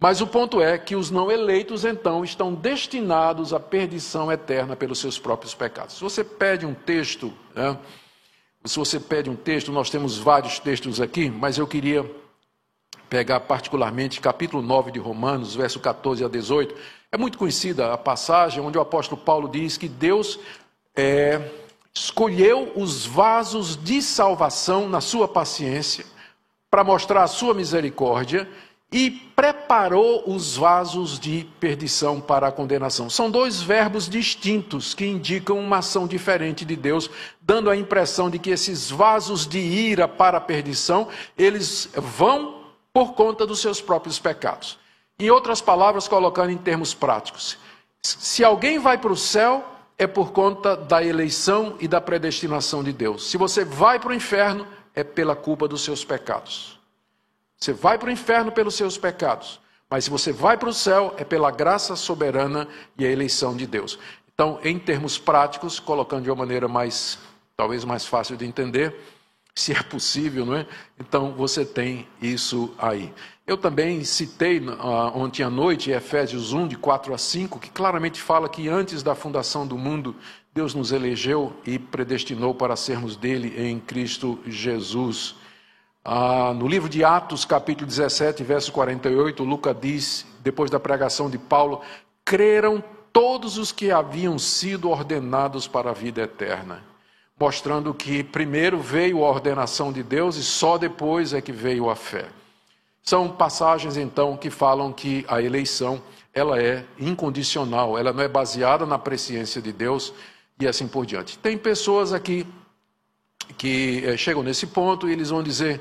Mas 0.00 0.22
o 0.22 0.26
ponto 0.26 0.62
é 0.62 0.78
que 0.78 0.96
os 0.96 1.10
não 1.10 1.30
eleitos, 1.30 1.84
então, 1.84 2.24
estão 2.24 2.54
destinados 2.54 3.52
à 3.52 3.60
perdição 3.60 4.32
eterna 4.32 4.74
pelos 4.74 4.98
seus 4.98 5.18
próprios 5.18 5.52
pecados. 5.52 5.96
Se 5.96 6.00
você 6.00 6.24
pede 6.24 6.64
um 6.64 6.72
texto, 6.72 7.30
né, 7.54 7.76
se 8.64 8.78
você 8.78 8.98
pede 8.98 9.28
um 9.28 9.36
texto, 9.36 9.70
nós 9.70 9.90
temos 9.90 10.16
vários 10.16 10.58
textos 10.58 11.02
aqui, 11.02 11.28
mas 11.28 11.58
eu 11.58 11.66
queria 11.66 12.10
pegar 13.10 13.40
particularmente 13.40 14.22
capítulo 14.22 14.62
9 14.62 14.90
de 14.90 14.98
Romanos, 14.98 15.54
verso 15.54 15.78
14 15.78 16.24
a 16.24 16.28
18. 16.28 16.74
É 17.12 17.18
muito 17.18 17.36
conhecida 17.36 17.92
a 17.92 17.98
passagem 17.98 18.62
onde 18.62 18.78
o 18.78 18.80
apóstolo 18.80 19.20
Paulo 19.20 19.48
diz 19.50 19.76
que 19.76 19.88
Deus 19.88 20.38
é, 20.96 21.50
escolheu 21.92 22.72
os 22.74 23.04
vasos 23.04 23.76
de 23.76 24.00
salvação 24.00 24.88
na 24.88 25.02
sua 25.02 25.28
paciência 25.28 26.06
para 26.70 26.84
mostrar 26.84 27.24
a 27.24 27.26
sua 27.26 27.52
misericórdia 27.52 28.48
e 28.92 29.10
preparou 29.70 30.24
os 30.26 30.56
vasos 30.56 31.16
de 31.16 31.46
perdição 31.60 32.20
para 32.20 32.48
a 32.48 32.50
condenação. 32.50 33.08
São 33.08 33.30
dois 33.30 33.62
verbos 33.62 34.08
distintos 34.08 34.94
que 34.94 35.06
indicam 35.06 35.60
uma 35.60 35.78
ação 35.78 36.08
diferente 36.08 36.64
de 36.64 36.74
Deus, 36.74 37.08
dando 37.40 37.70
a 37.70 37.76
impressão 37.76 38.28
de 38.28 38.36
que 38.36 38.50
esses 38.50 38.90
vasos 38.90 39.46
de 39.46 39.60
ira 39.60 40.08
para 40.08 40.38
a 40.38 40.40
perdição, 40.40 41.06
eles 41.38 41.88
vão 41.94 42.64
por 42.92 43.12
conta 43.14 43.46
dos 43.46 43.60
seus 43.60 43.80
próprios 43.80 44.18
pecados. 44.18 44.76
Em 45.20 45.30
outras 45.30 45.60
palavras, 45.60 46.08
colocando 46.08 46.50
em 46.50 46.58
termos 46.58 46.92
práticos, 46.92 47.56
se 48.02 48.42
alguém 48.42 48.76
vai 48.80 48.98
para 48.98 49.12
o 49.12 49.16
céu, 49.16 49.64
é 49.96 50.08
por 50.08 50.32
conta 50.32 50.76
da 50.76 51.00
eleição 51.00 51.76
e 51.78 51.86
da 51.86 52.00
predestinação 52.00 52.82
de 52.82 52.92
Deus. 52.92 53.30
Se 53.30 53.36
você 53.36 53.64
vai 53.64 54.00
para 54.00 54.10
o 54.10 54.14
inferno, 54.14 54.66
é 54.96 55.04
pela 55.04 55.36
culpa 55.36 55.68
dos 55.68 55.82
seus 55.82 56.04
pecados. 56.04 56.79
Você 57.62 57.74
vai 57.74 57.98
para 57.98 58.08
o 58.08 58.12
inferno 58.12 58.50
pelos 58.50 58.74
seus 58.74 58.96
pecados, 58.96 59.60
mas 59.90 60.04
se 60.04 60.10
você 60.10 60.32
vai 60.32 60.56
para 60.56 60.70
o 60.70 60.72
céu, 60.72 61.14
é 61.18 61.24
pela 61.24 61.50
graça 61.50 61.94
soberana 61.94 62.66
e 62.96 63.04
a 63.04 63.10
eleição 63.10 63.54
de 63.54 63.66
Deus. 63.66 63.98
Então, 64.32 64.58
em 64.64 64.78
termos 64.78 65.18
práticos, 65.18 65.78
colocando 65.78 66.22
de 66.22 66.30
uma 66.30 66.36
maneira 66.36 66.66
mais, 66.66 67.18
talvez 67.54 67.84
mais 67.84 68.06
fácil 68.06 68.34
de 68.34 68.46
entender, 68.46 68.96
se 69.54 69.72
é 69.72 69.82
possível, 69.82 70.46
não 70.46 70.54
é? 70.54 70.66
Então, 70.98 71.32
você 71.32 71.62
tem 71.62 72.08
isso 72.22 72.72
aí. 72.78 73.12
Eu 73.46 73.58
também 73.58 74.02
citei 74.04 74.58
uh, 74.60 75.12
ontem 75.14 75.42
à 75.42 75.50
noite 75.50 75.90
Efésios 75.90 76.54
1, 76.54 76.66
de 76.66 76.76
4 76.78 77.12
a 77.12 77.18
5, 77.18 77.58
que 77.58 77.68
claramente 77.68 78.22
fala 78.22 78.48
que 78.48 78.70
antes 78.70 79.02
da 79.02 79.14
fundação 79.14 79.66
do 79.66 79.76
mundo, 79.76 80.16
Deus 80.54 80.72
nos 80.72 80.92
elegeu 80.92 81.52
e 81.66 81.78
predestinou 81.78 82.54
para 82.54 82.74
sermos 82.74 83.16
dele 83.16 83.52
em 83.58 83.78
Cristo 83.78 84.38
Jesus. 84.46 85.34
Ah, 86.02 86.54
no 86.54 86.66
livro 86.66 86.88
de 86.88 87.04
Atos, 87.04 87.44
capítulo 87.44 87.86
17, 87.86 88.42
verso 88.42 88.72
48, 88.72 89.44
Lucas 89.44 89.76
diz, 89.78 90.26
depois 90.42 90.70
da 90.70 90.80
pregação 90.80 91.28
de 91.28 91.36
Paulo, 91.36 91.82
creram 92.24 92.82
todos 93.12 93.58
os 93.58 93.70
que 93.70 93.90
haviam 93.90 94.38
sido 94.38 94.88
ordenados 94.88 95.68
para 95.68 95.90
a 95.90 95.94
vida 95.94 96.22
eterna, 96.22 96.82
mostrando 97.38 97.92
que 97.92 98.24
primeiro 98.24 98.78
veio 98.78 99.22
a 99.24 99.28
ordenação 99.28 99.92
de 99.92 100.02
Deus 100.02 100.36
e 100.36 100.42
só 100.42 100.78
depois 100.78 101.34
é 101.34 101.40
que 101.42 101.52
veio 101.52 101.90
a 101.90 101.96
fé. 101.96 102.28
São 103.02 103.28
passagens 103.28 103.98
então 103.98 104.38
que 104.38 104.48
falam 104.48 104.92
que 104.92 105.24
a 105.28 105.42
eleição 105.42 106.00
ela 106.32 106.62
é 106.62 106.84
incondicional, 106.98 107.98
ela 107.98 108.12
não 108.12 108.22
é 108.22 108.28
baseada 108.28 108.86
na 108.86 108.98
presciência 108.98 109.60
de 109.60 109.72
Deus 109.72 110.14
e 110.58 110.66
assim 110.66 110.88
por 110.88 111.04
diante. 111.04 111.38
Tem 111.38 111.58
pessoas 111.58 112.12
aqui 112.12 112.46
que 113.56 114.02
é, 114.04 114.16
chegam 114.16 114.42
nesse 114.42 114.66
ponto 114.66 115.08
e 115.08 115.12
eles 115.12 115.30
vão 115.30 115.42
dizer 115.42 115.80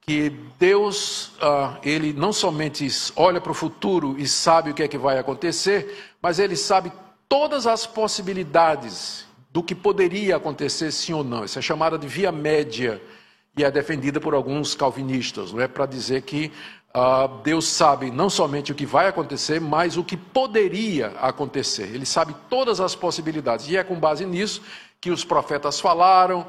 que 0.00 0.30
Deus, 0.58 1.32
ah, 1.40 1.78
ele 1.82 2.12
não 2.12 2.32
somente 2.32 2.86
olha 3.14 3.40
para 3.40 3.52
o 3.52 3.54
futuro 3.54 4.16
e 4.18 4.26
sabe 4.26 4.70
o 4.70 4.74
que 4.74 4.82
é 4.82 4.88
que 4.88 4.98
vai 4.98 5.18
acontecer, 5.18 6.12
mas 6.20 6.38
ele 6.38 6.56
sabe 6.56 6.92
todas 7.28 7.66
as 7.66 7.86
possibilidades 7.86 9.24
do 9.50 9.62
que 9.62 9.74
poderia 9.74 10.36
acontecer 10.36 10.90
sim 10.90 11.12
ou 11.12 11.22
não. 11.22 11.44
Isso 11.44 11.58
é 11.58 11.62
chamada 11.62 11.96
de 11.96 12.08
via 12.08 12.32
média 12.32 13.00
e 13.56 13.62
é 13.62 13.70
defendida 13.70 14.20
por 14.20 14.34
alguns 14.34 14.74
calvinistas, 14.74 15.52
não 15.52 15.60
é 15.60 15.68
para 15.68 15.86
dizer 15.86 16.22
que 16.22 16.50
ah, 16.92 17.28
Deus 17.42 17.68
sabe 17.68 18.10
não 18.10 18.28
somente 18.28 18.72
o 18.72 18.74
que 18.74 18.84
vai 18.84 19.06
acontecer, 19.06 19.60
mas 19.60 19.96
o 19.96 20.04
que 20.04 20.16
poderia 20.16 21.08
acontecer. 21.20 21.84
Ele 21.84 22.04
sabe 22.04 22.34
todas 22.50 22.80
as 22.80 22.94
possibilidades 22.94 23.68
e 23.68 23.76
é 23.76 23.84
com 23.84 23.98
base 23.98 24.26
nisso 24.26 24.62
que 25.00 25.10
os 25.10 25.24
profetas 25.24 25.80
falaram 25.80 26.46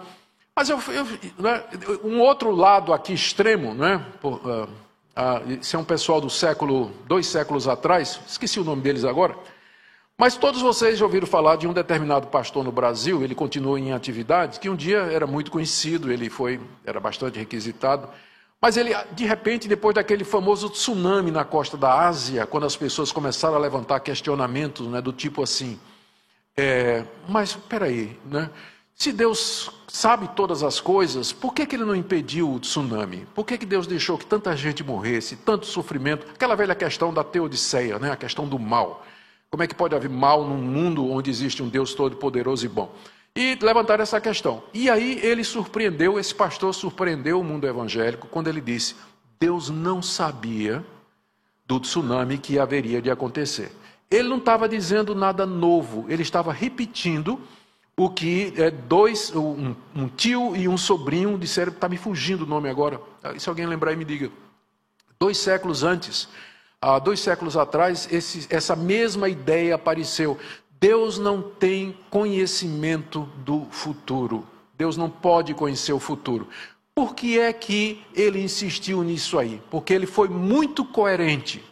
mas 0.55 0.69
eu, 0.69 0.79
eu, 0.89 1.05
né, 1.39 1.63
um 2.03 2.19
outro 2.19 2.51
lado 2.51 2.93
aqui 2.93 3.13
extremo, 3.13 3.73
né? 3.73 4.05
Por, 4.21 4.33
uh, 4.35 4.63
uh, 4.65 5.59
é 5.73 5.77
um 5.77 5.83
pessoal 5.83 6.21
do 6.21 6.29
século, 6.29 6.91
dois 7.07 7.27
séculos 7.27 7.67
atrás, 7.67 8.19
esqueci 8.27 8.59
o 8.59 8.63
nome 8.63 8.81
deles 8.81 9.03
agora. 9.03 9.35
Mas 10.17 10.37
todos 10.37 10.61
vocês 10.61 10.99
já 10.99 11.05
ouviram 11.05 11.25
falar 11.25 11.55
de 11.55 11.67
um 11.67 11.73
determinado 11.73 12.27
pastor 12.27 12.63
no 12.63 12.71
Brasil, 12.71 13.23
ele 13.23 13.33
continua 13.33 13.79
em 13.79 13.93
atividade, 13.93 14.59
que 14.59 14.69
um 14.69 14.75
dia 14.75 14.99
era 14.99 15.25
muito 15.25 15.49
conhecido, 15.49 16.11
ele 16.11 16.29
foi, 16.29 16.61
era 16.85 16.99
bastante 16.99 17.39
requisitado. 17.39 18.07
Mas 18.61 18.77
ele, 18.77 18.95
de 19.11 19.25
repente, 19.25 19.67
depois 19.67 19.95
daquele 19.95 20.23
famoso 20.23 20.69
tsunami 20.69 21.31
na 21.31 21.43
costa 21.43 21.75
da 21.75 22.07
Ásia, 22.07 22.45
quando 22.45 22.65
as 22.65 22.77
pessoas 22.77 23.11
começaram 23.11 23.55
a 23.55 23.59
levantar 23.59 23.99
questionamentos, 23.99 24.87
né, 24.87 25.01
do 25.01 25.11
tipo 25.11 25.43
assim, 25.43 25.79
é, 26.55 27.03
mas 27.27 27.49
espera 27.49 27.87
aí, 27.87 28.17
né? 28.23 28.49
Se 28.95 29.11
Deus 29.11 29.69
sabe 29.87 30.27
todas 30.35 30.63
as 30.63 30.79
coisas, 30.79 31.31
por 31.31 31.53
que, 31.53 31.65
que 31.65 31.75
ele 31.75 31.85
não 31.85 31.95
impediu 31.95 32.51
o 32.51 32.59
tsunami? 32.59 33.27
Por 33.33 33.45
que, 33.45 33.57
que 33.57 33.65
Deus 33.65 33.87
deixou 33.87 34.17
que 34.17 34.25
tanta 34.25 34.55
gente 34.55 34.83
morresse, 34.83 35.35
tanto 35.35 35.65
sofrimento? 35.65 36.27
Aquela 36.33 36.55
velha 36.55 36.75
questão 36.75 37.13
da 37.13 37.23
teodiceia, 37.23 37.99
né? 37.99 38.11
a 38.11 38.15
questão 38.15 38.47
do 38.47 38.57
mal. 38.57 39.05
Como 39.49 39.61
é 39.61 39.67
que 39.67 39.75
pode 39.75 39.95
haver 39.95 40.09
mal 40.09 40.47
num 40.47 40.57
mundo 40.57 41.09
onde 41.09 41.29
existe 41.29 41.61
um 41.61 41.69
Deus 41.69 41.93
todo-poderoso 41.93 42.65
e 42.65 42.69
bom? 42.69 42.93
E 43.35 43.57
levantar 43.61 43.99
essa 43.99 44.21
questão. 44.21 44.63
E 44.73 44.89
aí 44.89 45.19
ele 45.23 45.43
surpreendeu, 45.43 46.19
esse 46.19 46.33
pastor 46.33 46.73
surpreendeu 46.73 47.39
o 47.39 47.43
mundo 47.43 47.67
evangélico 47.67 48.27
quando 48.27 48.47
ele 48.47 48.61
disse: 48.61 48.95
Deus 49.39 49.69
não 49.69 50.01
sabia 50.01 50.85
do 51.65 51.79
tsunami 51.79 52.37
que 52.37 52.59
haveria 52.59 53.01
de 53.01 53.09
acontecer. 53.09 53.71
Ele 54.09 54.29
não 54.29 54.37
estava 54.37 54.69
dizendo 54.69 55.15
nada 55.15 55.45
novo, 55.45 56.05
ele 56.09 56.21
estava 56.21 56.53
repetindo 56.53 57.39
o 57.95 58.09
que 58.09 58.53
é 58.57 58.71
dois, 58.71 59.33
um, 59.35 59.75
um 59.95 60.07
tio 60.07 60.55
e 60.55 60.67
um 60.67 60.77
sobrinho 60.77 61.37
disseram, 61.37 61.71
está 61.71 61.87
me 61.87 61.97
fugindo 61.97 62.43
o 62.43 62.47
nome 62.47 62.69
agora. 62.69 62.99
Ah, 63.21 63.37
se 63.37 63.47
alguém 63.47 63.65
lembrar 63.65 63.91
aí, 63.91 63.95
me 63.95 64.05
diga. 64.05 64.31
Dois 65.19 65.37
séculos 65.37 65.83
antes, 65.83 66.27
há 66.81 66.97
dois 66.97 67.19
séculos 67.19 67.55
atrás, 67.55 68.07
esse, 68.11 68.47
essa 68.49 68.75
mesma 68.75 69.29
ideia 69.29 69.75
apareceu. 69.75 70.39
Deus 70.79 71.17
não 71.19 71.41
tem 71.41 71.95
conhecimento 72.09 73.29
do 73.45 73.67
futuro. 73.69 74.45
Deus 74.75 74.97
não 74.97 75.09
pode 75.09 75.53
conhecer 75.53 75.93
o 75.93 75.99
futuro. 75.99 76.47
Por 76.95 77.15
que 77.15 77.39
é 77.39 77.53
que 77.53 78.03
ele 78.13 78.43
insistiu 78.43 79.03
nisso 79.03 79.37
aí? 79.39 79.61
Porque 79.69 79.93
ele 79.93 80.05
foi 80.07 80.27
muito 80.27 80.83
coerente. 80.83 81.63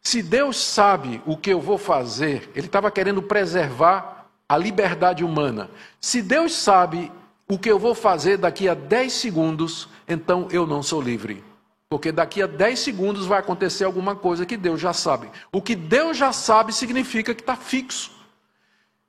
Se 0.00 0.22
Deus 0.22 0.56
sabe 0.56 1.20
o 1.26 1.36
que 1.36 1.50
eu 1.50 1.60
vou 1.60 1.78
fazer, 1.78 2.50
ele 2.54 2.66
estava 2.66 2.90
querendo 2.90 3.22
preservar 3.22 4.13
a 4.48 4.56
liberdade 4.56 5.24
humana. 5.24 5.70
Se 6.00 6.22
Deus 6.22 6.54
sabe 6.54 7.10
o 7.48 7.58
que 7.58 7.70
eu 7.70 7.78
vou 7.78 7.94
fazer 7.94 8.36
daqui 8.36 8.68
a 8.68 8.74
10 8.74 9.12
segundos, 9.12 9.88
então 10.08 10.48
eu 10.50 10.66
não 10.66 10.82
sou 10.82 11.00
livre. 11.00 11.42
Porque 11.88 12.10
daqui 12.10 12.42
a 12.42 12.46
10 12.46 12.78
segundos 12.78 13.26
vai 13.26 13.38
acontecer 13.38 13.84
alguma 13.84 14.16
coisa 14.16 14.46
que 14.46 14.56
Deus 14.56 14.80
já 14.80 14.92
sabe. 14.92 15.30
O 15.52 15.62
que 15.62 15.74
Deus 15.74 16.16
já 16.16 16.32
sabe 16.32 16.72
significa 16.72 17.34
que 17.34 17.42
está 17.42 17.56
fixo. 17.56 18.13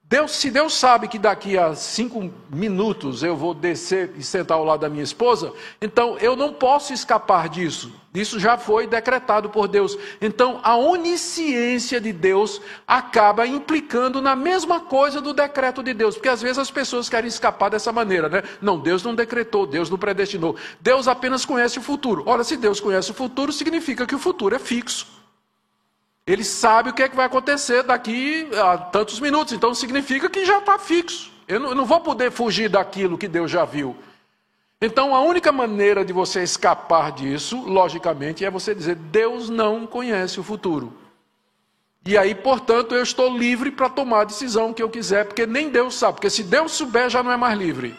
Deus, 0.08 0.34
se 0.34 0.52
Deus 0.52 0.76
sabe 0.76 1.08
que 1.08 1.18
daqui 1.18 1.58
a 1.58 1.74
cinco 1.74 2.32
minutos 2.48 3.24
eu 3.24 3.36
vou 3.36 3.56
descer 3.56 4.12
e 4.16 4.22
sentar 4.22 4.56
ao 4.56 4.64
lado 4.64 4.82
da 4.82 4.90
minha 4.90 5.04
esposa, 5.04 5.52
então 5.82 6.16
eu 6.20 6.36
não 6.36 6.54
posso 6.54 6.94
escapar 6.94 7.50
disso. 7.50 7.92
Isso 8.14 8.40
já 8.40 8.56
foi 8.56 8.86
decretado 8.86 9.50
por 9.50 9.68
Deus. 9.68 9.98
Então 10.22 10.60
a 10.62 10.78
onisciência 10.78 12.00
de 12.00 12.14
Deus 12.14 12.62
acaba 12.88 13.48
implicando 13.48 14.22
na 14.22 14.36
mesma 14.36 14.80
coisa 14.80 15.20
do 15.20 15.34
decreto 15.34 15.82
de 15.82 15.92
Deus, 15.92 16.14
porque 16.14 16.30
às 16.30 16.42
vezes 16.42 16.60
as 16.60 16.70
pessoas 16.70 17.10
querem 17.10 17.28
escapar 17.28 17.70
dessa 17.70 17.92
maneira, 17.92 18.30
né? 18.30 18.44
Não, 18.62 18.78
Deus 18.78 19.02
não 19.02 19.16
decretou, 19.16 19.66
Deus 19.66 19.90
não 19.90 19.98
predestinou. 19.98 20.56
Deus 20.80 21.08
apenas 21.08 21.46
conhece 21.46 21.80
o 21.80 21.82
futuro. 21.82 22.22
Ora, 22.28 22.44
se 22.44 22.56
Deus 22.56 22.80
conhece 22.80 23.10
o 23.10 23.16
futuro, 23.16 23.52
significa 23.52 24.06
que 24.06 24.16
o 24.16 24.20
futuro 24.20 24.56
é 24.56 24.60
fixo. 24.60 25.25
Ele 26.28 26.44
sabe 26.44 26.90
o 26.90 26.94
que 26.94 27.04
é 27.04 27.10
que 27.10 27.16
vai 27.16 27.26
acontecer 27.26 27.84
daqui 27.84 28.50
a 28.56 28.78
tantos 28.78 29.20
minutos, 29.20 29.54
então 29.54 29.76
significa 29.76 30.30
que 30.30 30.46
já 30.46 30.58
está 30.58 30.80
fixo. 30.80 31.32
Eu 31.48 31.60
não, 31.60 31.70
eu 31.70 31.76
não 31.76 31.86
vou 31.86 32.00
poder 32.00 32.32
fugir 32.32 32.68
daquilo 32.68 33.18
que 33.18 33.28
Deus 33.28 33.52
já 33.52 33.64
viu. 33.64 33.96
Então 34.82 35.16
a 35.16 35.22
única 35.22 35.52
maneira 35.52 36.04
de 36.04 36.12
você 36.12 36.42
escapar 36.42 37.12
disso, 37.12 37.62
logicamente, 37.62 38.44
é 38.44 38.50
você 38.50 38.74
dizer: 38.74 38.96
Deus 38.96 39.50
não 39.50 39.86
conhece 39.86 40.40
o 40.40 40.44
futuro. 40.44 40.92
E 42.08 42.18
aí, 42.18 42.36
portanto, 42.36 42.94
eu 42.94 43.02
estou 43.02 43.36
livre 43.36 43.72
para 43.72 43.90
tomar 43.90 44.22
a 44.22 44.26
decisão 44.26 44.74
que 44.74 44.82
eu 44.82 44.90
quiser, 44.90 45.26
porque 45.26 45.46
nem 45.46 45.70
Deus 45.70 45.96
sabe, 45.96 46.14
porque 46.14 46.30
se 46.30 46.44
Deus 46.44 46.72
souber, 46.72 47.10
já 47.10 47.24
não 47.24 47.32
é 47.32 47.38
mais 47.38 47.58
livre. 47.58 47.96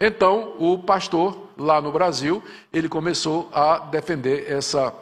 Então, 0.00 0.54
o 0.58 0.78
pastor 0.78 1.50
lá 1.56 1.80
no 1.80 1.92
Brasil, 1.92 2.42
ele 2.72 2.88
começou 2.88 3.50
a 3.52 3.78
defender 3.78 4.50
essa 4.50 4.92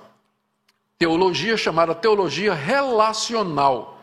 teologia 1.02 1.56
chamada 1.56 1.96
teologia 1.96 2.54
relacional. 2.54 3.98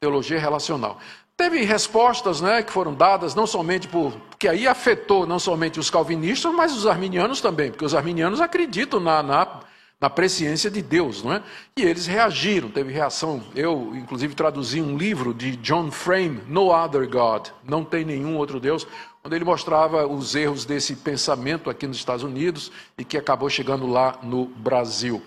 Teologia 0.00 0.40
relacional. 0.40 0.98
Teve 1.36 1.62
respostas 1.62 2.40
né, 2.40 2.60
que 2.60 2.72
foram 2.72 2.92
dadas 2.92 3.36
não 3.36 3.46
somente 3.46 3.86
por. 3.86 4.12
que 4.36 4.48
aí 4.48 4.66
afetou 4.66 5.28
não 5.28 5.38
somente 5.38 5.78
os 5.78 5.90
calvinistas, 5.90 6.52
mas 6.52 6.72
os 6.72 6.88
arminianos 6.88 7.40
também, 7.40 7.70
porque 7.70 7.84
os 7.84 7.94
arminianos 7.94 8.40
acreditam 8.40 8.98
na, 8.98 9.22
na, 9.22 9.60
na 10.00 10.10
presciência 10.10 10.68
de 10.68 10.82
Deus, 10.82 11.22
não 11.22 11.34
é? 11.34 11.42
E 11.76 11.82
eles 11.82 12.08
reagiram, 12.08 12.68
teve 12.68 12.92
reação. 12.92 13.44
Eu, 13.54 13.92
inclusive, 13.94 14.34
traduzi 14.34 14.82
um 14.82 14.96
livro 14.96 15.32
de 15.32 15.54
John 15.54 15.88
Frame, 15.92 16.40
No 16.48 16.74
Other 16.74 17.08
God, 17.08 17.46
Não 17.62 17.84
Tem 17.84 18.04
Nenhum 18.04 18.36
Outro 18.36 18.58
Deus, 18.58 18.88
onde 19.24 19.36
ele 19.36 19.44
mostrava 19.44 20.04
os 20.04 20.34
erros 20.34 20.64
desse 20.64 20.96
pensamento 20.96 21.70
aqui 21.70 21.86
nos 21.86 21.98
Estados 21.98 22.24
Unidos 22.24 22.72
e 22.98 23.04
que 23.04 23.16
acabou 23.16 23.48
chegando 23.48 23.86
lá 23.86 24.18
no 24.20 24.46
Brasil. 24.46 25.22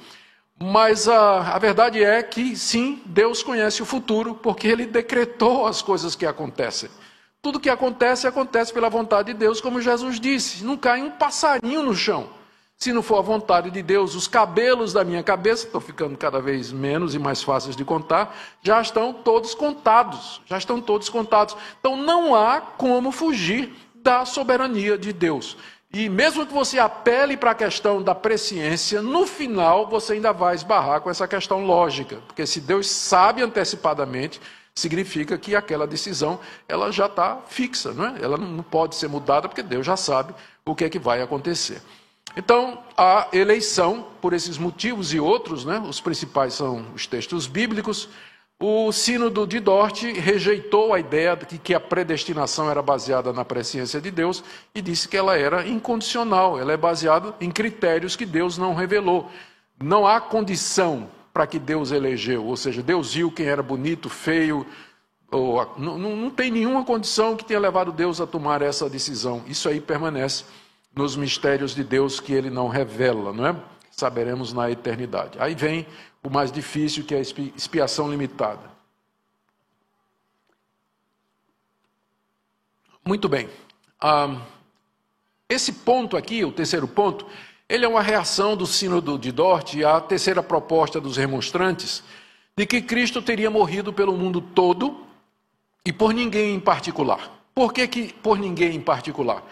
Mas 0.63 1.09
a, 1.09 1.55
a 1.55 1.59
verdade 1.59 2.01
é 2.01 2.23
que 2.23 2.55
sim, 2.55 3.01
Deus 3.05 3.43
conhece 3.43 3.81
o 3.81 3.85
futuro, 3.85 4.33
porque 4.33 4.65
Ele 4.65 4.85
decretou 4.85 5.67
as 5.67 5.81
coisas 5.81 6.15
que 6.15 6.25
acontecem. 6.25 6.89
Tudo 7.41 7.59
que 7.59 7.69
acontece, 7.69 8.27
acontece 8.27 8.71
pela 8.71 8.89
vontade 8.89 9.33
de 9.33 9.37
Deus, 9.37 9.59
como 9.59 9.81
Jesus 9.81 10.21
disse. 10.21 10.63
Não 10.63 10.77
cai 10.77 11.01
um 11.01 11.11
passarinho 11.11 11.83
no 11.83 11.93
chão. 11.93 12.29
Se 12.77 12.93
não 12.93 13.01
for 13.01 13.17
a 13.17 13.21
vontade 13.21 13.69
de 13.71 13.81
Deus, 13.81 14.15
os 14.15 14.25
cabelos 14.25 14.93
da 14.93 15.03
minha 15.03 15.21
cabeça, 15.21 15.65
estão 15.65 15.81
ficando 15.81 16.17
cada 16.17 16.39
vez 16.39 16.71
menos 16.71 17.13
e 17.13 17.19
mais 17.19 17.43
fáceis 17.43 17.75
de 17.75 17.83
contar, 17.83 18.33
já 18.61 18.81
estão 18.81 19.11
todos 19.11 19.53
contados. 19.53 20.39
Já 20.45 20.57
estão 20.57 20.79
todos 20.79 21.09
contados. 21.09 21.57
Então 21.77 21.97
não 21.97 22.33
há 22.33 22.61
como 22.61 23.11
fugir 23.11 23.73
da 23.95 24.25
soberania 24.25 24.97
de 24.97 25.11
Deus. 25.11 25.57
E 25.93 26.09
mesmo 26.09 26.43
que 26.43 26.51
você 26.51 26.79
apele 26.79 27.37
para 27.37 27.51
a 27.51 27.55
questão 27.55 28.01
da 28.01 28.15
presciência, 28.15 28.99
no 28.99 29.27
final 29.27 29.87
você 29.87 30.13
ainda 30.13 30.33
vai 30.33 30.55
esbarrar 30.55 31.01
com 31.01 31.09
essa 31.09 31.27
questão 31.27 31.63
lógica, 31.63 32.17
porque 32.25 32.47
se 32.47 32.59
Deus 32.59 32.89
sabe 32.89 33.43
antecipadamente, 33.43 34.41
significa 34.73 35.37
que 35.37 35.55
aquela 35.55 35.85
decisão 35.85 36.39
ela 36.67 36.91
já 36.91 37.05
está 37.05 37.37
fixa, 37.47 37.93
não 37.93 38.07
é? 38.07 38.15
Ela 38.23 38.37
não 38.37 38.63
pode 38.63 38.95
ser 38.95 39.07
mudada 39.07 39.47
porque 39.47 39.61
Deus 39.61 39.85
já 39.85 39.95
sabe 39.95 40.33
o 40.65 40.73
que 40.73 40.85
é 40.85 40.89
que 40.89 40.97
vai 40.97 41.21
acontecer. 41.21 41.79
Então, 42.35 42.79
a 42.97 43.27
eleição, 43.31 44.07
por 44.19 44.33
esses 44.33 44.57
motivos 44.57 45.13
e 45.13 45.19
outros, 45.19 45.63
né, 45.63 45.77
os 45.87 46.01
principais 46.01 46.55
são 46.55 46.87
os 46.95 47.05
textos 47.05 47.45
bíblicos, 47.45 48.09
o 48.65 48.93
Sínodo 48.93 49.45
de 49.45 49.59
Dort 49.59 50.03
rejeitou 50.03 50.93
a 50.93 50.99
ideia 50.99 51.35
de 51.35 51.57
que 51.57 51.73
a 51.73 51.81
predestinação 51.81 52.71
era 52.71 52.81
baseada 52.81 53.33
na 53.33 53.43
presciência 53.43 53.99
de 53.99 54.09
Deus 54.09 54.41
e 54.73 54.81
disse 54.81 55.05
que 55.05 55.17
ela 55.17 55.37
era 55.37 55.67
incondicional, 55.67 56.57
ela 56.57 56.71
é 56.71 56.77
baseada 56.77 57.35
em 57.41 57.51
critérios 57.51 58.15
que 58.15 58.25
Deus 58.25 58.57
não 58.57 58.73
revelou. 58.73 59.29
Não 59.83 60.07
há 60.07 60.21
condição 60.21 61.09
para 61.33 61.45
que 61.45 61.59
Deus 61.59 61.91
elegeu, 61.91 62.45
ou 62.45 62.55
seja, 62.55 62.81
Deus 62.81 63.15
viu 63.15 63.29
quem 63.29 63.47
era 63.47 63.61
bonito, 63.61 64.07
feio, 64.07 64.65
ou, 65.29 65.73
não, 65.77 65.97
não 65.97 66.29
tem 66.29 66.49
nenhuma 66.49 66.85
condição 66.85 67.35
que 67.35 67.43
tenha 67.43 67.59
levado 67.59 67.91
Deus 67.91 68.21
a 68.21 68.25
tomar 68.25 68.61
essa 68.61 68.89
decisão. 68.89 69.43
Isso 69.45 69.67
aí 69.67 69.81
permanece 69.81 70.45
nos 70.95 71.17
mistérios 71.17 71.75
de 71.75 71.83
Deus 71.83 72.21
que 72.21 72.31
ele 72.31 72.49
não 72.49 72.69
revela, 72.69 73.33
não 73.33 73.45
é? 73.45 73.55
Saberemos 73.91 74.53
na 74.53 74.71
eternidade. 74.71 75.37
Aí 75.37 75.53
vem 75.53 75.85
o 76.23 76.29
mais 76.29 76.51
difícil, 76.51 77.03
que 77.03 77.13
é 77.13 77.17
a 77.17 77.21
expiação 77.21 78.09
limitada. 78.09 78.71
Muito 83.05 83.27
bem. 83.27 83.49
Ah, 83.99 84.41
esse 85.49 85.73
ponto 85.73 86.15
aqui, 86.15 86.45
o 86.45 86.51
terceiro 86.51 86.87
ponto, 86.87 87.27
ele 87.67 87.85
é 87.85 87.87
uma 87.87 88.01
reação 88.01 88.55
do 88.55 88.65
Sínodo 88.65 89.19
de 89.19 89.31
Dort 89.31 89.75
à 89.83 89.99
terceira 89.99 90.41
proposta 90.41 91.01
dos 91.01 91.17
remonstrantes 91.17 92.03
de 92.55 92.65
que 92.65 92.81
Cristo 92.81 93.21
teria 93.21 93.49
morrido 93.49 93.91
pelo 93.91 94.15
mundo 94.15 94.39
todo 94.39 95.05
e 95.85 95.91
por 95.91 96.13
ninguém 96.13 96.55
em 96.55 96.59
particular. 96.59 97.31
Por 97.53 97.73
que, 97.73 97.87
que 97.87 98.13
por 98.13 98.39
ninguém 98.39 98.75
em 98.75 98.81
particular? 98.81 99.43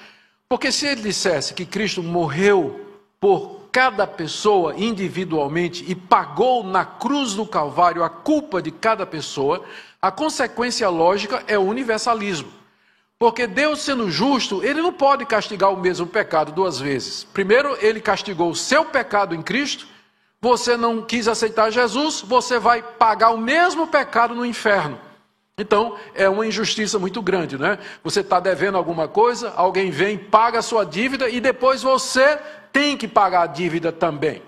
Porque 0.48 0.72
se 0.72 0.88
ele 0.88 1.02
dissesse 1.02 1.54
que 1.54 1.66
Cristo 1.66 2.02
morreu 2.02 3.00
por 3.20 3.61
cada 3.72 4.06
pessoa 4.06 4.76
individualmente 4.76 5.86
e 5.88 5.96
pagou 5.96 6.64
na 6.64 6.84
cruz 6.84 7.34
do 7.34 7.46
Calvário 7.46 8.04
a 8.04 8.10
culpa 8.10 8.62
de 8.62 8.72
cada 8.72 9.06
pessoa, 9.06 9.64
a 10.02 10.12
consequência 10.12 10.90
lógica 10.90 11.44
é 11.48 11.58
o 11.58 11.64
universalismo. 11.64 12.52
Porque 13.18 13.46
Deus, 13.46 13.82
sendo 13.82 14.10
justo, 14.10 14.64
ele 14.64 14.82
não 14.82 14.92
pode 14.92 15.26
castigar 15.26 15.72
o 15.72 15.80
mesmo 15.80 16.08
pecado 16.08 16.52
duas 16.52 16.80
vezes. 16.80 17.24
Primeiro, 17.24 17.78
ele 17.80 18.02
castigou 18.02 18.50
o 18.50 18.56
seu 18.56 18.84
pecado 18.84 19.36
em 19.36 19.44
Cristo, 19.44 19.88
você 20.42 20.76
não 20.76 21.04
quis 21.04 21.28
aceitar 21.28 21.72
Jesus, 21.72 22.22
você 22.22 22.58
vai 22.58 22.82
pagar 22.82 23.30
o 23.30 23.38
mesmo 23.38 23.86
pecado 23.86 24.34
no 24.34 24.44
inferno. 24.44 25.00
Então, 25.56 25.96
é 26.16 26.28
uma 26.28 26.48
injustiça 26.48 26.98
muito 26.98 27.22
grande, 27.22 27.60
né? 27.60 27.78
Você 28.04 28.22
está 28.22 28.40
devendo 28.40 28.76
alguma 28.76 29.08
coisa, 29.08 29.54
alguém 29.56 29.92
vem, 29.92 30.18
paga 30.18 30.58
a 30.58 30.64
sua 30.64 30.84
dívida 30.84 31.30
e 31.30 31.40
depois 31.40 31.84
você 31.84 32.40
tem 32.72 32.98
que 32.98 33.08
pagar 33.08 33.44
a 33.44 33.48
dívida 33.48 33.92
também. 33.92 34.42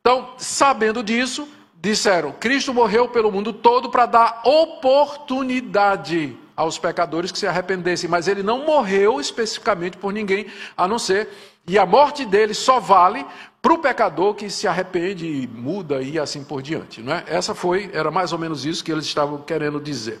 Então, 0.00 0.30
sabendo 0.38 1.02
disso, 1.02 1.48
disseram: 1.74 2.32
Cristo 2.32 2.72
morreu 2.74 3.08
pelo 3.08 3.30
mundo 3.30 3.52
todo 3.52 3.90
para 3.90 4.06
dar 4.06 4.42
oportunidade 4.44 6.36
aos 6.56 6.78
pecadores 6.78 7.30
que 7.30 7.38
se 7.38 7.46
arrependessem, 7.46 8.10
mas 8.10 8.26
ele 8.26 8.42
não 8.42 8.66
morreu 8.66 9.20
especificamente 9.20 9.96
por 9.96 10.12
ninguém, 10.12 10.46
a 10.76 10.88
não 10.88 10.98
ser, 10.98 11.28
e 11.66 11.78
a 11.78 11.86
morte 11.86 12.24
dele 12.24 12.52
só 12.52 12.80
vale 12.80 13.24
para 13.62 13.72
o 13.72 13.78
pecador 13.78 14.34
que 14.34 14.50
se 14.50 14.66
arrepende, 14.66 15.48
muda 15.52 16.02
e 16.02 16.18
assim 16.18 16.42
por 16.42 16.62
diante. 16.62 17.00
Não 17.00 17.12
é? 17.12 17.24
Essa 17.28 17.54
foi, 17.54 17.90
era 17.92 18.10
mais 18.10 18.32
ou 18.32 18.38
menos 18.38 18.64
isso 18.64 18.82
que 18.82 18.90
eles 18.90 19.04
estavam 19.04 19.38
querendo 19.42 19.80
dizer. 19.80 20.20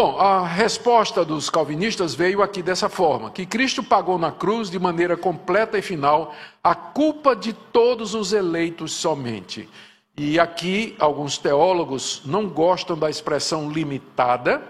Bom, 0.00 0.16
a 0.16 0.46
resposta 0.46 1.24
dos 1.24 1.50
calvinistas 1.50 2.14
veio 2.14 2.40
aqui 2.40 2.62
dessa 2.62 2.88
forma: 2.88 3.32
que 3.32 3.44
Cristo 3.44 3.82
pagou 3.82 4.16
na 4.16 4.30
cruz 4.30 4.70
de 4.70 4.78
maneira 4.78 5.16
completa 5.16 5.76
e 5.76 5.82
final 5.82 6.36
a 6.62 6.72
culpa 6.72 7.34
de 7.34 7.52
todos 7.52 8.14
os 8.14 8.32
eleitos 8.32 8.92
somente. 8.92 9.68
E 10.16 10.38
aqui 10.38 10.94
alguns 11.00 11.36
teólogos 11.36 12.22
não 12.24 12.48
gostam 12.48 12.96
da 12.96 13.10
expressão 13.10 13.68
limitada, 13.72 14.62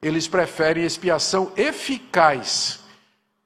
eles 0.00 0.28
preferem 0.28 0.84
expiação 0.84 1.50
eficaz. 1.56 2.78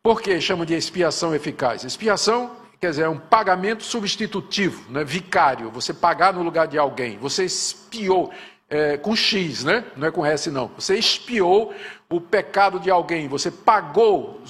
Por 0.03 0.21
que 0.21 0.39
chamam 0.43 0.67
de 0.67 0.75
expiação 0.75 1.35
eficaz? 1.35 1.85
Expiação 1.85 2.51
quer 2.79 2.91
dizer, 2.91 3.03
é 3.03 3.09
um 3.09 3.19
pagamento 3.19 3.83
substitutivo, 3.83 4.91
né? 4.91 5.05
vicário, 5.05 5.71
você 5.71 5.93
pagar 5.93 6.33
no 6.33 6.43
lugar 6.43 6.67
de 6.67 6.79
alguém. 6.79 7.19
Você 7.19 7.45
espiou, 7.45 8.31
é, 8.71 8.97
com 8.97 9.17
X, 9.17 9.65
né? 9.65 9.85
não 9.97 10.07
é 10.07 10.11
com 10.13 10.25
S 10.25 10.49
não. 10.51 10.69
Você 10.79 10.97
espiou 10.97 11.75
o 12.09 12.21
pecado 12.21 12.79
de 12.79 12.89
alguém, 12.89 13.27
você 13.27 13.51
pagou, 13.51 14.41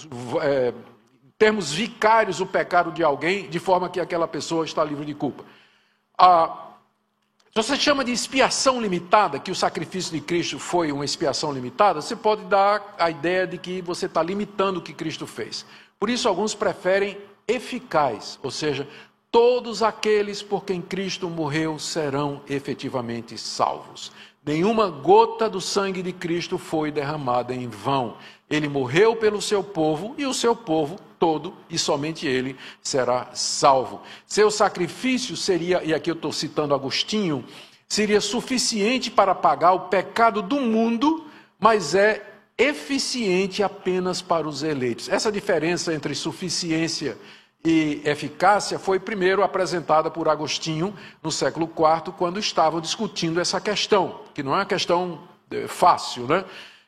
é, 0.43 0.75
em 1.25 1.33
termos 1.39 1.73
vicários, 1.73 2.39
o 2.39 2.47
pecado 2.47 2.93
de 2.93 3.03
alguém, 3.03 3.49
de 3.49 3.59
forma 3.59 3.89
que 3.89 3.99
aquela 3.99 4.29
pessoa 4.29 4.67
está 4.67 4.85
livre 4.85 5.07
de 5.07 5.15
culpa. 5.15 5.43
Ah, 6.19 6.69
você 7.55 7.77
chama 7.77 8.05
de 8.05 8.13
expiação 8.13 8.81
limitada, 8.81 9.39
que 9.39 9.51
o 9.51 9.57
sacrifício 9.57 10.13
de 10.13 10.21
Cristo 10.21 10.59
foi 10.59 10.93
uma 10.93 11.05
expiação 11.05 11.51
limitada, 11.51 12.01
você 12.01 12.15
pode 12.15 12.45
dar 12.45 12.95
a 12.99 13.11
ideia 13.11 13.47
de 13.47 13.59
que 13.59 13.81
você 13.81 14.07
está 14.07 14.23
limitando 14.23 14.79
o 14.79 14.83
que 14.83 14.93
Cristo 14.93 15.27
fez. 15.27 15.67
Por 15.99 16.09
isso, 16.09 16.29
alguns 16.29 16.55
preferem 16.55 17.19
eficaz, 17.49 18.39
ou 18.43 18.51
seja, 18.51 18.87
todos 19.31 19.83
aqueles 19.83 20.43
por 20.43 20.65
quem 20.65 20.81
Cristo 20.81 21.29
morreu 21.29 21.79
serão 21.79 22.43
efetivamente 22.49 23.39
salvos. 23.39 24.11
Nenhuma 24.45 24.89
gota 24.89 25.49
do 25.49 25.61
sangue 25.61 26.03
de 26.03 26.13
Cristo 26.13 26.59
foi 26.59 26.91
derramada 26.91 27.55
em 27.55 27.69
vão. 27.69 28.17
Ele 28.49 28.69
morreu 28.69 29.15
pelo 29.15 29.41
seu 29.41 29.63
povo 29.63 30.15
e 30.19 30.27
o 30.27 30.35
seu 30.35 30.57
povo 30.57 30.99
todo, 31.19 31.55
e 31.69 31.79
somente 31.79 32.27
ele 32.27 32.57
será 32.83 33.29
salvo. 33.35 34.01
Seu 34.27 34.51
sacrifício 34.51 35.37
seria, 35.37 35.85
e 35.85 35.93
aqui 35.93 36.11
eu 36.11 36.15
estou 36.15 36.33
citando 36.33 36.75
Agostinho, 36.75 37.45
seria 37.87 38.21
suficiente 38.21 39.11
para 39.11 39.35
pagar 39.35 39.73
o 39.73 39.89
pecado 39.89 40.41
do 40.41 40.59
mundo, 40.61 41.27
mas 41.59 41.95
é 41.95 42.27
eficiente 42.57 43.63
apenas 43.63 44.21
para 44.23 44.49
os 44.49 44.63
eleitos. 44.63 45.09
Essa 45.09 45.31
diferença 45.31 45.95
entre 45.95 46.15
suficiência 46.15 47.11
e 47.11 47.40
eficácia 47.63 48.79
foi 48.79 48.99
primeiro 48.99 49.43
apresentada 49.43 50.11
por 50.11 50.29
Agostinho 50.29 50.95
no 51.23 51.31
século 51.31 51.67
IV, 51.67 52.13
quando 52.17 52.39
estavam 52.39 52.81
discutindo 52.81 53.41
essa 53.41 53.61
questão, 53.61 54.21
que 54.33 54.43
não 54.43 54.53
é 54.53 54.59
uma 54.59 54.67
questão 54.67 55.21
eh, 55.51 55.67
fácil, 55.67 56.27
né? 56.27 56.45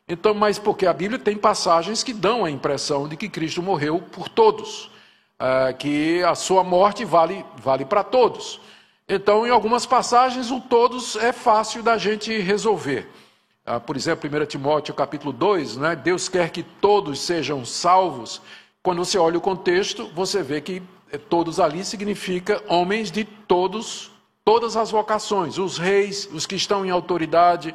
Então, 0.09 0.35
mas 0.35 0.59
porque 0.59 0.87
a 0.87 0.93
Bíblia 0.93 1.18
tem 1.18 1.37
passagens 1.37 2.03
que 2.03 2.12
dão 2.12 2.45
a 2.45 2.51
impressão 2.51 3.07
de 3.07 3.16
que 3.16 3.29
Cristo 3.29 3.62
morreu 3.62 4.01
por 4.01 4.29
todos, 4.29 4.91
uh, 5.41 5.75
que 5.79 6.23
a 6.23 6.35
sua 6.35 6.64
morte 6.64 7.05
vale, 7.05 7.45
vale 7.57 7.85
para 7.85 8.03
todos. 8.03 8.61
Então, 9.09 9.47
em 9.47 9.51
algumas 9.51 9.87
passagens, 9.87 10.51
o 10.51 10.61
todos 10.61 11.16
é 11.16 11.33
fácil 11.33 11.83
da 11.83 11.97
gente 11.97 12.37
resolver. 12.39 13.09
Uh, 13.66 13.81
por 13.81 13.97
exemplo, 13.97 14.29
1 14.29 14.47
Timóteo 14.47 14.93
capítulo 14.93 15.33
2, 15.33 15.77
né? 15.77 15.97
Deus 15.97 16.29
quer 16.29 16.51
que 16.51 16.62
todos 16.62 17.20
sejam 17.20 17.64
salvos. 17.64 18.43
Quando 18.83 19.05
você 19.05 19.16
olha 19.16 19.39
o 19.39 19.41
contexto, 19.41 20.11
você 20.14 20.43
vê 20.43 20.61
que 20.61 20.83
eh, 21.12 21.16
todos 21.16 21.61
ali 21.61 21.85
significa 21.85 22.61
homens 22.66 23.12
de 23.12 23.24
todos, 23.24 24.11
todas 24.45 24.76
as 24.76 24.91
vocações, 24.91 25.57
os 25.57 25.78
reis, 25.78 26.28
os 26.33 26.47
que 26.47 26.57
estão 26.57 26.85
em 26.85 26.91
autoridade, 26.91 27.72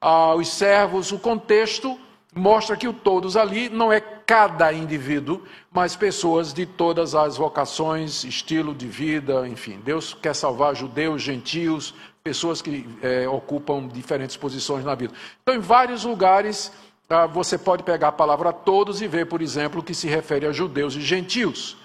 aos 0.00 0.48
servos, 0.48 1.12
o 1.12 1.18
contexto 1.18 1.98
mostra 2.34 2.76
que 2.76 2.88
o 2.88 2.92
todos 2.92 3.36
ali 3.36 3.68
não 3.68 3.92
é 3.92 4.00
cada 4.00 4.72
indivíduo, 4.72 5.42
mas 5.70 5.94
pessoas 5.94 6.54
de 6.54 6.64
todas 6.64 7.14
as 7.14 7.36
vocações, 7.36 8.24
estilo 8.24 8.74
de 8.74 8.86
vida, 8.86 9.46
enfim. 9.46 9.80
Deus 9.84 10.14
quer 10.14 10.34
salvar 10.34 10.74
judeus, 10.74 11.22
gentios, 11.22 11.94
pessoas 12.24 12.60
que 12.60 12.86
é, 13.02 13.28
ocupam 13.28 13.86
diferentes 13.88 14.36
posições 14.36 14.84
na 14.84 14.94
vida. 14.94 15.14
Então, 15.42 15.54
em 15.54 15.60
vários 15.60 16.04
lugares, 16.04 16.72
ah, 16.72 16.85
você 17.32 17.56
pode 17.56 17.82
pegar 17.82 18.08
a 18.08 18.12
palavra 18.12 18.52
todos 18.52 19.00
e 19.00 19.06
ver, 19.06 19.26
por 19.26 19.40
exemplo, 19.40 19.82
que 19.82 19.94
se 19.94 20.08
refere 20.08 20.46
a 20.46 20.52
judeus 20.52 20.94
e 20.94 21.00
gentios. 21.00 21.76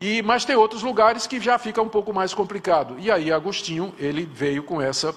E, 0.00 0.20
mas 0.22 0.44
tem 0.44 0.56
outros 0.56 0.82
lugares 0.82 1.26
que 1.26 1.40
já 1.40 1.58
fica 1.58 1.80
um 1.80 1.88
pouco 1.88 2.12
mais 2.12 2.34
complicado. 2.34 2.96
E 2.98 3.10
aí 3.10 3.32
Agostinho, 3.32 3.94
ele 3.98 4.24
veio 4.24 4.62
com 4.62 4.80
essa 4.80 5.14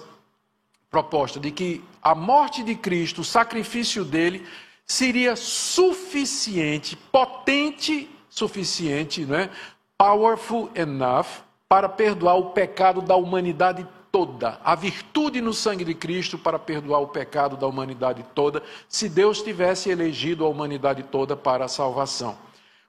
proposta 0.90 1.38
de 1.38 1.50
que 1.50 1.84
a 2.02 2.14
morte 2.14 2.62
de 2.62 2.74
Cristo, 2.74 3.20
o 3.20 3.24
sacrifício 3.24 4.04
dele, 4.04 4.46
seria 4.86 5.36
suficiente, 5.36 6.96
potente 6.96 8.08
suficiente, 8.30 9.24
né? 9.26 9.50
powerful 9.98 10.70
enough, 10.74 11.26
para 11.68 11.88
perdoar 11.88 12.36
o 12.36 12.50
pecado 12.50 13.02
da 13.02 13.14
humanidade 13.14 13.86
toda. 14.10 14.60
A 14.64 14.74
virtude 14.74 15.40
no 15.40 15.52
sangue 15.52 15.84
de 15.84 15.94
Cristo 15.94 16.38
para 16.38 16.58
perdoar 16.58 17.00
o 17.00 17.08
pecado 17.08 17.56
da 17.56 17.66
humanidade 17.66 18.24
toda, 18.34 18.62
se 18.88 19.08
Deus 19.08 19.42
tivesse 19.42 19.90
elegido 19.90 20.44
a 20.44 20.48
humanidade 20.48 21.02
toda 21.04 21.36
para 21.36 21.64
a 21.64 21.68
salvação. 21.68 22.36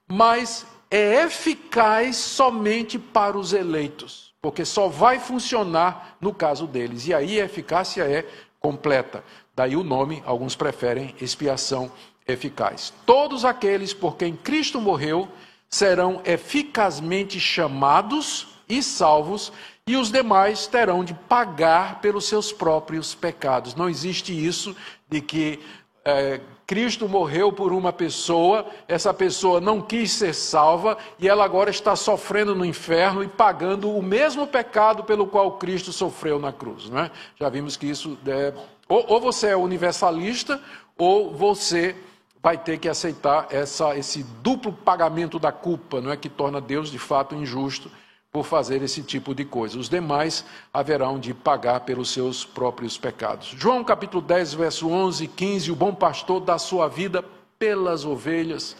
Mas 0.06 0.66
é 0.90 1.24
eficaz 1.24 2.16
somente 2.16 2.98
para 2.98 3.38
os 3.38 3.52
eleitos 3.52 4.32
porque 4.42 4.64
só 4.64 4.88
vai 4.88 5.20
funcionar 5.20 6.16
no 6.20 6.34
caso 6.34 6.66
deles. 6.66 7.06
E 7.06 7.14
aí 7.14 7.40
a 7.40 7.44
eficácia 7.44 8.02
é 8.02 8.26
completa. 8.58 9.22
Daí 9.54 9.76
o 9.76 9.84
nome, 9.84 10.20
alguns 10.26 10.56
preferem 10.56 11.14
expiação 11.20 11.90
eficaz. 12.26 12.92
Todos 13.06 13.44
aqueles 13.44 13.94
por 13.94 14.16
quem 14.16 14.34
Cristo 14.34 14.80
morreu 14.80 15.28
serão 15.68 16.20
eficazmente 16.24 17.38
chamados 17.38 18.48
e 18.68 18.82
salvos, 18.82 19.52
e 19.88 19.96
os 19.96 20.12
demais 20.12 20.66
terão 20.66 21.04
de 21.04 21.12
pagar 21.12 22.00
pelos 22.00 22.26
seus 22.26 22.52
próprios 22.52 23.14
pecados. 23.14 23.74
Não 23.74 23.88
existe 23.88 24.32
isso 24.32 24.76
de 25.08 25.20
que 25.20 25.58
é, 26.04 26.40
Cristo 26.66 27.08
morreu 27.08 27.52
por 27.52 27.72
uma 27.72 27.92
pessoa, 27.92 28.64
essa 28.86 29.12
pessoa 29.12 29.60
não 29.60 29.80
quis 29.80 30.12
ser 30.12 30.34
salva 30.34 30.96
e 31.18 31.28
ela 31.28 31.44
agora 31.44 31.68
está 31.68 31.96
sofrendo 31.96 32.54
no 32.54 32.64
inferno 32.64 33.24
e 33.24 33.28
pagando 33.28 33.90
o 33.90 34.02
mesmo 34.02 34.46
pecado 34.46 35.02
pelo 35.02 35.26
qual 35.26 35.58
Cristo 35.58 35.92
sofreu 35.92 36.38
na 36.38 36.52
cruz. 36.52 36.88
Não 36.88 37.00
é? 37.00 37.10
Já 37.38 37.48
vimos 37.48 37.76
que 37.76 37.86
isso 37.86 38.16
é. 38.24 38.54
Ou, 38.88 39.04
ou 39.08 39.20
você 39.20 39.48
é 39.48 39.56
universalista, 39.56 40.60
ou 40.96 41.32
você 41.32 41.96
vai 42.40 42.56
ter 42.56 42.78
que 42.78 42.88
aceitar 42.88 43.48
essa, 43.50 43.96
esse 43.96 44.22
duplo 44.42 44.72
pagamento 44.72 45.38
da 45.38 45.50
culpa, 45.50 46.00
não 46.00 46.10
é 46.10 46.16
que 46.16 46.28
torna 46.28 46.60
Deus 46.60 46.90
de 46.90 46.98
fato 46.98 47.34
injusto 47.34 47.90
por 48.32 48.44
fazer 48.44 48.82
esse 48.82 49.02
tipo 49.02 49.34
de 49.34 49.44
coisa. 49.44 49.78
Os 49.78 49.90
demais 49.90 50.42
haverão 50.72 51.20
de 51.20 51.34
pagar 51.34 51.80
pelos 51.80 52.10
seus 52.10 52.46
próprios 52.46 52.96
pecados. 52.96 53.54
João 53.58 53.84
capítulo 53.84 54.22
10, 54.22 54.54
verso 54.54 54.88
11 54.88 55.24
e 55.24 55.28
15, 55.28 55.70
o 55.70 55.76
bom 55.76 55.94
pastor 55.94 56.40
dá 56.40 56.56
sua 56.56 56.88
vida 56.88 57.22
pelas 57.58 58.06
ovelhas. 58.06 58.74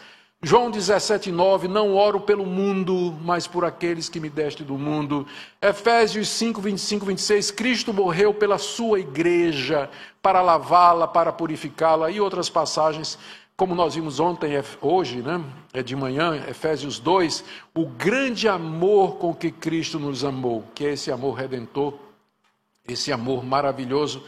João 0.44 0.70
17, 0.70 1.30
9, 1.30 1.68
não 1.68 1.94
oro 1.94 2.18
pelo 2.18 2.46
mundo, 2.46 3.14
mas 3.22 3.46
por 3.46 3.64
aqueles 3.64 4.08
que 4.08 4.18
me 4.18 4.30
deste 4.30 4.64
do 4.64 4.78
mundo. 4.78 5.26
Efésios 5.60 6.30
5, 6.30 6.60
25, 6.60 7.06
26, 7.06 7.50
Cristo 7.50 7.92
morreu 7.92 8.32
pela 8.32 8.56
sua 8.56 9.00
igreja, 9.00 9.88
para 10.22 10.40
lavá-la, 10.40 11.06
para 11.06 11.30
purificá-la, 11.30 12.10
e 12.10 12.20
outras 12.20 12.48
passagens 12.48 13.18
como 13.62 13.76
nós 13.76 13.94
vimos 13.94 14.18
ontem, 14.18 14.56
é, 14.56 14.64
hoje, 14.80 15.22
né, 15.22 15.40
é 15.72 15.84
de 15.84 15.94
manhã, 15.94 16.34
Efésios 16.48 16.98
2, 16.98 17.44
o 17.72 17.86
grande 17.86 18.48
amor 18.48 19.18
com 19.18 19.32
que 19.32 19.52
Cristo 19.52 20.00
nos 20.00 20.24
amou, 20.24 20.64
que 20.74 20.84
é 20.84 20.94
esse 20.94 21.12
amor 21.12 21.34
redentor, 21.34 21.94
esse 22.88 23.12
amor 23.12 23.44
maravilhoso 23.44 24.26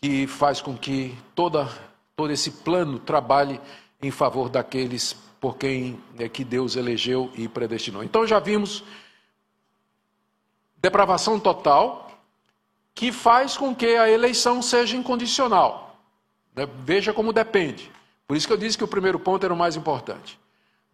que 0.00 0.28
faz 0.28 0.60
com 0.60 0.76
que 0.76 1.18
toda, 1.34 1.68
todo 2.14 2.30
esse 2.30 2.48
plano 2.48 3.00
trabalhe 3.00 3.60
em 4.00 4.12
favor 4.12 4.48
daqueles 4.48 5.14
por 5.40 5.56
quem 5.56 5.98
é 6.16 6.28
que 6.28 6.44
Deus 6.44 6.76
elegeu 6.76 7.28
e 7.34 7.48
predestinou. 7.48 8.04
Então 8.04 8.24
já 8.24 8.38
vimos 8.38 8.84
depravação 10.76 11.40
total, 11.40 12.12
que 12.94 13.10
faz 13.10 13.56
com 13.56 13.74
que 13.74 13.96
a 13.96 14.08
eleição 14.08 14.62
seja 14.62 14.96
incondicional. 14.96 15.98
Né, 16.54 16.68
veja 16.84 17.12
como 17.12 17.32
depende. 17.32 17.95
Por 18.26 18.36
isso 18.36 18.46
que 18.46 18.52
eu 18.52 18.56
disse 18.56 18.76
que 18.76 18.84
o 18.84 18.88
primeiro 18.88 19.18
ponto 19.18 19.44
era 19.44 19.54
o 19.54 19.56
mais 19.56 19.76
importante. 19.76 20.38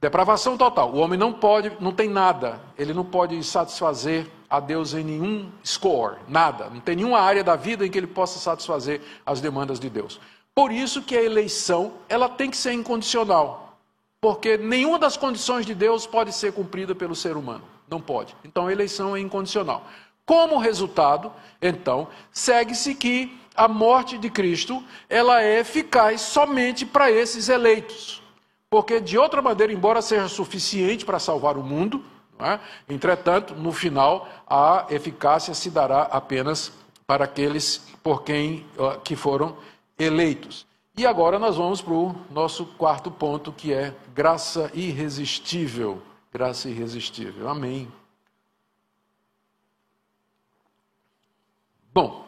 Depravação 0.00 0.58
total. 0.58 0.92
O 0.92 0.98
homem 0.98 1.18
não 1.18 1.32
pode, 1.32 1.72
não 1.80 1.92
tem 1.92 2.08
nada. 2.08 2.60
Ele 2.76 2.92
não 2.92 3.04
pode 3.04 3.42
satisfazer 3.44 4.26
a 4.50 4.60
Deus 4.60 4.92
em 4.92 5.04
nenhum 5.04 5.50
score, 5.64 6.16
nada. 6.28 6.68
Não 6.68 6.80
tem 6.80 6.96
nenhuma 6.96 7.20
área 7.20 7.42
da 7.42 7.56
vida 7.56 7.86
em 7.86 7.90
que 7.90 7.98
ele 7.98 8.06
possa 8.06 8.38
satisfazer 8.38 9.00
as 9.24 9.40
demandas 9.40 9.80
de 9.80 9.88
Deus. 9.88 10.20
Por 10.54 10.70
isso 10.70 11.02
que 11.02 11.16
a 11.16 11.22
eleição, 11.22 11.92
ela 12.08 12.28
tem 12.28 12.50
que 12.50 12.56
ser 12.56 12.72
incondicional. 12.72 13.78
Porque 14.20 14.58
nenhuma 14.58 14.98
das 14.98 15.16
condições 15.16 15.64
de 15.64 15.74
Deus 15.74 16.06
pode 16.06 16.32
ser 16.32 16.52
cumprida 16.52 16.94
pelo 16.94 17.14
ser 17.14 17.36
humano. 17.36 17.62
Não 17.88 18.00
pode. 18.00 18.36
Então 18.44 18.66
a 18.66 18.72
eleição 18.72 19.16
é 19.16 19.20
incondicional. 19.20 19.86
Como 20.26 20.58
resultado, 20.58 21.32
então, 21.60 22.08
segue-se 22.30 22.94
que 22.94 23.36
a 23.54 23.68
morte 23.68 24.18
de 24.18 24.30
Cristo, 24.30 24.82
ela 25.08 25.42
é 25.42 25.60
eficaz 25.60 26.20
somente 26.20 26.86
para 26.86 27.10
esses 27.10 27.48
eleitos. 27.48 28.22
Porque, 28.70 29.00
de 29.00 29.18
outra 29.18 29.42
maneira, 29.42 29.72
embora 29.72 30.00
seja 30.00 30.28
suficiente 30.28 31.04
para 31.04 31.18
salvar 31.18 31.56
o 31.56 31.62
mundo, 31.62 32.02
é? 32.40 32.58
entretanto, 32.88 33.54
no 33.54 33.72
final, 33.72 34.28
a 34.46 34.86
eficácia 34.90 35.54
se 35.54 35.70
dará 35.70 36.02
apenas 36.02 36.72
para 37.06 37.24
aqueles 37.24 37.78
por 38.02 38.22
quem 38.22 38.66
que 39.04 39.14
foram 39.14 39.56
eleitos. 39.98 40.66
E 40.96 41.06
agora 41.06 41.38
nós 41.38 41.56
vamos 41.56 41.80
para 41.80 41.94
o 41.94 42.14
nosso 42.30 42.66
quarto 42.66 43.10
ponto, 43.10 43.52
que 43.52 43.72
é 43.72 43.94
graça 44.14 44.70
irresistível. 44.74 46.02
Graça 46.32 46.68
irresistível. 46.68 47.48
Amém. 47.48 47.90
Bom, 51.94 52.26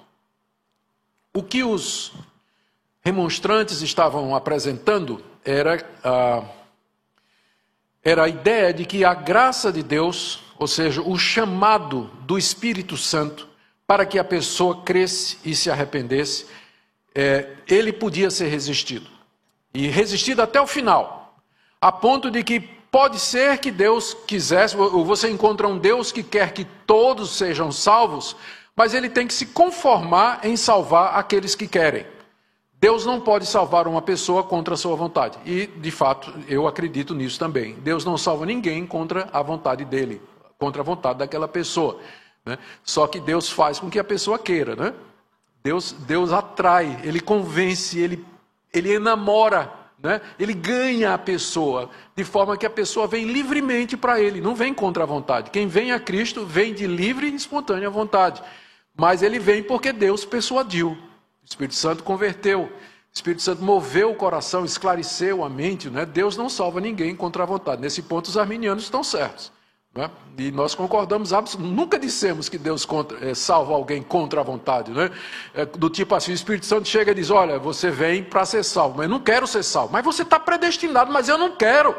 o 1.36 1.42
que 1.42 1.64
os 1.64 2.12
remonstrantes 3.02 3.82
estavam 3.82 4.34
apresentando 4.36 5.22
era 5.44 5.84
a, 6.02 6.44
era 8.02 8.24
a 8.24 8.28
ideia 8.28 8.72
de 8.72 8.84
que 8.84 9.04
a 9.04 9.12
graça 9.12 9.72
de 9.72 9.82
Deus, 9.82 10.44
ou 10.56 10.68
seja, 10.68 11.02
o 11.02 11.18
chamado 11.18 12.10
do 12.20 12.38
Espírito 12.38 12.96
Santo 12.96 13.48
para 13.86 14.06
que 14.06 14.18
a 14.18 14.24
pessoa 14.24 14.82
cresce 14.82 15.36
e 15.44 15.54
se 15.54 15.70
arrependesse, 15.70 16.46
é, 17.14 17.48
ele 17.66 17.92
podia 17.92 18.30
ser 18.30 18.46
resistido. 18.46 19.10
E 19.74 19.88
resistido 19.88 20.40
até 20.40 20.60
o 20.60 20.66
final, 20.66 21.36
a 21.80 21.90
ponto 21.90 22.30
de 22.30 22.42
que 22.44 22.60
pode 22.60 23.18
ser 23.18 23.58
que 23.58 23.72
Deus 23.72 24.14
quisesse, 24.26 24.76
ou 24.76 25.04
você 25.04 25.28
encontra 25.28 25.66
um 25.66 25.76
Deus 25.76 26.12
que 26.12 26.22
quer 26.22 26.52
que 26.52 26.64
todos 26.86 27.36
sejam 27.36 27.72
salvos, 27.72 28.36
mas 28.76 28.94
ele 28.94 29.08
tem 29.08 29.26
que 29.26 29.34
se 29.34 29.46
conformar 29.46 30.40
em 30.44 30.56
salvar 30.56 31.16
aqueles 31.16 31.54
que 31.54 31.66
querem. 31.66 32.06
Deus 32.84 33.06
não 33.06 33.20
pode 33.20 33.46
salvar 33.46 33.88
uma 33.88 34.02
pessoa 34.02 34.42
contra 34.42 34.74
a 34.74 34.76
sua 34.76 34.94
vontade. 34.94 35.38
E, 35.46 35.66
de 35.66 35.90
fato, 35.90 36.34
eu 36.48 36.66
acredito 36.66 37.14
nisso 37.14 37.38
também. 37.38 37.74
Deus 37.76 38.04
não 38.04 38.18
salva 38.18 38.44
ninguém 38.44 38.86
contra 38.86 39.28
a 39.32 39.40
vontade 39.42 39.84
dele, 39.84 40.20
contra 40.58 40.82
a 40.82 40.84
vontade 40.84 41.20
daquela 41.20 41.48
pessoa. 41.48 41.98
Né? 42.44 42.58
Só 42.82 43.06
que 43.06 43.20
Deus 43.20 43.48
faz 43.48 43.78
com 43.78 43.88
que 43.88 43.98
a 43.98 44.04
pessoa 44.04 44.38
queira. 44.38 44.76
Né? 44.76 44.92
Deus, 45.62 45.92
Deus 45.92 46.30
atrai, 46.30 47.00
ele 47.02 47.20
convence, 47.20 47.98
ele, 47.98 48.22
ele 48.70 48.92
enamora, 48.92 49.72
né? 49.98 50.20
ele 50.38 50.52
ganha 50.52 51.14
a 51.14 51.18
pessoa, 51.18 51.88
de 52.14 52.22
forma 52.22 52.54
que 52.54 52.66
a 52.66 52.70
pessoa 52.70 53.06
vem 53.06 53.24
livremente 53.24 53.96
para 53.96 54.20
ele, 54.20 54.42
não 54.42 54.54
vem 54.54 54.74
contra 54.74 55.04
a 55.04 55.06
vontade. 55.06 55.50
Quem 55.50 55.66
vem 55.66 55.92
a 55.92 55.98
Cristo 55.98 56.44
vem 56.44 56.74
de 56.74 56.86
livre 56.86 57.28
e 57.28 57.34
espontânea 57.34 57.88
vontade. 57.88 58.42
Mas 58.96 59.22
ele 59.22 59.38
vem 59.38 59.62
porque 59.62 59.92
Deus 59.92 60.24
persuadiu. 60.24 60.90
O 60.90 61.46
Espírito 61.46 61.74
Santo 61.74 62.02
converteu. 62.02 62.62
O 62.62 62.70
Espírito 63.14 63.42
Santo 63.42 63.62
moveu 63.62 64.10
o 64.10 64.14
coração, 64.14 64.64
esclareceu 64.64 65.44
a 65.44 65.48
mente. 65.48 65.90
Né? 65.90 66.06
Deus 66.06 66.36
não 66.36 66.48
salva 66.48 66.80
ninguém 66.80 67.14
contra 67.14 67.42
a 67.42 67.46
vontade. 67.46 67.80
Nesse 67.80 68.02
ponto, 68.02 68.26
os 68.26 68.36
arminianos 68.36 68.84
estão 68.84 69.04
certos. 69.04 69.52
Né? 69.94 70.10
E 70.36 70.50
nós 70.50 70.74
concordamos, 70.74 71.32
nunca 71.56 71.98
dissemos 71.98 72.48
que 72.48 72.58
Deus 72.58 72.84
contra, 72.84 73.24
é, 73.24 73.34
salva 73.34 73.72
alguém 73.72 74.02
contra 74.02 74.40
a 74.40 74.44
vontade. 74.44 74.90
Né? 74.90 75.10
É, 75.54 75.64
do 75.64 75.88
tipo 75.88 76.14
assim: 76.14 76.32
o 76.32 76.34
Espírito 76.34 76.66
Santo 76.66 76.88
chega 76.88 77.12
e 77.12 77.14
diz: 77.14 77.30
Olha, 77.30 77.58
você 77.58 77.90
vem 77.90 78.24
para 78.24 78.44
ser 78.44 78.64
salvo, 78.64 78.96
mas 78.96 79.04
eu 79.04 79.10
não 79.10 79.20
quero 79.20 79.46
ser 79.46 79.62
salvo. 79.62 79.92
Mas 79.92 80.04
você 80.04 80.22
está 80.22 80.38
predestinado, 80.40 81.12
mas 81.12 81.28
eu 81.28 81.38
não 81.38 81.54
quero. 81.56 81.94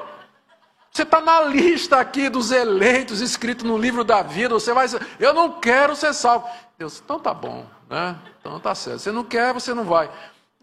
Você 0.95 1.03
está 1.03 1.19
na 1.19 1.41
lista 1.41 1.99
aqui 1.99 2.29
dos 2.29 2.51
eleitos, 2.51 3.19
escrito 3.19 3.67
no 3.67 3.77
livro 3.77 4.01
da 4.01 4.21
vida. 4.21 4.53
Você 4.53 4.73
vai, 4.73 4.87
eu 5.19 5.33
não 5.33 5.59
quero 5.59 5.93
ser 5.93 6.13
salvo. 6.13 6.47
Deus, 6.77 7.01
então 7.03 7.19
tá 7.19 7.33
bom, 7.33 7.65
né? 7.89 8.17
Então 8.39 8.57
tá 8.61 8.73
certo. 8.73 8.99
Você 8.99 9.11
não 9.11 9.25
quer, 9.25 9.53
você 9.53 9.73
não 9.73 9.83
vai. 9.83 10.09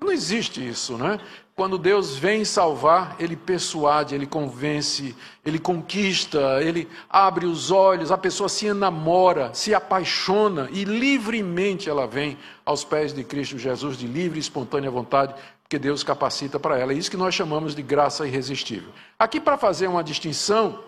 Não 0.01 0.11
existe 0.11 0.67
isso, 0.67 0.97
né? 0.97 1.21
Quando 1.55 1.77
Deus 1.77 2.17
vem 2.17 2.45
salvar, 2.45 3.15
Ele 3.19 3.37
persuade, 3.37 4.15
Ele 4.15 4.27
convence, 4.27 5.15
Ele 5.45 5.59
conquista, 5.59 6.63
Ele 6.63 6.89
abre 7.11 7.45
os 7.45 7.71
olhos, 7.71 8.11
a 8.11 8.17
pessoa 8.17 8.49
se 8.49 8.67
enamora, 8.67 9.53
se 9.53 9.75
apaixona 9.75 10.69
e 10.73 10.85
livremente 10.85 11.91
ela 11.91 12.07
vem 12.07 12.39
aos 12.65 12.85
pés 12.85 13.13
de 13.13 13.23
Cristo 13.23 13.59
Jesus, 13.59 13.99
de 13.99 14.07
livre 14.07 14.39
e 14.39 14.41
espontânea 14.41 14.91
vontade, 14.91 15.35
porque 15.63 15.79
Deus 15.79 16.03
capacita 16.03 16.59
para 16.59 16.79
ela. 16.79 16.93
É 16.93 16.97
isso 16.97 17.11
que 17.11 17.17
nós 17.19 17.35
chamamos 17.35 17.75
de 17.75 17.83
graça 17.83 18.27
irresistível. 18.27 18.91
Aqui, 19.19 19.39
para 19.39 19.59
fazer 19.59 19.89
uma 19.89 20.03
distinção, 20.03 20.83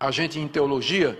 a 0.00 0.10
gente 0.10 0.38
em 0.38 0.48
teologia 0.48 1.18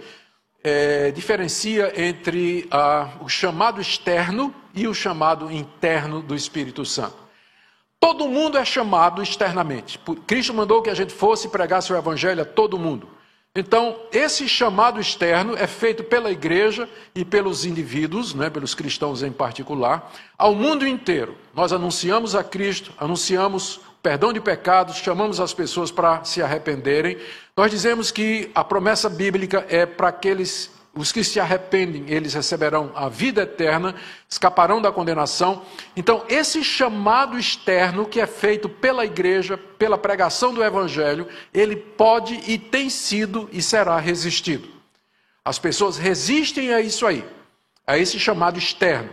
é, 0.64 1.10
diferencia 1.10 1.92
entre 2.00 2.66
ah, 2.70 3.10
o 3.20 3.28
chamado 3.28 3.80
externo 3.80 4.54
e 4.74 4.88
o 4.88 4.94
chamado 4.94 5.50
interno 5.50 6.22
do 6.22 6.34
Espírito 6.34 6.84
Santo. 6.84 7.16
Todo 8.02 8.26
mundo 8.26 8.58
é 8.58 8.64
chamado 8.64 9.22
externamente. 9.22 9.96
Cristo 10.26 10.52
mandou 10.52 10.82
que 10.82 10.90
a 10.90 10.94
gente 10.94 11.12
fosse 11.12 11.48
pregar 11.48 11.80
seu 11.84 11.96
evangelho 11.96 12.42
a 12.42 12.44
todo 12.44 12.76
mundo. 12.76 13.08
Então, 13.54 13.96
esse 14.10 14.48
chamado 14.48 15.00
externo 15.00 15.54
é 15.56 15.68
feito 15.68 16.02
pela 16.02 16.28
igreja 16.28 16.88
e 17.14 17.24
pelos 17.24 17.64
indivíduos, 17.64 18.34
né, 18.34 18.50
pelos 18.50 18.74
cristãos 18.74 19.22
em 19.22 19.30
particular, 19.30 20.12
ao 20.36 20.52
mundo 20.52 20.84
inteiro. 20.84 21.36
Nós 21.54 21.72
anunciamos 21.72 22.34
a 22.34 22.42
Cristo, 22.42 22.92
anunciamos 22.98 23.78
perdão 24.02 24.32
de 24.32 24.40
pecados, 24.40 24.96
chamamos 24.96 25.38
as 25.38 25.54
pessoas 25.54 25.92
para 25.92 26.24
se 26.24 26.42
arrependerem. 26.42 27.18
Nós 27.56 27.70
dizemos 27.70 28.10
que 28.10 28.50
a 28.52 28.64
promessa 28.64 29.08
bíblica 29.08 29.64
é 29.68 29.86
para 29.86 30.08
aqueles 30.08 30.72
os 30.94 31.10
que 31.10 31.24
se 31.24 31.40
arrependem, 31.40 32.04
eles 32.08 32.34
receberão 32.34 32.92
a 32.94 33.08
vida 33.08 33.42
eterna, 33.42 33.94
escaparão 34.28 34.80
da 34.80 34.92
condenação. 34.92 35.62
Então, 35.96 36.22
esse 36.28 36.62
chamado 36.62 37.38
externo 37.38 38.04
que 38.04 38.20
é 38.20 38.26
feito 38.26 38.68
pela 38.68 39.04
igreja, 39.04 39.56
pela 39.56 39.96
pregação 39.96 40.52
do 40.52 40.62
evangelho, 40.62 41.26
ele 41.52 41.76
pode 41.76 42.38
e 42.46 42.58
tem 42.58 42.90
sido 42.90 43.48
e 43.50 43.62
será 43.62 43.98
resistido. 43.98 44.68
As 45.42 45.58
pessoas 45.58 45.96
resistem 45.96 46.74
a 46.74 46.80
isso 46.82 47.06
aí, 47.06 47.24
a 47.86 47.96
esse 47.96 48.18
chamado 48.20 48.58
externo. 48.58 49.10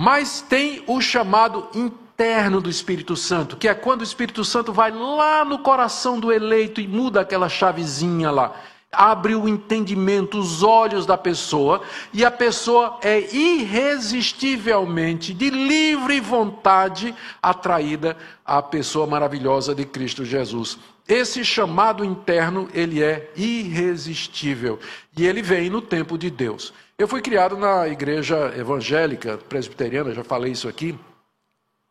Mas 0.00 0.40
tem 0.40 0.82
o 0.86 1.02
chamado 1.02 1.68
interno 1.74 2.62
do 2.62 2.70
Espírito 2.70 3.14
Santo, 3.14 3.58
que 3.58 3.68
é 3.68 3.74
quando 3.74 4.00
o 4.00 4.04
Espírito 4.04 4.42
Santo 4.42 4.72
vai 4.72 4.90
lá 4.90 5.44
no 5.44 5.58
coração 5.58 6.18
do 6.18 6.32
eleito 6.32 6.80
e 6.80 6.88
muda 6.88 7.20
aquela 7.20 7.48
chavezinha 7.48 8.30
lá 8.30 8.58
abre 8.90 9.34
o 9.34 9.46
entendimento, 9.46 10.38
os 10.38 10.62
olhos 10.62 11.04
da 11.04 11.18
pessoa, 11.18 11.82
e 12.12 12.24
a 12.24 12.30
pessoa 12.30 12.98
é 13.02 13.20
irresistivelmente, 13.34 15.34
de 15.34 15.50
livre 15.50 16.20
vontade, 16.20 17.12
atraída 17.42 18.16
à 18.44 18.62
pessoa 18.62 19.04
maravilhosa 19.06 19.74
de 19.74 19.84
Cristo 19.84 20.24
Jesus. 20.24 20.78
Esse 21.06 21.44
chamado 21.44 22.04
interno, 22.04 22.68
ele 22.72 23.02
é 23.02 23.30
irresistível, 23.36 24.78
e 25.16 25.26
ele 25.26 25.42
vem 25.42 25.70
no 25.70 25.82
tempo 25.82 26.18
de 26.18 26.30
Deus. 26.30 26.72
Eu 26.98 27.06
fui 27.06 27.22
criado 27.22 27.56
na 27.56 27.86
igreja 27.88 28.52
evangélica 28.56 29.36
presbiteriana, 29.36 30.12
já 30.12 30.24
falei 30.24 30.52
isso 30.52 30.68
aqui, 30.68 30.98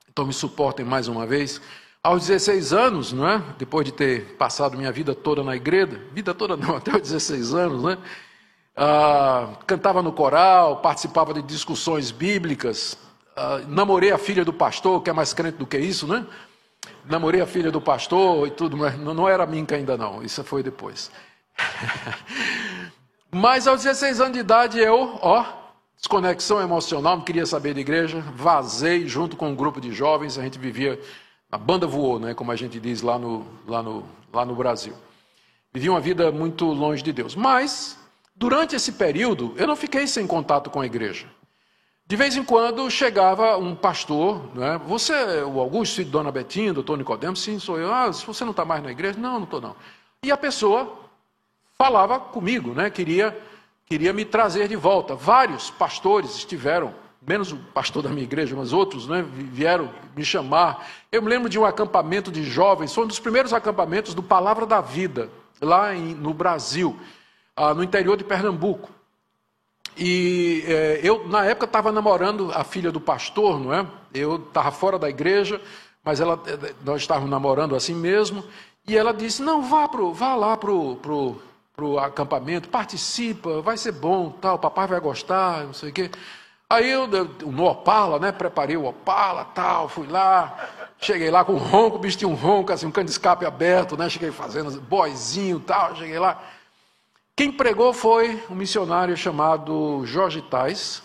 então 0.09 0.25
me 0.25 0.33
suportem 0.33 0.85
mais 0.85 1.07
uma 1.07 1.25
vez. 1.25 1.61
Aos 2.07 2.25
16 2.25 2.71
anos, 2.71 3.11
não 3.11 3.27
é? 3.27 3.43
depois 3.57 3.85
de 3.85 3.91
ter 3.91 4.37
passado 4.37 4.77
minha 4.77 4.93
vida 4.93 5.13
toda 5.13 5.43
na 5.43 5.57
igreja, 5.57 6.01
vida 6.13 6.33
toda 6.33 6.55
não, 6.55 6.77
até 6.79 6.95
os 6.95 7.01
16 7.01 7.53
anos, 7.53 7.83
né? 7.83 7.97
Ah, 8.77 9.49
cantava 9.67 10.01
no 10.01 10.13
coral, 10.13 10.77
participava 10.77 11.33
de 11.33 11.41
discussões 11.41 12.09
bíblicas, 12.09 12.97
ah, 13.35 13.59
namorei 13.67 14.13
a 14.13 14.17
filha 14.17 14.45
do 14.45 14.53
pastor, 14.53 15.03
que 15.03 15.09
é 15.09 15.13
mais 15.13 15.33
crente 15.33 15.57
do 15.57 15.67
que 15.67 15.77
isso, 15.77 16.07
né? 16.07 16.25
Namorei 17.03 17.41
a 17.41 17.45
filha 17.45 17.71
do 17.71 17.81
pastor 17.81 18.47
e 18.47 18.51
tudo, 18.51 18.77
mas 18.77 18.97
não, 18.97 19.27
era 19.27 19.45
minca 19.45 19.75
ainda 19.75 19.97
não, 19.97 20.23
isso 20.23 20.41
foi 20.45 20.63
depois. 20.63 21.11
mas 23.29 23.67
aos 23.67 23.83
16 23.83 24.21
anos 24.21 24.33
de 24.33 24.39
idade 24.39 24.79
eu, 24.79 25.19
ó, 25.21 25.43
desconexão 25.97 26.61
emocional, 26.61 27.17
não 27.17 27.25
queria 27.25 27.45
saber 27.45 27.73
de 27.73 27.81
igreja, 27.81 28.23
vazei 28.33 29.09
junto 29.09 29.35
com 29.35 29.49
um 29.49 29.55
grupo 29.55 29.81
de 29.81 29.91
jovens, 29.91 30.37
a 30.37 30.41
gente 30.41 30.57
vivia 30.57 30.97
a 31.51 31.57
banda 31.57 31.87
voou, 31.87 32.19
né, 32.19 32.33
como 32.33 32.51
a 32.51 32.55
gente 32.55 32.79
diz 32.79 33.01
lá 33.01 33.17
no, 33.17 33.45
lá 33.65 33.81
no, 33.81 34.03
lá 34.33 34.45
no 34.45 34.55
Brasil. 34.55 34.93
Vivi 35.73 35.89
uma 35.89 35.99
vida 35.99 36.31
muito 36.31 36.65
longe 36.65 37.01
de 37.01 37.13
Deus. 37.13 37.35
Mas, 37.35 37.97
durante 38.35 38.75
esse 38.75 38.93
período, 38.93 39.53
eu 39.57 39.67
não 39.67 39.75
fiquei 39.75 40.07
sem 40.07 40.27
contato 40.27 40.69
com 40.69 40.81
a 40.81 40.85
igreja. 40.85 41.27
De 42.05 42.15
vez 42.15 42.37
em 42.37 42.43
quando 42.43 42.89
chegava 42.89 43.57
um 43.57 43.75
pastor, 43.75 44.41
né? 44.55 44.79
você 44.85 45.13
é 45.13 45.43
o 45.43 45.59
Augusto, 45.59 45.95
filho 45.95 46.05
de 46.05 46.11
Dona 46.11 46.31
Betinha, 46.31 46.73
doutor 46.73 46.97
Nicodemo? 46.97 47.35
Sim, 47.35 47.59
sou 47.59 47.77
eu. 47.77 47.93
Ah, 47.93 48.09
você 48.09 48.43
não 48.43 48.51
está 48.51 48.63
mais 48.63 48.81
na 48.81 48.91
igreja? 48.91 49.19
Não, 49.19 49.33
não 49.33 49.43
estou 49.43 49.59
não. 49.59 49.75
E 50.23 50.31
a 50.31 50.37
pessoa 50.37 50.97
falava 51.77 52.19
comigo, 52.19 52.73
né? 52.73 52.89
queria, 52.89 53.37
queria 53.85 54.13
me 54.13 54.23
trazer 54.23 54.69
de 54.69 54.75
volta. 54.75 55.15
Vários 55.15 55.69
pastores 55.69 56.35
estiveram 56.35 56.93
menos 57.27 57.51
o 57.51 57.57
pastor 57.57 58.01
da 58.01 58.09
minha 58.09 58.23
igreja, 58.23 58.55
mas 58.55 58.71
outros 58.71 59.05
né, 59.05 59.21
vieram 59.21 59.91
me 60.15 60.23
chamar. 60.23 60.87
Eu 61.11 61.21
me 61.21 61.27
lembro 61.27 61.49
de 61.49 61.59
um 61.59 61.65
acampamento 61.65 62.31
de 62.31 62.43
jovens, 62.45 62.93
foi 62.93 63.03
um 63.03 63.07
dos 63.07 63.19
primeiros 63.19 63.51
acampamentos 63.51 64.13
do 64.13 64.23
Palavra 64.23 64.65
da 64.65 64.79
Vida, 64.79 65.29
lá 65.61 65.93
em, 65.93 66.15
no 66.15 66.33
Brasil, 66.33 66.97
ah, 67.53 67.73
no 67.73 67.83
interior 67.83 68.15
de 68.15 68.23
Pernambuco. 68.23 68.89
E 69.97 70.63
eh, 70.67 71.01
eu, 71.03 71.27
na 71.27 71.43
época, 71.43 71.65
estava 71.65 71.91
namorando 71.91 72.51
a 72.53 72.63
filha 72.63 72.91
do 72.91 73.01
pastor, 73.01 73.59
não 73.59 73.73
é? 73.73 73.85
Eu 74.13 74.35
estava 74.35 74.71
fora 74.71 74.99
da 74.99 75.09
igreja, 75.09 75.59
mas 76.03 76.21
ela, 76.21 76.39
eh, 76.45 76.73
nós 76.85 77.01
estávamos 77.01 77.31
namorando 77.31 77.75
assim 77.75 77.95
mesmo. 77.95 78.43
E 78.87 78.95
ela 78.95 79.11
disse: 79.11 79.41
Não, 79.41 79.63
vá, 79.63 79.87
pro, 79.87 80.13
vá 80.13 80.35
lá 80.35 80.55
para 80.55 80.71
o 80.71 81.99
acampamento, 81.99 82.69
participa, 82.69 83.59
vai 83.61 83.75
ser 83.75 83.91
bom, 83.91 84.29
tal, 84.29 84.59
papai 84.59 84.85
vai 84.85 84.99
gostar, 84.99 85.63
não 85.63 85.73
sei 85.73 85.89
o 85.89 85.93
quê. 85.93 86.11
Aí 86.69 86.89
eu, 86.89 87.07
no 87.07 87.63
Opala, 87.63 88.19
né, 88.19 88.31
preparei 88.31 88.75
o 88.75 88.85
Opala, 88.85 89.45
tal, 89.45 89.87
fui 89.87 90.05
lá, 90.05 90.67
cheguei 90.99 91.31
lá 91.31 91.45
com 91.45 91.53
um 91.53 91.57
ronco, 91.57 91.95
o 91.95 91.99
bicho 91.99 92.17
tinha 92.17 92.27
um 92.27 92.33
ronco, 92.35 92.73
assim, 92.73 92.85
um 92.85 92.91
cano 92.91 93.05
de 93.05 93.11
escape 93.11 93.45
aberto, 93.45 93.95
né, 93.95 94.09
cheguei 94.09 94.31
fazendo 94.31 94.81
boizinho, 94.81 95.61
tal, 95.61 95.95
cheguei 95.95 96.19
lá. 96.19 96.43
Quem 97.37 97.51
pregou 97.53 97.93
foi 97.93 98.43
um 98.49 98.55
missionário 98.55 99.15
chamado 99.15 100.05
Jorge 100.05 100.41
Tais, 100.41 101.01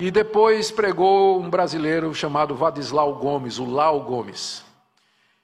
E 0.00 0.12
depois 0.12 0.70
pregou 0.70 1.40
um 1.40 1.50
brasileiro 1.50 2.14
chamado 2.14 2.54
Vadislau 2.54 3.16
Gomes, 3.16 3.58
o 3.58 3.64
Lau 3.64 4.00
Gomes. 4.02 4.64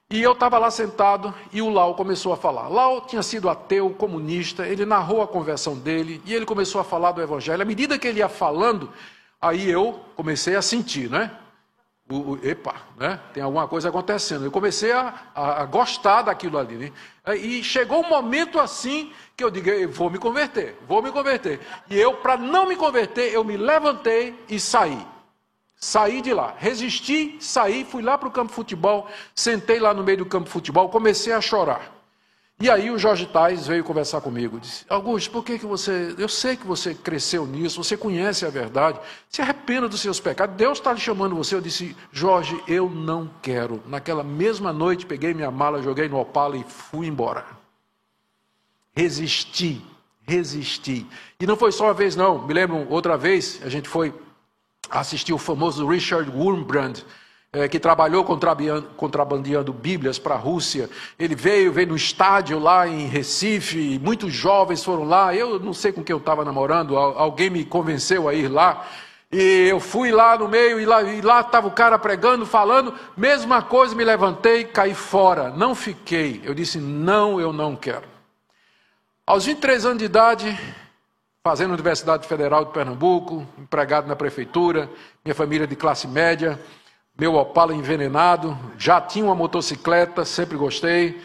E 0.09 0.23
eu 0.23 0.31
estava 0.31 0.59
lá 0.59 0.71
sentado 0.71 1.35
e 1.53 1.61
o 1.61 1.69
Lau 1.69 1.97
começou 1.97 2.33
a 2.33 2.37
falar. 2.37 2.69
Lau 2.69 3.01
tinha 3.01 3.23
sido 3.23 3.51
ateu, 3.51 3.91
comunista, 3.91 4.65
ele 4.65 4.87
narrou 4.87 5.21
a 5.23 5.27
conversão 5.27 5.75
dele 5.77 6.23
e 6.25 6.33
ele 6.33 6.47
começou 6.47 6.81
a 6.81 6.85
falar 6.85 7.11
do 7.11 7.21
evangelho. 7.21 7.63
À 7.63 7.65
medida 7.65 7.99
que 7.99 8.07
ele 8.07 8.21
ia 8.21 8.29
falando, 8.29 8.93
aí 9.45 9.71
eu 9.71 10.01
comecei 10.17 10.57
a 10.57 10.63
sentir, 10.63 11.11
né? 11.11 11.31
O, 12.11 12.33
o, 12.33 12.47
epa, 12.47 12.75
né? 12.99 13.19
tem 13.33 13.43
alguma 13.43 13.67
coisa 13.67 13.89
acontecendo. 13.89 14.45
Eu 14.45 14.51
comecei 14.51 14.93
a, 14.93 15.15
a, 15.35 15.63
a 15.63 15.65
gostar 15.65 16.23
daquilo 16.23 16.59
ali. 16.59 16.77
Né? 16.77 17.37
E 17.37 17.65
chegou 17.65 18.05
um 18.05 18.09
momento 18.09 18.61
assim 18.61 19.11
que 19.35 19.43
eu 19.43 19.51
digo, 19.51 19.71
vou 19.91 20.11
me 20.11 20.19
converter, 20.19 20.77
vou 20.87 21.03
me 21.03 21.11
converter. 21.11 21.61
E 21.89 21.99
eu, 21.99 22.15
para 22.15 22.37
não 22.37 22.69
me 22.69 22.77
converter, 22.77 23.33
eu 23.33 23.43
me 23.43 23.57
levantei 23.57 24.39
e 24.49 24.61
saí. 24.61 25.07
Saí 25.77 26.21
de 26.21 26.33
lá, 26.33 26.55
resisti, 26.59 27.37
saí, 27.41 27.85
fui 27.85 28.03
lá 28.03 28.17
para 28.17 28.29
o 28.29 28.33
campo 28.33 28.49
de 28.49 28.55
futebol, 28.55 29.09
sentei 29.35 29.79
lá 29.79 29.93
no 29.93 30.03
meio 30.03 30.19
do 30.19 30.27
campo 30.27 30.47
de 30.47 30.51
futebol, 30.51 30.89
comecei 30.89 31.33
a 31.33 31.41
chorar. 31.41 31.94
E 32.61 32.71
aí 32.71 32.89
o 32.91 32.99
Jorge 32.99 33.27
Tais 33.27 33.67
veio 33.67 33.83
conversar 33.83 34.21
comigo, 34.21 34.61
disse, 34.61 34.85
Augusto, 34.89 35.31
por 35.31 35.45
que, 35.45 35.59
que 35.59 35.67
você, 35.67 36.15
eu 36.17 36.29
sei 36.29 36.57
que 36.57 36.67
você 36.67 36.95
cresceu 36.95 37.45
nisso, 37.47 37.83
você 37.83 37.97
conhece 37.97 38.47
a 38.47 38.51
verdade, 38.51 39.01
se 39.29 39.43
arrependa 39.43 39.89
dos 39.89 40.01
seus 40.01 40.21
pecados, 40.21 40.55
Deus 40.55 40.79
está 40.79 40.93
lhe 40.93 41.01
chamando 41.01 41.35
você. 41.35 41.57
Eu 41.57 41.61
disse, 41.61 41.97
Jorge, 42.13 42.59
eu 42.69 42.89
não 42.89 43.29
quero. 43.43 43.83
Naquela 43.87 44.23
mesma 44.23 44.73
noite, 44.73 45.05
peguei 45.05 45.35
minha 45.35 45.51
mala, 45.51 45.83
joguei 45.83 46.09
no 46.09 46.19
Opala 46.19 46.57
e 46.57 46.63
fui 46.63 47.09
embora. 47.09 47.45
Resisti, 48.97 49.85
resisti. 50.23 51.07
E 51.41 51.47
não 51.47 51.57
foi 51.57 51.73
só 51.73 51.87
uma 51.87 51.95
vez, 51.95 52.15
não. 52.15 52.47
Me 52.47 52.55
lembro 52.55 52.87
outra 52.89 53.17
vez, 53.17 53.61
a 53.65 53.69
gente 53.69 53.89
foi 53.89 54.15
assistir 54.89 55.33
o 55.33 55.39
famoso 55.39 55.87
Richard 55.89 56.31
Wurmbrand, 56.31 57.01
é, 57.55 57.69
que 57.69 57.79
trabalhou 57.79 58.25
contrabandeando, 58.25 59.73
Bíblias 59.73 60.19
para 60.19 60.35
a 60.35 60.39
Rússia. 60.39 60.91
Ele 61.19 61.35
veio, 61.35 61.73
veio 61.73 61.89
no 61.89 61.97
estádio 61.97 62.59
lá 62.59 62.87
em 62.87 63.07
Recife, 63.07 63.99
muitos 64.03 64.33
jovens 64.33 64.83
foram 64.83 65.05
lá. 65.05 65.35
Eu 65.35 65.61
não 65.61 65.73
sei 65.73 65.93
com 65.93 66.03
quem 66.03 66.13
eu 66.13 66.19
estava 66.19 66.45
namorando, 66.45 66.97
alguém 66.97 67.49
me 67.49 67.65
convenceu 67.65 68.29
a 68.29 68.35
ir 68.35 68.49
lá. 68.49 68.87
E 69.31 69.69
eu 69.69 69.81
fui 69.81 70.13
lá 70.13 70.37
no 70.37 70.49
meio, 70.49 70.81
e 70.81 70.85
lá 70.85 71.41
estava 71.41 71.67
o 71.67 71.73
cara 71.73 71.99
pregando, 71.99 72.45
falando, 72.45 72.95
mesma 73.17 73.63
coisa, 73.63 73.95
me 73.95 74.05
levantei, 74.05 74.65
caí 74.65 74.95
fora, 74.95 75.51
não 75.51 75.75
fiquei. 75.75 76.41
Eu 76.45 76.55
disse: 76.55 76.79
não, 76.79 77.41
eu 77.41 77.53
não 77.53 77.75
quero. 77.75 78.07
Aos 79.27 79.47
23 79.47 79.87
anos 79.87 79.99
de 79.99 80.05
idade, 80.05 80.59
fazendo 81.43 81.73
Universidade 81.73 82.29
Federal 82.29 82.65
de 82.65 82.73
Pernambuco, 82.73 83.47
empregado 83.59 84.07
na 84.07 84.15
prefeitura, 84.15 84.89
minha 85.25 85.35
família 85.35 85.67
de 85.67 85.75
classe 85.75 86.07
média, 86.07 86.61
meu 87.17 87.35
Opala 87.35 87.73
envenenado, 87.73 88.59
já 88.77 89.01
tinha 89.01 89.25
uma 89.25 89.35
motocicleta, 89.35 90.25
sempre 90.25 90.57
gostei. 90.57 91.21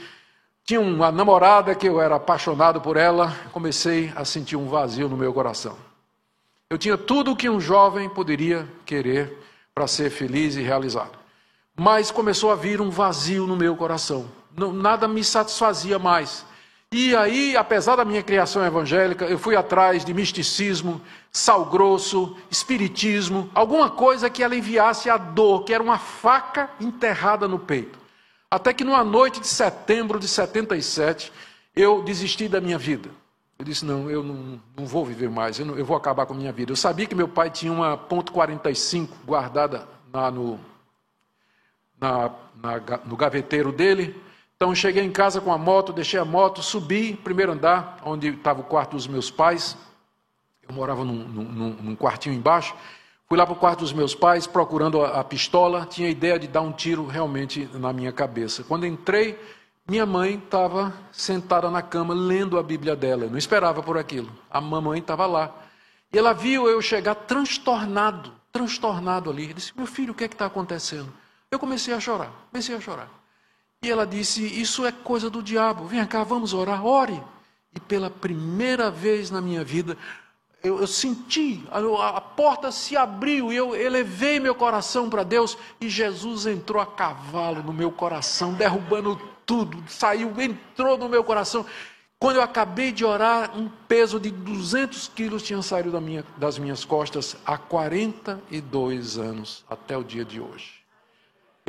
Tinha 0.64 0.80
uma 0.80 1.12
namorada 1.12 1.74
que 1.74 1.90
eu 1.90 2.00
era 2.00 2.16
apaixonado 2.16 2.80
por 2.80 2.96
ela, 2.96 3.36
comecei 3.52 4.14
a 4.16 4.24
sentir 4.24 4.56
um 4.56 4.68
vazio 4.68 5.10
no 5.10 5.18
meu 5.18 5.34
coração. 5.34 5.76
Eu 6.70 6.78
tinha 6.78 6.96
tudo 6.96 7.32
o 7.32 7.36
que 7.36 7.50
um 7.50 7.60
jovem 7.60 8.08
poderia 8.08 8.68
querer 8.86 9.36
para 9.74 9.88
ser 9.88 10.12
feliz 10.12 10.56
e 10.56 10.62
realizado. 10.62 11.18
Mas 11.76 12.12
começou 12.12 12.52
a 12.52 12.56
vir 12.56 12.80
um 12.80 12.92
vazio 12.92 13.48
no 13.48 13.56
meu 13.56 13.76
coração. 13.76 14.30
Nada 14.56 15.08
me 15.08 15.24
satisfazia 15.24 15.98
mais. 15.98 16.46
E 16.92 17.16
aí, 17.16 17.56
apesar 17.56 17.96
da 17.96 18.04
minha 18.04 18.24
criação 18.24 18.66
evangélica, 18.66 19.26
eu 19.26 19.38
fui 19.38 19.56
atrás 19.56 20.04
de 20.04 20.12
misticismo, 20.12 21.00
sal 21.32 21.66
grosso, 21.66 22.36
espiritismo, 22.50 23.48
alguma 23.54 23.92
coisa 23.92 24.28
que 24.28 24.44
aliviasse 24.44 25.08
a 25.08 25.16
dor, 25.16 25.66
que 25.66 25.74
era 25.74 25.84
uma 25.84 26.00
faca 26.00 26.68
enterrada 26.82 27.48
no 27.48 27.60
peito. 27.60 28.00
Até 28.50 28.74
que 28.74 28.84
numa 28.84 29.04
noite 29.04 29.40
de 29.40 29.48
setembro 29.48 30.20
de 30.20 30.28
77, 30.28 31.32
eu 31.76 32.02
desisti 32.02 32.48
da 32.48 32.60
minha 32.60 32.80
vida. 32.80 33.12
Eu 33.60 33.66
disse: 33.66 33.86
não, 33.86 34.10
eu 34.10 34.24
não, 34.24 34.60
não 34.76 34.88
vou 34.88 35.06
viver 35.06 35.30
mais, 35.30 35.60
eu, 35.60 35.68
não, 35.68 35.78
eu, 35.78 35.86
vou 35.86 35.96
acabar 35.96 36.26
com 36.26 36.34
a 36.34 36.38
minha 36.38 36.52
vida. 36.52 36.72
Eu 36.72 36.76
sabia 36.76 37.06
que 37.06 37.14
meu 37.14 37.28
pai 37.28 37.52
tinha 37.52 37.72
uma 37.72 37.96
ponto 37.96 38.34
.45 38.34 39.10
guardada 39.28 39.88
na, 40.12 40.32
no, 40.32 40.60
na, 42.02 42.32
na, 42.56 43.00
no 43.06 43.16
gaveteiro 43.16 43.72
dele. 43.72 44.20
Então 44.62 44.76
cheguei 44.76 45.02
em 45.02 45.10
casa 45.10 45.40
com 45.40 45.54
a 45.54 45.58
moto, 45.58 45.94
deixei 45.94 46.20
a 46.20 46.26
moto, 46.26 46.62
subi, 46.62 47.14
primeiro 47.16 47.54
andar, 47.54 47.98
onde 48.04 48.28
estava 48.28 48.60
o 48.60 48.64
quarto 48.66 48.98
dos 48.98 49.08
meus 49.08 49.32
pais. 49.32 49.78
Eu 50.68 50.76
morava 50.76 51.06
num, 51.06 51.14
num, 51.14 51.70
num 51.82 51.96
quartinho 51.96 52.36
embaixo. 52.36 52.76
Fui 53.26 53.38
lá 53.38 53.46
para 53.46 53.54
o 53.54 53.56
quarto 53.56 53.80
dos 53.80 53.94
meus 53.94 54.14
pais, 54.14 54.46
procurando 54.46 55.02
a, 55.02 55.22
a 55.22 55.24
pistola. 55.24 55.86
Tinha 55.86 56.10
a 56.10 56.12
ideia 56.12 56.38
de 56.38 56.46
dar 56.46 56.60
um 56.60 56.74
tiro 56.74 57.06
realmente 57.06 57.70
na 57.76 57.94
minha 57.94 58.12
cabeça. 58.12 58.62
Quando 58.66 58.86
entrei, 58.86 59.40
minha 59.88 60.06
mãe 60.06 60.36
estava 60.36 60.94
sentada 61.10 61.72
na 61.72 61.82
cama 61.82 62.14
lendo 62.14 62.60
a 62.60 62.62
Bíblia 62.62 62.98
dela. 62.98 63.24
Eu 63.24 63.30
não 63.30 63.38
esperava 63.38 63.82
por 63.82 63.98
aquilo. 63.98 64.30
A 64.52 64.60
mamãe 64.60 65.00
estava 65.00 65.26
lá. 65.26 65.56
E 66.12 66.18
ela 66.18 66.34
viu 66.34 66.68
eu 66.68 66.82
chegar 66.82 67.16
transtornado, 67.16 68.34
transtornado 68.52 69.30
ali. 69.30 69.54
Disse: 69.54 69.72
Meu 69.74 69.88
filho, 69.88 70.12
o 70.12 70.16
que 70.16 70.26
é 70.26 70.28
que 70.28 70.36
está 70.36 70.48
acontecendo? 70.48 71.14
Eu 71.50 71.58
comecei 71.58 71.94
a 71.94 72.00
chorar, 72.02 72.30
comecei 72.52 72.76
a 72.76 72.82
chorar. 72.82 73.19
E 73.82 73.90
ela 73.90 74.06
disse: 74.06 74.44
Isso 74.44 74.86
é 74.86 74.92
coisa 74.92 75.30
do 75.30 75.42
diabo. 75.42 75.86
Vem 75.86 76.06
cá, 76.06 76.24
vamos 76.24 76.54
orar. 76.54 76.86
Ore. 76.86 77.22
E 77.74 77.80
pela 77.80 78.10
primeira 78.10 78.90
vez 78.90 79.30
na 79.30 79.40
minha 79.40 79.64
vida, 79.64 79.96
eu, 80.62 80.80
eu 80.80 80.88
senti, 80.88 81.64
a, 81.72 82.18
a, 82.18 82.22
porta 82.22 82.72
se 82.72 82.98
abriu 82.98 83.54
e 83.54 83.56
eu 83.56 83.76
elevei 83.76 84.40
meu 84.40 84.54
coração 84.54 85.10
para 85.10 85.24
Deus. 85.24 85.58
E 85.80 85.88
Jesus 85.88 86.46
entrou 86.46 86.82
a 86.82 86.86
cavalo 86.86 87.64
no 87.64 87.72
meu 87.72 87.92
coração, 87.92 88.54
derrubando 88.54 89.20
tudo. 89.46 89.82
Saiu, 89.88 90.34
entrou 90.42 90.98
no 90.98 91.08
meu 91.08 91.24
coração. 91.24 91.66
Quando 92.20 92.36
eu 92.36 92.42
acabei 92.42 92.92
de 92.92 93.06
orar, 93.06 93.58
um 93.58 93.70
peso 93.88 94.20
de 94.20 94.30
200 94.30 95.08
quilos 95.08 95.42
tinha 95.42 95.62
saído 95.62 95.90
da 95.90 96.02
minha, 96.02 96.26
das 96.36 96.60
minhas 96.60 96.84
costas 96.84 97.38
há 97.46 97.58
42 97.58 99.18
anos, 99.18 99.64
até 99.70 99.98
o 99.98 100.04
dia 100.04 100.26
de 100.26 100.42
hoje. 100.42 100.79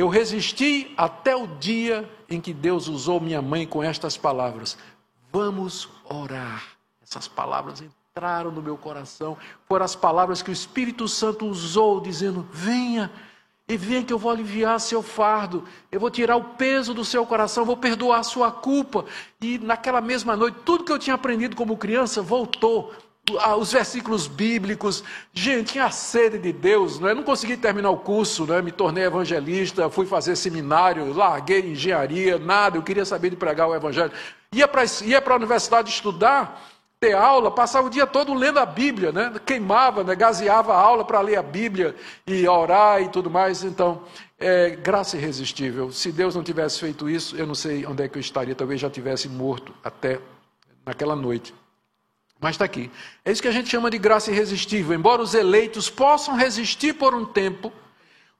Eu 0.00 0.08
resisti 0.08 0.94
até 0.96 1.36
o 1.36 1.46
dia 1.46 2.10
em 2.26 2.40
que 2.40 2.54
Deus 2.54 2.88
usou 2.88 3.20
minha 3.20 3.42
mãe 3.42 3.66
com 3.66 3.82
estas 3.82 4.16
palavras: 4.16 4.78
Vamos 5.30 5.90
orar. 6.06 6.64
Essas 7.02 7.28
palavras 7.28 7.82
entraram 7.82 8.50
no 8.50 8.62
meu 8.62 8.78
coração. 8.78 9.36
Foram 9.68 9.84
as 9.84 9.94
palavras 9.94 10.40
que 10.40 10.48
o 10.48 10.54
Espírito 10.54 11.06
Santo 11.06 11.44
usou, 11.44 12.00
dizendo: 12.00 12.48
Venha. 12.50 13.10
E 13.68 13.76
venha 13.76 14.02
que 14.02 14.10
eu 14.10 14.18
vou 14.18 14.32
aliviar 14.32 14.80
seu 14.80 15.02
fardo, 15.02 15.64
eu 15.92 16.00
vou 16.00 16.10
tirar 16.10 16.34
o 16.34 16.44
peso 16.44 16.94
do 16.94 17.04
seu 17.04 17.26
coração, 17.26 17.66
vou 17.66 17.76
perdoar 17.76 18.20
a 18.20 18.24
sua 18.24 18.50
culpa. 18.50 19.04
E 19.38 19.58
naquela 19.58 20.00
mesma 20.00 20.34
noite, 20.34 20.60
tudo 20.64 20.82
que 20.82 20.90
eu 20.90 20.98
tinha 20.98 21.14
aprendido 21.14 21.54
como 21.54 21.76
criança 21.76 22.22
voltou 22.22 22.90
os 23.58 23.72
versículos 23.72 24.26
bíblicos. 24.26 25.04
Gente, 25.32 25.72
tinha 25.72 25.90
sede 25.90 26.38
de 26.38 26.52
Deus, 26.52 26.98
não 26.98 27.08
é? 27.08 27.14
Não 27.14 27.22
consegui 27.22 27.56
terminar 27.56 27.90
o 27.90 27.96
curso, 27.96 28.46
né? 28.46 28.60
me 28.62 28.72
tornei 28.72 29.04
evangelista, 29.04 29.90
fui 29.90 30.06
fazer 30.06 30.36
seminário, 30.36 31.12
larguei 31.12 31.60
engenharia, 31.72 32.38
nada, 32.38 32.76
eu 32.76 32.82
queria 32.82 33.04
saber 33.04 33.30
de 33.30 33.36
pregar 33.36 33.68
o 33.68 33.74
evangelho. 33.74 34.12
Ia 34.52 34.66
para 34.66 34.84
ia 35.04 35.22
a 35.24 35.34
universidade 35.34 35.90
estudar, 35.90 36.60
ter 37.00 37.14
aula, 37.14 37.50
passava 37.50 37.86
o 37.86 37.90
dia 37.90 38.06
todo 38.06 38.34
lendo 38.34 38.58
a 38.58 38.66
Bíblia, 38.66 39.10
né? 39.10 39.32
queimava, 39.46 40.04
né? 40.04 40.14
gaseava 40.14 40.74
a 40.74 40.78
aula 40.78 41.04
para 41.04 41.20
ler 41.20 41.36
a 41.36 41.42
Bíblia 41.42 41.94
e 42.26 42.46
orar 42.46 43.00
e 43.00 43.08
tudo 43.08 43.30
mais. 43.30 43.64
Então, 43.64 44.02
é 44.38 44.70
graça 44.70 45.16
irresistível. 45.16 45.92
Se 45.92 46.12
Deus 46.12 46.34
não 46.34 46.42
tivesse 46.42 46.80
feito 46.80 47.08
isso, 47.08 47.36
eu 47.36 47.46
não 47.46 47.54
sei 47.54 47.86
onde 47.86 48.02
é 48.02 48.08
que 48.08 48.18
eu 48.18 48.20
estaria, 48.20 48.54
talvez 48.54 48.80
já 48.80 48.90
tivesse 48.90 49.28
morto 49.28 49.74
até 49.82 50.18
naquela 50.84 51.16
noite. 51.16 51.54
Mas 52.40 52.54
está 52.54 52.64
aqui. 52.64 52.90
É 53.24 53.30
isso 53.30 53.42
que 53.42 53.48
a 53.48 53.52
gente 53.52 53.68
chama 53.68 53.90
de 53.90 53.98
graça 53.98 54.30
irresistível. 54.30 54.96
Embora 54.96 55.20
os 55.20 55.34
eleitos 55.34 55.90
possam 55.90 56.34
resistir 56.36 56.94
por 56.94 57.14
um 57.14 57.24
tempo, 57.24 57.70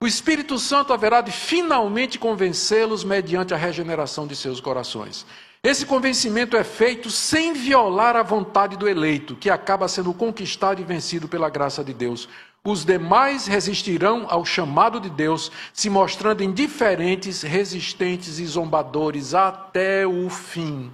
o 0.00 0.06
Espírito 0.06 0.58
Santo 0.58 0.94
haverá 0.94 1.20
de 1.20 1.30
finalmente 1.30 2.18
convencê-los 2.18 3.04
mediante 3.04 3.52
a 3.52 3.58
regeneração 3.58 4.26
de 4.26 4.34
seus 4.34 4.58
corações. 4.58 5.26
Esse 5.62 5.84
convencimento 5.84 6.56
é 6.56 6.64
feito 6.64 7.10
sem 7.10 7.52
violar 7.52 8.16
a 8.16 8.22
vontade 8.22 8.78
do 8.78 8.88
eleito, 8.88 9.36
que 9.36 9.50
acaba 9.50 9.88
sendo 9.88 10.14
conquistado 10.14 10.80
e 10.80 10.84
vencido 10.84 11.28
pela 11.28 11.50
graça 11.50 11.84
de 11.84 11.92
Deus. 11.92 12.26
Os 12.64 12.82
demais 12.82 13.46
resistirão 13.46 14.26
ao 14.30 14.42
chamado 14.42 14.98
de 14.98 15.10
Deus, 15.10 15.52
se 15.74 15.90
mostrando 15.90 16.42
indiferentes, 16.42 17.42
resistentes 17.42 18.38
e 18.38 18.46
zombadores 18.46 19.34
até 19.34 20.06
o 20.06 20.30
fim. 20.30 20.90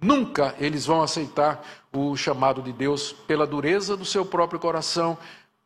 Nunca 0.00 0.54
eles 0.58 0.86
vão 0.86 1.02
aceitar 1.02 1.62
o 1.92 2.16
chamado 2.16 2.62
de 2.62 2.72
Deus 2.72 3.12
pela 3.12 3.46
dureza 3.46 3.96
do 3.96 4.04
seu 4.04 4.24
próprio 4.24 4.58
coração, 4.58 5.18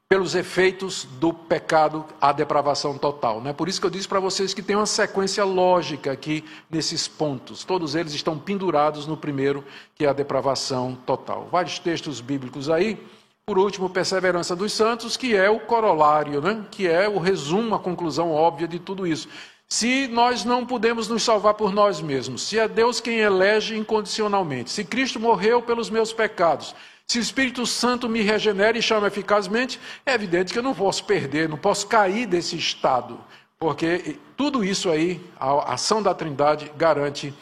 pelos 0.09 0.35
efeitos 0.35 1.05
do 1.19 1.33
pecado, 1.33 2.05
a 2.21 2.33
depravação 2.33 2.99
total. 2.99 3.41
Não 3.41 3.51
é 3.51 3.53
por 3.53 3.69
isso 3.69 3.81
que 3.81 3.87
eu 3.87 3.91
disse 3.91 4.09
para 4.09 4.21
vocês 4.21 4.53
que 4.53 4.63
tem 4.63 4.77
uma 4.77 4.87
sequência 4.87 5.45
lógica 5.45 6.13
aqui 6.13 6.45
nesses 6.71 7.09
pontos. 7.09 7.65
Todos 7.65 7.95
eles 7.95 8.13
estão 8.13 8.39
pendurados 8.39 9.07
no 9.07 9.17
primeiro, 9.17 9.65
que 9.95 10.05
é 10.05 10.09
a 10.09 10.13
depravação 10.13 10.97
total. 11.07 11.49
Vários 11.51 11.79
textos 11.79 12.21
bíblicos 12.21 12.69
aí. 12.69 12.99
Por 13.47 13.59
último, 13.59 13.91
perseverança 13.91 14.57
dos 14.57 14.73
santos, 14.73 15.17
que 15.17 15.37
é 15.37 15.51
o 15.51 15.61
corolário, 15.61 16.41
né? 16.41 16.65
que 16.71 16.89
é 16.89 17.09
o 17.09 17.19
resumo, 17.19 17.75
a 17.75 17.79
conclusão 17.79 18.31
óbvia 18.31 18.67
de 18.67 18.79
tudo 18.79 19.07
isso. 19.07 19.29
Se 19.69 20.07
nós 20.09 20.45
não 20.45 20.65
podemos 20.65 21.09
nos 21.09 21.23
salvar 21.23 21.55
por 21.55 21.73
nós 21.73 22.01
mesmos, 22.01 22.43
se 22.43 22.59
é 22.59 22.69
Deus 22.69 23.01
quem 23.01 23.19
elege 23.19 23.77
incondicionalmente, 23.77 24.71
se 24.71 24.85
Cristo 24.85 25.19
morreu 25.19 25.63
pelos 25.63 25.91
meus 25.91 26.13
pecados, 26.13 26.75
se 27.07 27.19
o 27.19 27.23
Espírito 27.23 27.67
Santo 27.67 28.09
me 28.09 28.23
regenera 28.23 28.79
e 28.79 28.83
chama 28.83 29.07
eficazmente, 29.07 29.81
é 30.07 30.15
evidente 30.15 30.53
que 30.53 30.59
eu 30.59 30.63
não 30.63 30.75
posso 30.75 31.05
perder, 31.05 31.49
não 31.49 31.59
posso 31.59 31.87
cair 31.87 32.27
desse 32.27 32.57
estado, 32.57 33.19
porque 33.59 34.19
tudo 34.37 34.65
isso 34.65 34.91
aí, 34.91 35.21
a 35.39 35.75
ação 35.75 36.03
da 36.03 36.15
Trindade, 36.15 36.71
garante 36.77 37.35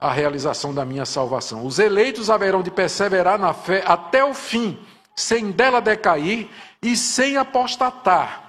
a 0.00 0.12
realização 0.12 0.72
da 0.72 0.84
minha 0.84 1.04
salvação. 1.04 1.66
Os 1.66 1.78
eleitos 1.78 2.30
haverão 2.30 2.62
de 2.62 2.70
perseverar 2.70 3.38
na 3.38 3.52
fé 3.52 3.82
até 3.86 4.24
o 4.24 4.32
fim, 4.32 4.78
sem 5.14 5.50
dela 5.50 5.80
decair 5.80 6.48
e 6.80 6.96
sem 6.96 7.36
apostatar 7.36 8.47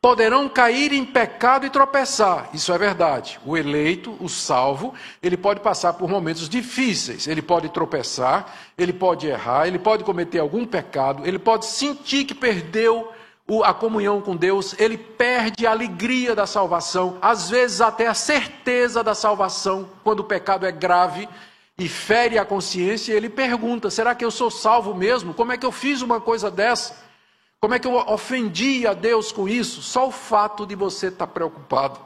poderão 0.00 0.48
cair 0.48 0.92
em 0.92 1.04
pecado 1.04 1.66
e 1.66 1.70
tropeçar. 1.70 2.48
Isso 2.54 2.72
é 2.72 2.78
verdade. 2.78 3.38
O 3.44 3.56
eleito, 3.56 4.16
o 4.18 4.28
salvo, 4.28 4.94
ele 5.22 5.36
pode 5.36 5.60
passar 5.60 5.92
por 5.92 6.08
momentos 6.08 6.48
difíceis, 6.48 7.26
ele 7.26 7.42
pode 7.42 7.68
tropeçar, 7.68 8.54
ele 8.78 8.92
pode 8.92 9.26
errar, 9.26 9.66
ele 9.66 9.78
pode 9.78 10.02
cometer 10.02 10.38
algum 10.38 10.64
pecado, 10.64 11.26
ele 11.26 11.38
pode 11.38 11.66
sentir 11.66 12.24
que 12.24 12.34
perdeu 12.34 13.12
a 13.64 13.74
comunhão 13.74 14.20
com 14.20 14.36
Deus, 14.36 14.74
ele 14.78 14.96
perde 14.96 15.66
a 15.66 15.72
alegria 15.72 16.36
da 16.36 16.46
salvação, 16.46 17.18
às 17.20 17.50
vezes 17.50 17.80
até 17.80 18.06
a 18.06 18.14
certeza 18.14 19.02
da 19.02 19.14
salvação, 19.14 19.90
quando 20.04 20.20
o 20.20 20.24
pecado 20.24 20.64
é 20.64 20.70
grave 20.70 21.28
e 21.76 21.88
fere 21.88 22.38
a 22.38 22.44
consciência, 22.44 23.12
ele 23.12 23.28
pergunta: 23.28 23.90
será 23.90 24.14
que 24.14 24.24
eu 24.24 24.30
sou 24.30 24.50
salvo 24.50 24.94
mesmo? 24.94 25.34
Como 25.34 25.50
é 25.50 25.58
que 25.58 25.66
eu 25.66 25.72
fiz 25.72 26.00
uma 26.00 26.20
coisa 26.20 26.48
dessa? 26.50 27.09
Como 27.60 27.74
é 27.74 27.78
que 27.78 27.86
eu 27.86 27.94
ofendi 27.94 28.86
a 28.86 28.94
Deus 28.94 29.30
com 29.30 29.46
isso? 29.46 29.82
Só 29.82 30.08
o 30.08 30.10
fato 30.10 30.64
de 30.64 30.74
você 30.74 31.08
estar 31.08 31.26
preocupado, 31.26 32.00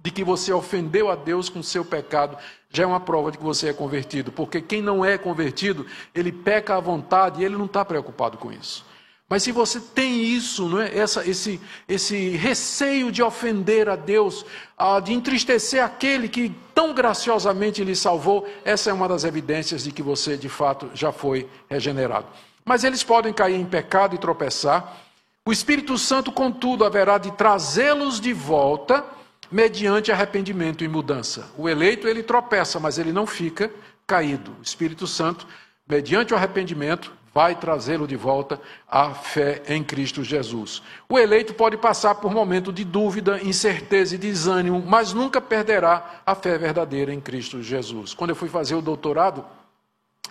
de 0.00 0.08
que 0.08 0.22
você 0.22 0.52
ofendeu 0.52 1.10
a 1.10 1.16
Deus 1.16 1.48
com 1.48 1.60
seu 1.64 1.84
pecado, 1.84 2.38
já 2.70 2.84
é 2.84 2.86
uma 2.86 3.00
prova 3.00 3.32
de 3.32 3.38
que 3.38 3.42
você 3.42 3.70
é 3.70 3.72
convertido. 3.72 4.30
Porque 4.30 4.60
quem 4.60 4.80
não 4.80 5.04
é 5.04 5.18
convertido, 5.18 5.84
ele 6.14 6.30
peca 6.30 6.76
à 6.76 6.80
vontade 6.80 7.40
e 7.40 7.44
ele 7.44 7.56
não 7.56 7.64
está 7.64 7.84
preocupado 7.84 8.38
com 8.38 8.52
isso. 8.52 8.86
Mas 9.28 9.42
se 9.42 9.50
você 9.50 9.80
tem 9.80 10.22
isso, 10.22 10.68
não 10.68 10.80
é? 10.80 10.96
Essa, 10.96 11.28
esse, 11.28 11.60
esse 11.88 12.30
receio 12.36 13.10
de 13.10 13.20
ofender 13.20 13.88
a 13.88 13.96
Deus, 13.96 14.46
de 15.02 15.12
entristecer 15.12 15.84
aquele 15.84 16.28
que 16.28 16.54
tão 16.72 16.94
graciosamente 16.94 17.82
lhe 17.82 17.96
salvou, 17.96 18.46
essa 18.64 18.90
é 18.90 18.92
uma 18.92 19.08
das 19.08 19.24
evidências 19.24 19.82
de 19.82 19.90
que 19.90 20.04
você 20.04 20.36
de 20.36 20.48
fato 20.48 20.88
já 20.94 21.10
foi 21.10 21.48
regenerado. 21.68 22.28
Mas 22.64 22.84
eles 22.84 23.02
podem 23.02 23.32
cair 23.32 23.56
em 23.56 23.66
pecado 23.66 24.14
e 24.14 24.18
tropeçar. 24.18 24.96
O 25.44 25.52
Espírito 25.52 25.96
Santo, 25.98 26.30
contudo, 26.30 26.84
haverá 26.84 27.18
de 27.18 27.30
trazê-los 27.32 28.20
de 28.20 28.32
volta 28.32 29.04
mediante 29.50 30.12
arrependimento 30.12 30.84
e 30.84 30.88
mudança. 30.88 31.50
O 31.56 31.68
eleito 31.68 32.06
ele 32.06 32.22
tropeça, 32.22 32.78
mas 32.78 32.98
ele 32.98 33.12
não 33.12 33.26
fica 33.26 33.70
caído. 34.06 34.54
O 34.58 34.62
Espírito 34.62 35.06
Santo, 35.06 35.46
mediante 35.88 36.32
o 36.32 36.36
arrependimento, 36.36 37.12
vai 37.32 37.54
trazê-lo 37.54 38.06
de 38.06 38.16
volta 38.16 38.60
à 38.88 39.10
fé 39.14 39.62
em 39.68 39.82
Cristo 39.84 40.22
Jesus. 40.22 40.82
O 41.08 41.18
eleito 41.18 41.54
pode 41.54 41.76
passar 41.76 42.16
por 42.16 42.32
momento 42.32 42.72
de 42.72 42.84
dúvida, 42.84 43.40
incerteza 43.42 44.14
e 44.14 44.18
desânimo, 44.18 44.82
mas 44.84 45.12
nunca 45.12 45.40
perderá 45.40 46.22
a 46.26 46.34
fé 46.34 46.58
verdadeira 46.58 47.14
em 47.14 47.20
Cristo 47.20 47.62
Jesus. 47.62 48.14
Quando 48.14 48.30
eu 48.30 48.36
fui 48.36 48.48
fazer 48.48 48.74
o 48.74 48.82
doutorado, 48.82 49.44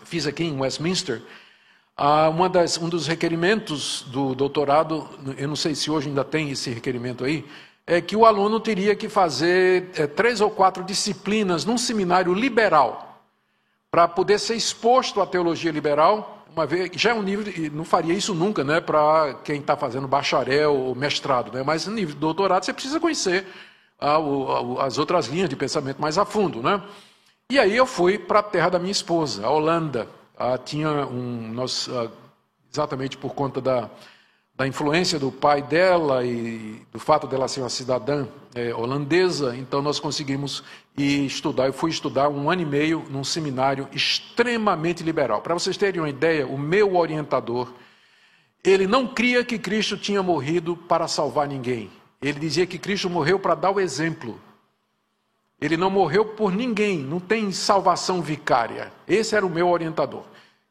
fiz 0.03 0.27
aqui 0.27 0.43
em 0.43 0.59
Westminster, 0.59 1.21
ah, 2.01 2.29
uma 2.29 2.47
das, 2.47 2.77
um 2.77 2.87
dos 2.87 3.07
requerimentos 3.07 4.05
do 4.07 4.33
doutorado, 4.33 5.05
eu 5.37 5.49
não 5.49 5.55
sei 5.57 5.75
se 5.75 5.91
hoje 5.91 6.07
ainda 6.07 6.23
tem 6.23 6.49
esse 6.49 6.69
requerimento 6.69 7.25
aí, 7.25 7.45
é 7.85 7.99
que 7.99 8.15
o 8.15 8.25
aluno 8.25 8.57
teria 8.57 8.95
que 8.95 9.09
fazer 9.09 9.89
é, 9.93 10.07
três 10.07 10.39
ou 10.39 10.49
quatro 10.49 10.81
disciplinas 10.81 11.65
num 11.65 11.77
seminário 11.77 12.33
liberal, 12.33 13.21
para 13.91 14.07
poder 14.07 14.39
ser 14.39 14.55
exposto 14.55 15.19
à 15.19 15.25
teologia 15.25 15.73
liberal, 15.73 16.45
uma 16.55 16.65
vez, 16.65 16.89
já 16.93 17.09
é 17.09 17.13
um 17.13 17.21
nível, 17.21 17.53
não 17.73 17.83
faria 17.83 18.13
isso 18.13 18.33
nunca, 18.33 18.63
né, 18.63 18.79
para 18.79 19.33
quem 19.43 19.59
está 19.59 19.75
fazendo 19.75 20.07
bacharel 20.07 20.73
ou 20.73 20.95
mestrado, 20.95 21.51
né, 21.51 21.63
mas 21.65 21.85
no 21.85 21.93
nível 21.93 22.13
de 22.13 22.21
doutorado 22.21 22.63
você 22.63 22.71
precisa 22.71 22.97
conhecer 22.97 23.45
ah, 23.99 24.17
o, 24.19 24.79
as 24.79 24.97
outras 24.97 25.27
linhas 25.27 25.49
de 25.49 25.57
pensamento 25.57 26.01
mais 26.01 26.17
a 26.17 26.23
fundo, 26.23 26.63
né. 26.63 26.81
E 27.51 27.59
aí 27.59 27.75
eu 27.75 27.85
fui 27.85 28.17
para 28.17 28.39
a 28.39 28.43
terra 28.43 28.69
da 28.69 28.79
minha 28.79 28.91
esposa, 28.93 29.45
a 29.45 29.49
Holanda, 29.49 30.07
ah, 30.39 30.57
tinha 30.57 30.89
um. 31.05 31.51
Nós, 31.51 31.89
ah, 31.91 32.09
exatamente 32.71 33.17
por 33.17 33.35
conta 33.35 33.59
da, 33.59 33.89
da 34.55 34.65
influência 34.65 35.19
do 35.19 35.31
pai 35.31 35.61
dela 35.61 36.25
e 36.25 36.81
do 36.93 36.99
fato 36.99 37.27
dela 37.27 37.47
ser 37.47 37.59
uma 37.59 37.69
cidadã 37.69 38.25
é, 38.55 38.73
holandesa, 38.73 39.55
então 39.55 39.81
nós 39.81 39.99
conseguimos 39.99 40.63
ir 40.97 41.25
estudar. 41.25 41.67
Eu 41.67 41.73
fui 41.73 41.91
estudar 41.91 42.29
um 42.29 42.49
ano 42.49 42.61
e 42.61 42.65
meio 42.65 43.05
num 43.09 43.23
seminário 43.23 43.87
extremamente 43.91 45.03
liberal. 45.03 45.41
Para 45.41 45.53
vocês 45.53 45.77
terem 45.77 46.01
uma 46.01 46.09
ideia, 46.09 46.47
o 46.47 46.57
meu 46.57 46.95
orientador, 46.95 47.73
ele 48.63 48.87
não 48.87 49.07
cria 49.07 49.43
que 49.43 49.59
Cristo 49.59 49.97
tinha 49.97 50.23
morrido 50.23 50.75
para 50.75 51.07
salvar 51.07 51.47
ninguém. 51.47 51.89
Ele 52.21 52.39
dizia 52.39 52.65
que 52.65 52.77
Cristo 52.77 53.09
morreu 53.09 53.39
para 53.39 53.55
dar 53.55 53.71
o 53.71 53.79
exemplo. 53.79 54.39
Ele 55.61 55.75
não 55.75 55.89
morreu 55.89 56.23
por 56.23 56.53
ninguém, 56.53 56.99
não 56.99 57.19
tem 57.19 57.51
salvação 57.51 58.21
vicária. 58.21 58.91
Esse 59.07 59.35
era 59.35 59.45
o 59.45 59.49
meu 59.49 59.67
orientador. 59.67 60.23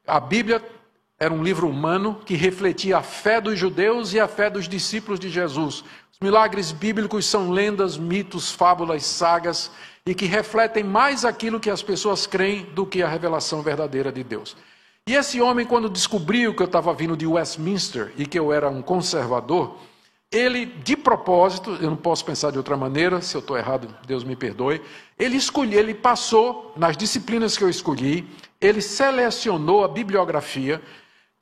A 0.07 0.19
Bíblia 0.19 0.63
era 1.19 1.35
um 1.35 1.43
livro 1.43 1.69
humano 1.69 2.21
que 2.25 2.35
refletia 2.35 2.99
a 2.99 3.03
fé 3.03 3.41
dos 3.41 3.59
judeus 3.59 4.15
e 4.15 4.21
a 4.21 4.29
fé 4.29 4.49
dos 4.49 4.69
discípulos 4.69 5.21
de 5.21 5.29
Jesus. 5.29 5.85
Os 6.13 6.19
milagres 6.23 6.73
bíblicos 6.73 7.27
são 7.27 7.51
lendas, 7.51 7.99
mitos, 7.99 8.51
fábulas, 8.51 9.05
sagas 9.05 9.71
e 10.07 10.15
que 10.15 10.25
refletem 10.25 10.83
mais 10.83 11.25
aquilo 11.25 11.61
que 11.61 11.69
as 11.69 11.83
pessoas 11.83 12.27
creem 12.27 12.65
do 12.75 12.87
que 12.87 13.03
a 13.03 13.09
revelação 13.09 13.61
verdadeira 13.61 14.11
de 14.11 14.25
Deus. 14.25 14.57
E 15.07 15.15
esse 15.15 15.41
homem, 15.41 15.67
quando 15.67 15.89
descobriu 15.89 16.55
que 16.55 16.63
eu 16.63 16.67
estava 16.67 16.95
vindo 16.95 17.17
de 17.17 17.27
Westminster 17.27 18.13
e 18.17 18.27
que 18.27 18.39
eu 18.39 18.53
era 18.53 18.69
um 18.69 18.83
conservador, 18.83 19.79
ele, 20.31 20.67
de 20.67 20.97
propósito, 20.97 21.79
eu 21.81 21.89
não 21.89 21.97
posso 21.97 22.25
pensar 22.25 22.51
de 22.51 22.59
outra 22.59 22.77
maneira, 22.77 23.23
se 23.23 23.35
eu 23.35 23.41
estou 23.41 23.57
errado, 23.57 23.89
Deus 24.07 24.25
me 24.25 24.37
perdoe. 24.37 24.83
Ele 25.19 25.37
escolheu, 25.37 25.81
ele 25.81 25.95
passou 25.95 26.73
nas 26.77 26.97
disciplinas 26.97 27.57
que 27.57 27.65
eu 27.65 27.69
escolhi, 27.69 28.29
ele 28.61 28.83
selecionou 28.83 29.85
a 29.85 29.89
bibliografia, 29.89 30.83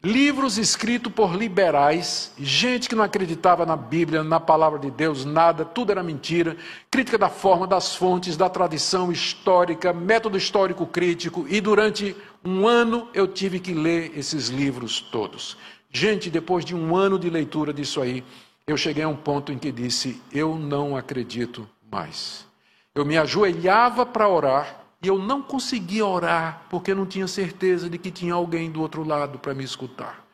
livros 0.04 0.56
escritos 0.56 1.12
por 1.12 1.34
liberais, 1.34 2.32
gente 2.38 2.88
que 2.88 2.94
não 2.94 3.02
acreditava 3.02 3.66
na 3.66 3.74
Bíblia, 3.74 4.22
na 4.22 4.38
palavra 4.38 4.78
de 4.78 4.90
Deus, 4.90 5.24
nada, 5.24 5.64
tudo 5.64 5.90
era 5.90 6.02
mentira, 6.02 6.56
crítica 6.88 7.18
da 7.18 7.28
forma, 7.28 7.66
das 7.66 7.96
fontes, 7.96 8.36
da 8.36 8.48
tradição 8.48 9.10
histórica, 9.10 9.92
método 9.92 10.38
histórico 10.38 10.86
crítico, 10.86 11.44
e 11.48 11.60
durante 11.60 12.14
um 12.44 12.68
ano 12.68 13.08
eu 13.12 13.26
tive 13.26 13.58
que 13.58 13.74
ler 13.74 14.16
esses 14.16 14.46
livros 14.46 15.00
todos. 15.00 15.56
Gente, 15.90 16.30
depois 16.30 16.64
de 16.64 16.74
um 16.74 16.94
ano 16.94 17.18
de 17.18 17.28
leitura 17.28 17.72
disso 17.72 18.00
aí, 18.00 18.22
eu 18.66 18.76
cheguei 18.76 19.04
a 19.04 19.08
um 19.08 19.16
ponto 19.16 19.52
em 19.52 19.58
que 19.58 19.70
disse: 19.70 20.20
Eu 20.32 20.56
não 20.56 20.96
acredito 20.96 21.68
mais. 21.90 22.46
Eu 22.94 23.04
me 23.04 23.16
ajoelhava 23.16 24.04
para 24.04 24.28
orar 24.28 24.84
e 25.00 25.08
eu 25.08 25.18
não 25.18 25.40
conseguia 25.40 26.04
orar 26.04 26.62
porque 26.68 26.94
não 26.94 27.06
tinha 27.06 27.28
certeza 27.28 27.88
de 27.88 27.98
que 27.98 28.10
tinha 28.10 28.34
alguém 28.34 28.70
do 28.70 28.80
outro 28.80 29.04
lado 29.04 29.38
para 29.38 29.54
me 29.54 29.62
escutar. 29.62 30.24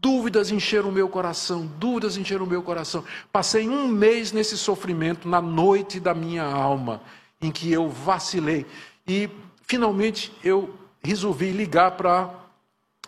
Dúvidas 0.00 0.50
encheram 0.50 0.88
o 0.88 0.92
meu 0.92 1.08
coração, 1.08 1.66
dúvidas 1.78 2.16
encheram 2.16 2.44
o 2.44 2.48
meu 2.48 2.62
coração. 2.62 3.04
Passei 3.32 3.68
um 3.68 3.88
mês 3.88 4.32
nesse 4.32 4.56
sofrimento, 4.56 5.28
na 5.28 5.40
noite 5.40 6.00
da 6.00 6.14
minha 6.14 6.44
alma, 6.44 7.02
em 7.40 7.50
que 7.50 7.70
eu 7.72 7.88
vacilei. 7.88 8.64
E 9.06 9.28
finalmente 9.62 10.32
eu 10.42 10.74
resolvi 11.02 11.50
ligar 11.50 11.92
para 11.92 12.30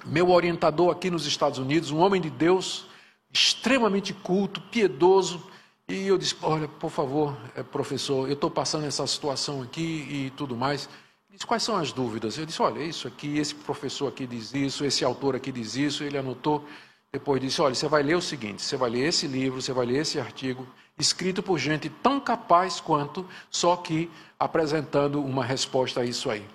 meu 0.04 0.30
orientador 0.30 0.90
aqui 0.90 1.10
nos 1.10 1.26
Estados 1.26 1.58
Unidos, 1.58 1.90
um 1.90 1.98
homem 1.98 2.20
de 2.20 2.30
Deus, 2.30 2.89
extremamente 3.32 4.12
culto, 4.12 4.60
piedoso. 4.60 5.42
E 5.88 6.06
eu 6.06 6.18
disse: 6.18 6.36
Olha, 6.42 6.68
por 6.68 6.90
favor, 6.90 7.36
eh, 7.56 7.62
professor, 7.62 8.28
eu 8.28 8.34
estou 8.34 8.50
passando 8.50 8.86
essa 8.86 9.06
situação 9.06 9.62
aqui 9.62 10.06
e 10.10 10.32
tudo 10.36 10.56
mais. 10.56 10.88
Ele 11.28 11.36
disse: 11.36 11.46
Quais 11.46 11.62
são 11.62 11.76
as 11.76 11.92
dúvidas? 11.92 12.38
Eu 12.38 12.46
disse: 12.46 12.60
Olha, 12.62 12.82
isso 12.82 13.08
aqui, 13.08 13.38
esse 13.38 13.54
professor 13.54 14.08
aqui 14.08 14.26
diz 14.26 14.52
isso, 14.54 14.84
esse 14.84 15.04
autor 15.04 15.34
aqui 15.34 15.50
diz 15.50 15.76
isso. 15.76 16.04
Ele 16.04 16.18
anotou. 16.18 16.64
Depois 17.12 17.40
disse: 17.40 17.60
Olha, 17.60 17.74
você 17.74 17.88
vai 17.88 18.02
ler 18.02 18.16
o 18.16 18.22
seguinte: 18.22 18.62
você 18.62 18.76
vai 18.76 18.90
ler 18.90 19.08
esse 19.08 19.26
livro, 19.26 19.60
você 19.60 19.72
vai 19.72 19.86
ler 19.86 19.98
esse 19.98 20.20
artigo, 20.20 20.66
escrito 20.98 21.42
por 21.42 21.58
gente 21.58 21.88
tão 21.88 22.20
capaz 22.20 22.80
quanto, 22.80 23.26
só 23.50 23.76
que 23.76 24.10
apresentando 24.38 25.20
uma 25.20 25.44
resposta 25.44 26.00
a 26.00 26.04
isso 26.04 26.30
aí. 26.30 26.46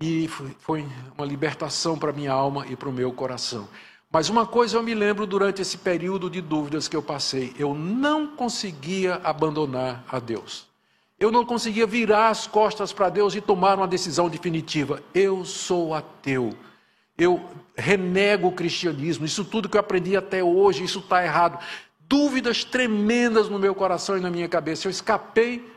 E 0.00 0.28
foi 0.28 0.86
uma 1.16 1.26
libertação 1.26 1.98
para 1.98 2.12
minha 2.12 2.32
alma 2.32 2.66
e 2.66 2.74
para 2.74 2.88
o 2.88 2.92
meu 2.92 3.12
coração. 3.12 3.68
Mas 4.12 4.28
uma 4.28 4.44
coisa 4.44 4.76
eu 4.76 4.82
me 4.82 4.92
lembro 4.92 5.24
durante 5.24 5.62
esse 5.62 5.78
período 5.78 6.28
de 6.28 6.40
dúvidas 6.40 6.88
que 6.88 6.96
eu 6.96 7.02
passei: 7.02 7.54
eu 7.56 7.74
não 7.74 8.26
conseguia 8.26 9.20
abandonar 9.22 10.04
a 10.08 10.18
Deus. 10.18 10.68
Eu 11.18 11.30
não 11.30 11.44
conseguia 11.44 11.86
virar 11.86 12.30
as 12.30 12.46
costas 12.46 12.92
para 12.92 13.10
Deus 13.10 13.34
e 13.34 13.42
tomar 13.42 13.76
uma 13.76 13.86
decisão 13.86 14.28
definitiva. 14.28 15.02
Eu 15.14 15.44
sou 15.44 15.94
ateu. 15.94 16.54
eu 17.16 17.44
renego 17.76 18.48
o 18.48 18.52
cristianismo, 18.52 19.26
isso 19.26 19.44
tudo 19.44 19.68
que 19.68 19.76
eu 19.76 19.80
aprendi 19.80 20.16
até 20.16 20.42
hoje, 20.42 20.82
isso 20.82 20.98
está 20.98 21.22
errado. 21.22 21.62
Dúvidas 22.00 22.64
tremendas 22.64 23.48
no 23.48 23.58
meu 23.58 23.74
coração 23.74 24.16
e 24.16 24.20
na 24.20 24.30
minha 24.30 24.48
cabeça. 24.48 24.86
Eu 24.86 24.90
escapei 24.90 25.70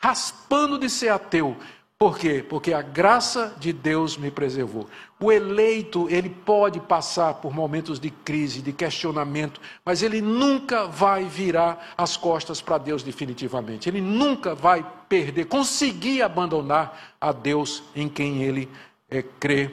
raspando 0.00 0.78
de 0.78 0.90
ser 0.90 1.08
ateu. 1.08 1.56
Por 2.02 2.18
quê? 2.18 2.44
Porque 2.48 2.72
a 2.72 2.82
graça 2.82 3.54
de 3.60 3.72
Deus 3.72 4.16
me 4.16 4.28
preservou. 4.28 4.88
O 5.20 5.30
eleito, 5.30 6.08
ele 6.10 6.28
pode 6.28 6.80
passar 6.80 7.34
por 7.34 7.54
momentos 7.54 8.00
de 8.00 8.10
crise, 8.10 8.60
de 8.60 8.72
questionamento, 8.72 9.60
mas 9.84 10.02
ele 10.02 10.20
nunca 10.20 10.84
vai 10.84 11.22
virar 11.22 11.94
as 11.96 12.16
costas 12.16 12.60
para 12.60 12.76
Deus 12.76 13.04
definitivamente. 13.04 13.88
Ele 13.88 14.00
nunca 14.00 14.52
vai 14.52 14.84
perder, 15.08 15.44
conseguir 15.44 16.22
abandonar 16.22 17.14
a 17.20 17.30
Deus 17.30 17.84
em 17.94 18.08
quem 18.08 18.42
ele 18.42 18.68
é, 19.08 19.22
crê 19.22 19.70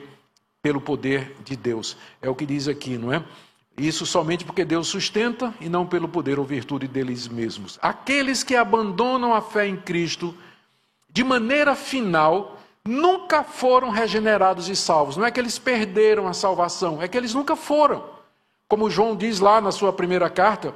pelo 0.61 0.79
poder 0.79 1.35
de 1.43 1.55
Deus. 1.55 1.97
É 2.21 2.29
o 2.29 2.35
que 2.35 2.45
diz 2.45 2.67
aqui, 2.67 2.95
não 2.95 3.11
é? 3.11 3.23
Isso 3.75 4.05
somente 4.05 4.45
porque 4.45 4.63
Deus 4.63 4.87
sustenta 4.87 5.51
e 5.59 5.67
não 5.67 5.83
pelo 5.83 6.07
poder 6.07 6.37
ou 6.37 6.45
virtude 6.45 6.87
deles 6.87 7.27
mesmos. 7.27 7.79
Aqueles 7.81 8.43
que 8.43 8.55
abandonam 8.55 9.33
a 9.33 9.41
fé 9.41 9.67
em 9.67 9.77
Cristo, 9.77 10.35
de 11.19 11.23
maneira 11.25 11.75
final, 11.75 12.57
nunca 12.87 13.43
foram 13.43 13.89
regenerados 13.89 14.69
e 14.69 14.75
salvos. 14.75 15.17
Não 15.17 15.25
é 15.25 15.31
que 15.31 15.37
eles 15.37 15.59
perderam 15.59 16.29
a 16.29 16.33
salvação, 16.33 17.01
é 17.01 17.09
que 17.09 17.17
eles 17.17 17.33
nunca 17.33 17.57
foram. 17.57 18.05
Como 18.69 18.89
João 18.89 19.17
diz 19.17 19.41
lá 19.41 19.59
na 19.59 19.69
sua 19.69 19.91
primeira 19.91 20.29
carta, 20.29 20.73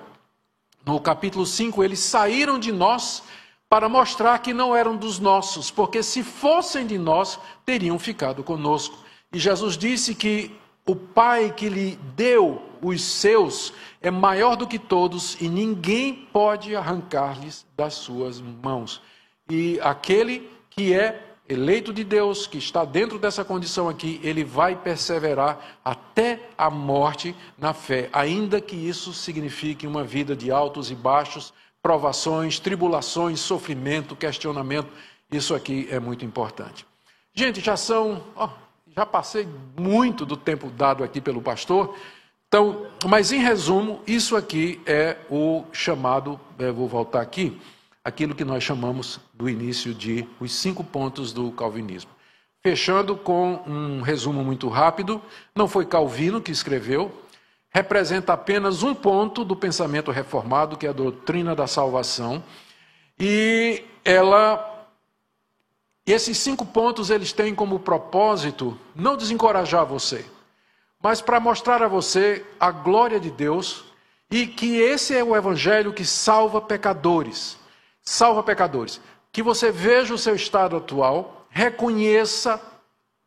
no 0.85 0.99
capítulo 0.99 1.45
5, 1.45 1.81
eles 1.81 1.99
saíram 1.99 2.59
de 2.59 2.73
nós 2.73 3.23
para 3.69 3.87
mostrar 3.87 4.37
que 4.39 4.53
não 4.53 4.75
eram 4.75 4.97
dos 4.97 5.17
nossos, 5.17 5.71
porque 5.71 6.03
se 6.03 6.21
fossem 6.23 6.85
de 6.85 6.97
nós, 6.97 7.39
teriam 7.65 7.97
ficado 7.97 8.43
conosco. 8.43 8.97
E 9.31 9.39
Jesus 9.39 9.77
disse 9.77 10.13
que 10.13 10.53
o 10.85 10.93
Pai 10.93 11.53
que 11.55 11.69
lhe 11.69 11.97
deu 12.17 12.61
os 12.81 13.01
seus 13.01 13.73
é 14.01 14.11
maior 14.11 14.57
do 14.57 14.67
que 14.67 14.77
todos 14.77 15.39
e 15.39 15.47
ninguém 15.47 16.13
pode 16.33 16.75
arrancar-lhes 16.75 17.65
das 17.77 17.93
suas 17.93 18.41
mãos. 18.41 19.01
E 19.49 19.79
aquele 19.81 20.49
que 20.69 20.93
é 20.93 21.21
eleito 21.47 21.93
de 21.93 22.03
Deus, 22.03 22.47
que 22.47 22.57
está 22.57 22.85
dentro 22.85 23.19
dessa 23.19 23.43
condição 23.43 23.89
aqui, 23.89 24.19
ele 24.23 24.43
vai 24.43 24.75
perseverar 24.75 25.79
até 25.83 26.39
a 26.57 26.69
morte 26.69 27.35
na 27.57 27.73
fé, 27.73 28.09
ainda 28.13 28.61
que 28.61 28.75
isso 28.75 29.13
signifique 29.13 29.85
uma 29.85 30.03
vida 30.03 30.35
de 30.35 30.51
altos 30.51 30.89
e 30.89 30.95
baixos, 30.95 31.53
provações, 31.81 32.59
tribulações, 32.59 33.39
sofrimento, 33.39 34.15
questionamento. 34.15 34.89
Isso 35.31 35.53
aqui 35.53 35.87
é 35.91 35.99
muito 35.99 36.23
importante. 36.23 36.85
Gente, 37.33 37.59
já 37.59 37.75
são 37.75 38.23
oh, 38.35 38.49
já 38.95 39.05
passei 39.05 39.47
muito 39.77 40.25
do 40.25 40.37
tempo 40.37 40.69
dado 40.69 41.03
aqui 41.03 41.19
pelo 41.19 41.41
pastor. 41.41 41.97
Então, 42.47 42.85
mas 43.07 43.31
em 43.31 43.39
resumo, 43.39 44.01
isso 44.05 44.35
aqui 44.35 44.79
é 44.85 45.17
o 45.29 45.63
chamado, 45.71 46.39
é, 46.59 46.71
vou 46.71 46.87
voltar 46.87 47.21
aqui, 47.21 47.59
aquilo 48.03 48.35
que 48.35 48.43
nós 48.43 48.63
chamamos 48.63 49.19
do 49.33 49.49
início 49.49 49.93
de 49.93 50.27
os 50.39 50.53
cinco 50.53 50.83
pontos 50.83 51.31
do 51.31 51.51
calvinismo. 51.51 52.11
Fechando 52.61 53.15
com 53.15 53.61
um 53.65 54.01
resumo 54.01 54.43
muito 54.43 54.67
rápido, 54.69 55.21
não 55.55 55.67
foi 55.67 55.85
Calvino 55.85 56.41
que 56.41 56.51
escreveu, 56.51 57.11
representa 57.69 58.33
apenas 58.33 58.83
um 58.83 58.93
ponto 58.93 59.43
do 59.43 59.55
pensamento 59.55 60.11
reformado, 60.11 60.77
que 60.77 60.85
é 60.85 60.89
a 60.89 60.93
doutrina 60.93 61.55
da 61.55 61.67
salvação, 61.67 62.43
e 63.19 63.83
ela 64.05 64.69
esses 66.05 66.37
cinco 66.37 66.65
pontos 66.65 67.09
eles 67.09 67.31
têm 67.31 67.55
como 67.55 67.79
propósito 67.79 68.77
não 68.93 69.15
desencorajar 69.15 69.85
você, 69.85 70.25
mas 71.01 71.21
para 71.21 71.39
mostrar 71.39 71.81
a 71.81 71.87
você 71.87 72.45
a 72.59 72.71
glória 72.71 73.19
de 73.19 73.31
Deus 73.31 73.85
e 74.29 74.45
que 74.45 74.77
esse 74.77 75.15
é 75.15 75.23
o 75.23 75.35
evangelho 75.35 75.93
que 75.93 76.03
salva 76.03 76.59
pecadores. 76.59 77.57
Salva 78.03 78.43
pecadores. 78.43 78.99
Que 79.31 79.41
você 79.41 79.71
veja 79.71 80.13
o 80.13 80.17
seu 80.17 80.35
estado 80.35 80.75
atual, 80.75 81.47
reconheça 81.49 82.61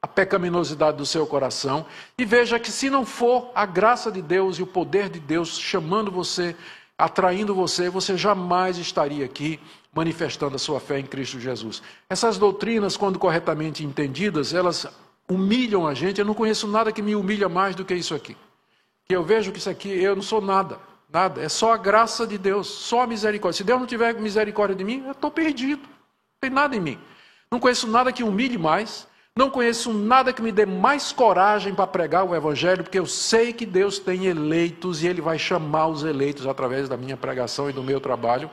a 0.00 0.06
pecaminosidade 0.06 0.96
do 0.96 1.06
seu 1.06 1.26
coração 1.26 1.86
e 2.16 2.24
veja 2.24 2.60
que 2.60 2.70
se 2.70 2.88
não 2.88 3.04
for 3.04 3.50
a 3.54 3.66
graça 3.66 4.12
de 4.12 4.22
Deus 4.22 4.58
e 4.58 4.62
o 4.62 4.66
poder 4.66 5.08
de 5.08 5.18
Deus 5.18 5.58
chamando 5.58 6.10
você, 6.10 6.54
atraindo 6.96 7.54
você, 7.54 7.88
você 7.88 8.16
jamais 8.16 8.78
estaria 8.78 9.24
aqui 9.24 9.58
manifestando 9.92 10.54
a 10.54 10.58
sua 10.58 10.78
fé 10.78 10.98
em 10.98 11.06
Cristo 11.06 11.40
Jesus. 11.40 11.82
Essas 12.08 12.36
doutrinas, 12.36 12.96
quando 12.96 13.18
corretamente 13.18 13.82
entendidas, 13.82 14.52
elas 14.52 14.86
humilham 15.28 15.86
a 15.86 15.94
gente. 15.94 16.20
Eu 16.20 16.26
não 16.26 16.34
conheço 16.34 16.68
nada 16.68 16.92
que 16.92 17.02
me 17.02 17.16
humilha 17.16 17.48
mais 17.48 17.74
do 17.74 17.84
que 17.84 17.94
isso 17.94 18.14
aqui. 18.14 18.36
Que 19.06 19.16
eu 19.16 19.24
vejo 19.24 19.50
que 19.50 19.58
isso 19.58 19.70
aqui, 19.70 19.88
eu 19.88 20.14
não 20.14 20.22
sou 20.22 20.40
nada, 20.40 20.78
nada. 21.12 21.42
É 21.42 21.48
só 21.48 21.72
a 21.72 21.76
graça 21.76 22.26
de 22.26 22.38
Deus, 22.38 22.66
só 22.66 23.02
a 23.02 23.06
misericórdia. 23.06 23.58
Se 23.58 23.64
Deus 23.64 23.80
não 23.80 23.86
tiver 23.86 24.14
misericórdia 24.14 24.76
de 24.76 24.84
mim, 24.84 25.02
eu 25.04 25.12
estou 25.12 25.30
perdido. 25.30 25.82
Não 25.82 26.40
tem 26.40 26.50
nada 26.50 26.76
em 26.76 26.80
mim. 26.80 26.98
Não 27.50 27.60
conheço 27.60 27.86
nada 27.86 28.12
que 28.12 28.22
humilhe 28.22 28.58
mais. 28.58 29.06
Não 29.36 29.50
conheço 29.50 29.92
nada 29.92 30.32
que 30.32 30.40
me 30.40 30.50
dê 30.50 30.64
mais 30.64 31.12
coragem 31.12 31.74
para 31.74 31.86
pregar 31.86 32.24
o 32.24 32.34
Evangelho, 32.34 32.82
porque 32.82 32.98
eu 32.98 33.04
sei 33.04 33.52
que 33.52 33.66
Deus 33.66 33.98
tem 33.98 34.24
eleitos 34.24 35.02
e 35.02 35.06
Ele 35.06 35.20
vai 35.20 35.38
chamar 35.38 35.88
os 35.88 36.02
eleitos 36.04 36.46
através 36.46 36.88
da 36.88 36.96
minha 36.96 37.18
pregação 37.18 37.68
e 37.68 37.72
do 37.72 37.82
meu 37.82 38.00
trabalho. 38.00 38.50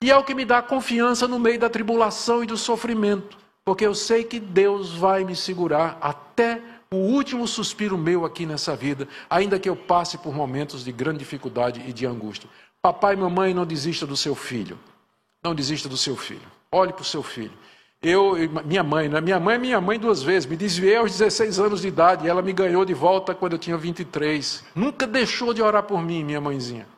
E 0.00 0.08
é 0.08 0.16
o 0.16 0.22
que 0.22 0.32
me 0.32 0.44
dá 0.44 0.62
confiança 0.62 1.26
no 1.26 1.38
meio 1.38 1.58
da 1.58 1.68
tribulação 1.68 2.44
e 2.44 2.46
do 2.46 2.56
sofrimento, 2.56 3.36
porque 3.64 3.84
eu 3.84 3.94
sei 3.94 4.22
que 4.22 4.38
Deus 4.38 4.94
vai 4.94 5.24
me 5.24 5.34
segurar 5.34 5.98
até 6.00 6.62
o 6.92 6.96
último 6.96 7.46
suspiro 7.46 7.96
meu 7.96 8.24
aqui 8.24 8.44
nessa 8.44 8.74
vida, 8.74 9.06
ainda 9.28 9.60
que 9.60 9.68
eu 9.68 9.76
passe 9.76 10.18
por 10.18 10.34
momentos 10.34 10.82
de 10.82 10.90
grande 10.90 11.20
dificuldade 11.20 11.80
e 11.86 11.92
de 11.92 12.04
angústia. 12.04 12.50
Papai 12.82 13.14
e 13.14 13.16
mamãe, 13.16 13.54
não 13.54 13.64
desista 13.64 14.04
do 14.04 14.16
seu 14.16 14.34
filho. 14.34 14.76
Não 15.40 15.54
desista 15.54 15.88
do 15.88 15.96
seu 15.96 16.16
filho. 16.16 16.48
Olhe 16.72 16.92
para 16.92 17.02
o 17.02 17.04
seu 17.04 17.22
filho. 17.22 17.52
Eu, 18.02 18.34
minha 18.64 18.82
mãe, 18.82 19.08
né? 19.08 19.20
minha 19.20 19.38
mãe 19.38 19.54
é 19.54 19.58
minha 19.58 19.80
mãe 19.80 20.00
duas 20.00 20.20
vezes. 20.20 20.48
Me 20.48 20.56
desviei 20.56 20.96
aos 20.96 21.12
16 21.12 21.60
anos 21.60 21.82
de 21.82 21.88
idade 21.88 22.28
ela 22.28 22.42
me 22.42 22.52
ganhou 22.52 22.84
de 22.84 22.92
volta 22.92 23.36
quando 23.36 23.52
eu 23.52 23.58
tinha 23.58 23.76
23. 23.76 24.64
Nunca 24.74 25.06
deixou 25.06 25.54
de 25.54 25.62
orar 25.62 25.84
por 25.84 26.02
mim, 26.02 26.24
minha 26.24 26.40
mãezinha. 26.40 26.88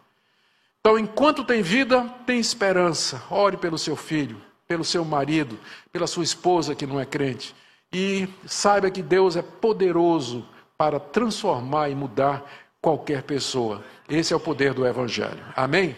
Então, 0.80 0.98
enquanto 0.98 1.44
tem 1.44 1.60
vida, 1.60 2.02
tem 2.24 2.40
esperança. 2.40 3.22
Ore 3.28 3.58
pelo 3.58 3.76
seu 3.76 3.94
filho, 3.94 4.40
pelo 4.66 4.84
seu 4.84 5.04
marido, 5.04 5.58
pela 5.92 6.06
sua 6.06 6.24
esposa 6.24 6.74
que 6.74 6.86
não 6.86 6.98
é 6.98 7.04
crente. 7.04 7.54
E 7.92 8.28
saiba 8.46 8.90
que 8.90 9.02
Deus 9.02 9.36
é 9.36 9.42
poderoso 9.42 10.46
para 10.78 10.98
transformar 10.98 11.90
e 11.90 11.94
mudar 11.94 12.44
qualquer 12.80 13.22
pessoa. 13.22 13.84
Esse 14.08 14.32
é 14.32 14.36
o 14.36 14.40
poder 14.40 14.74
do 14.74 14.86
Evangelho. 14.86 15.44
Amém? 15.54 15.94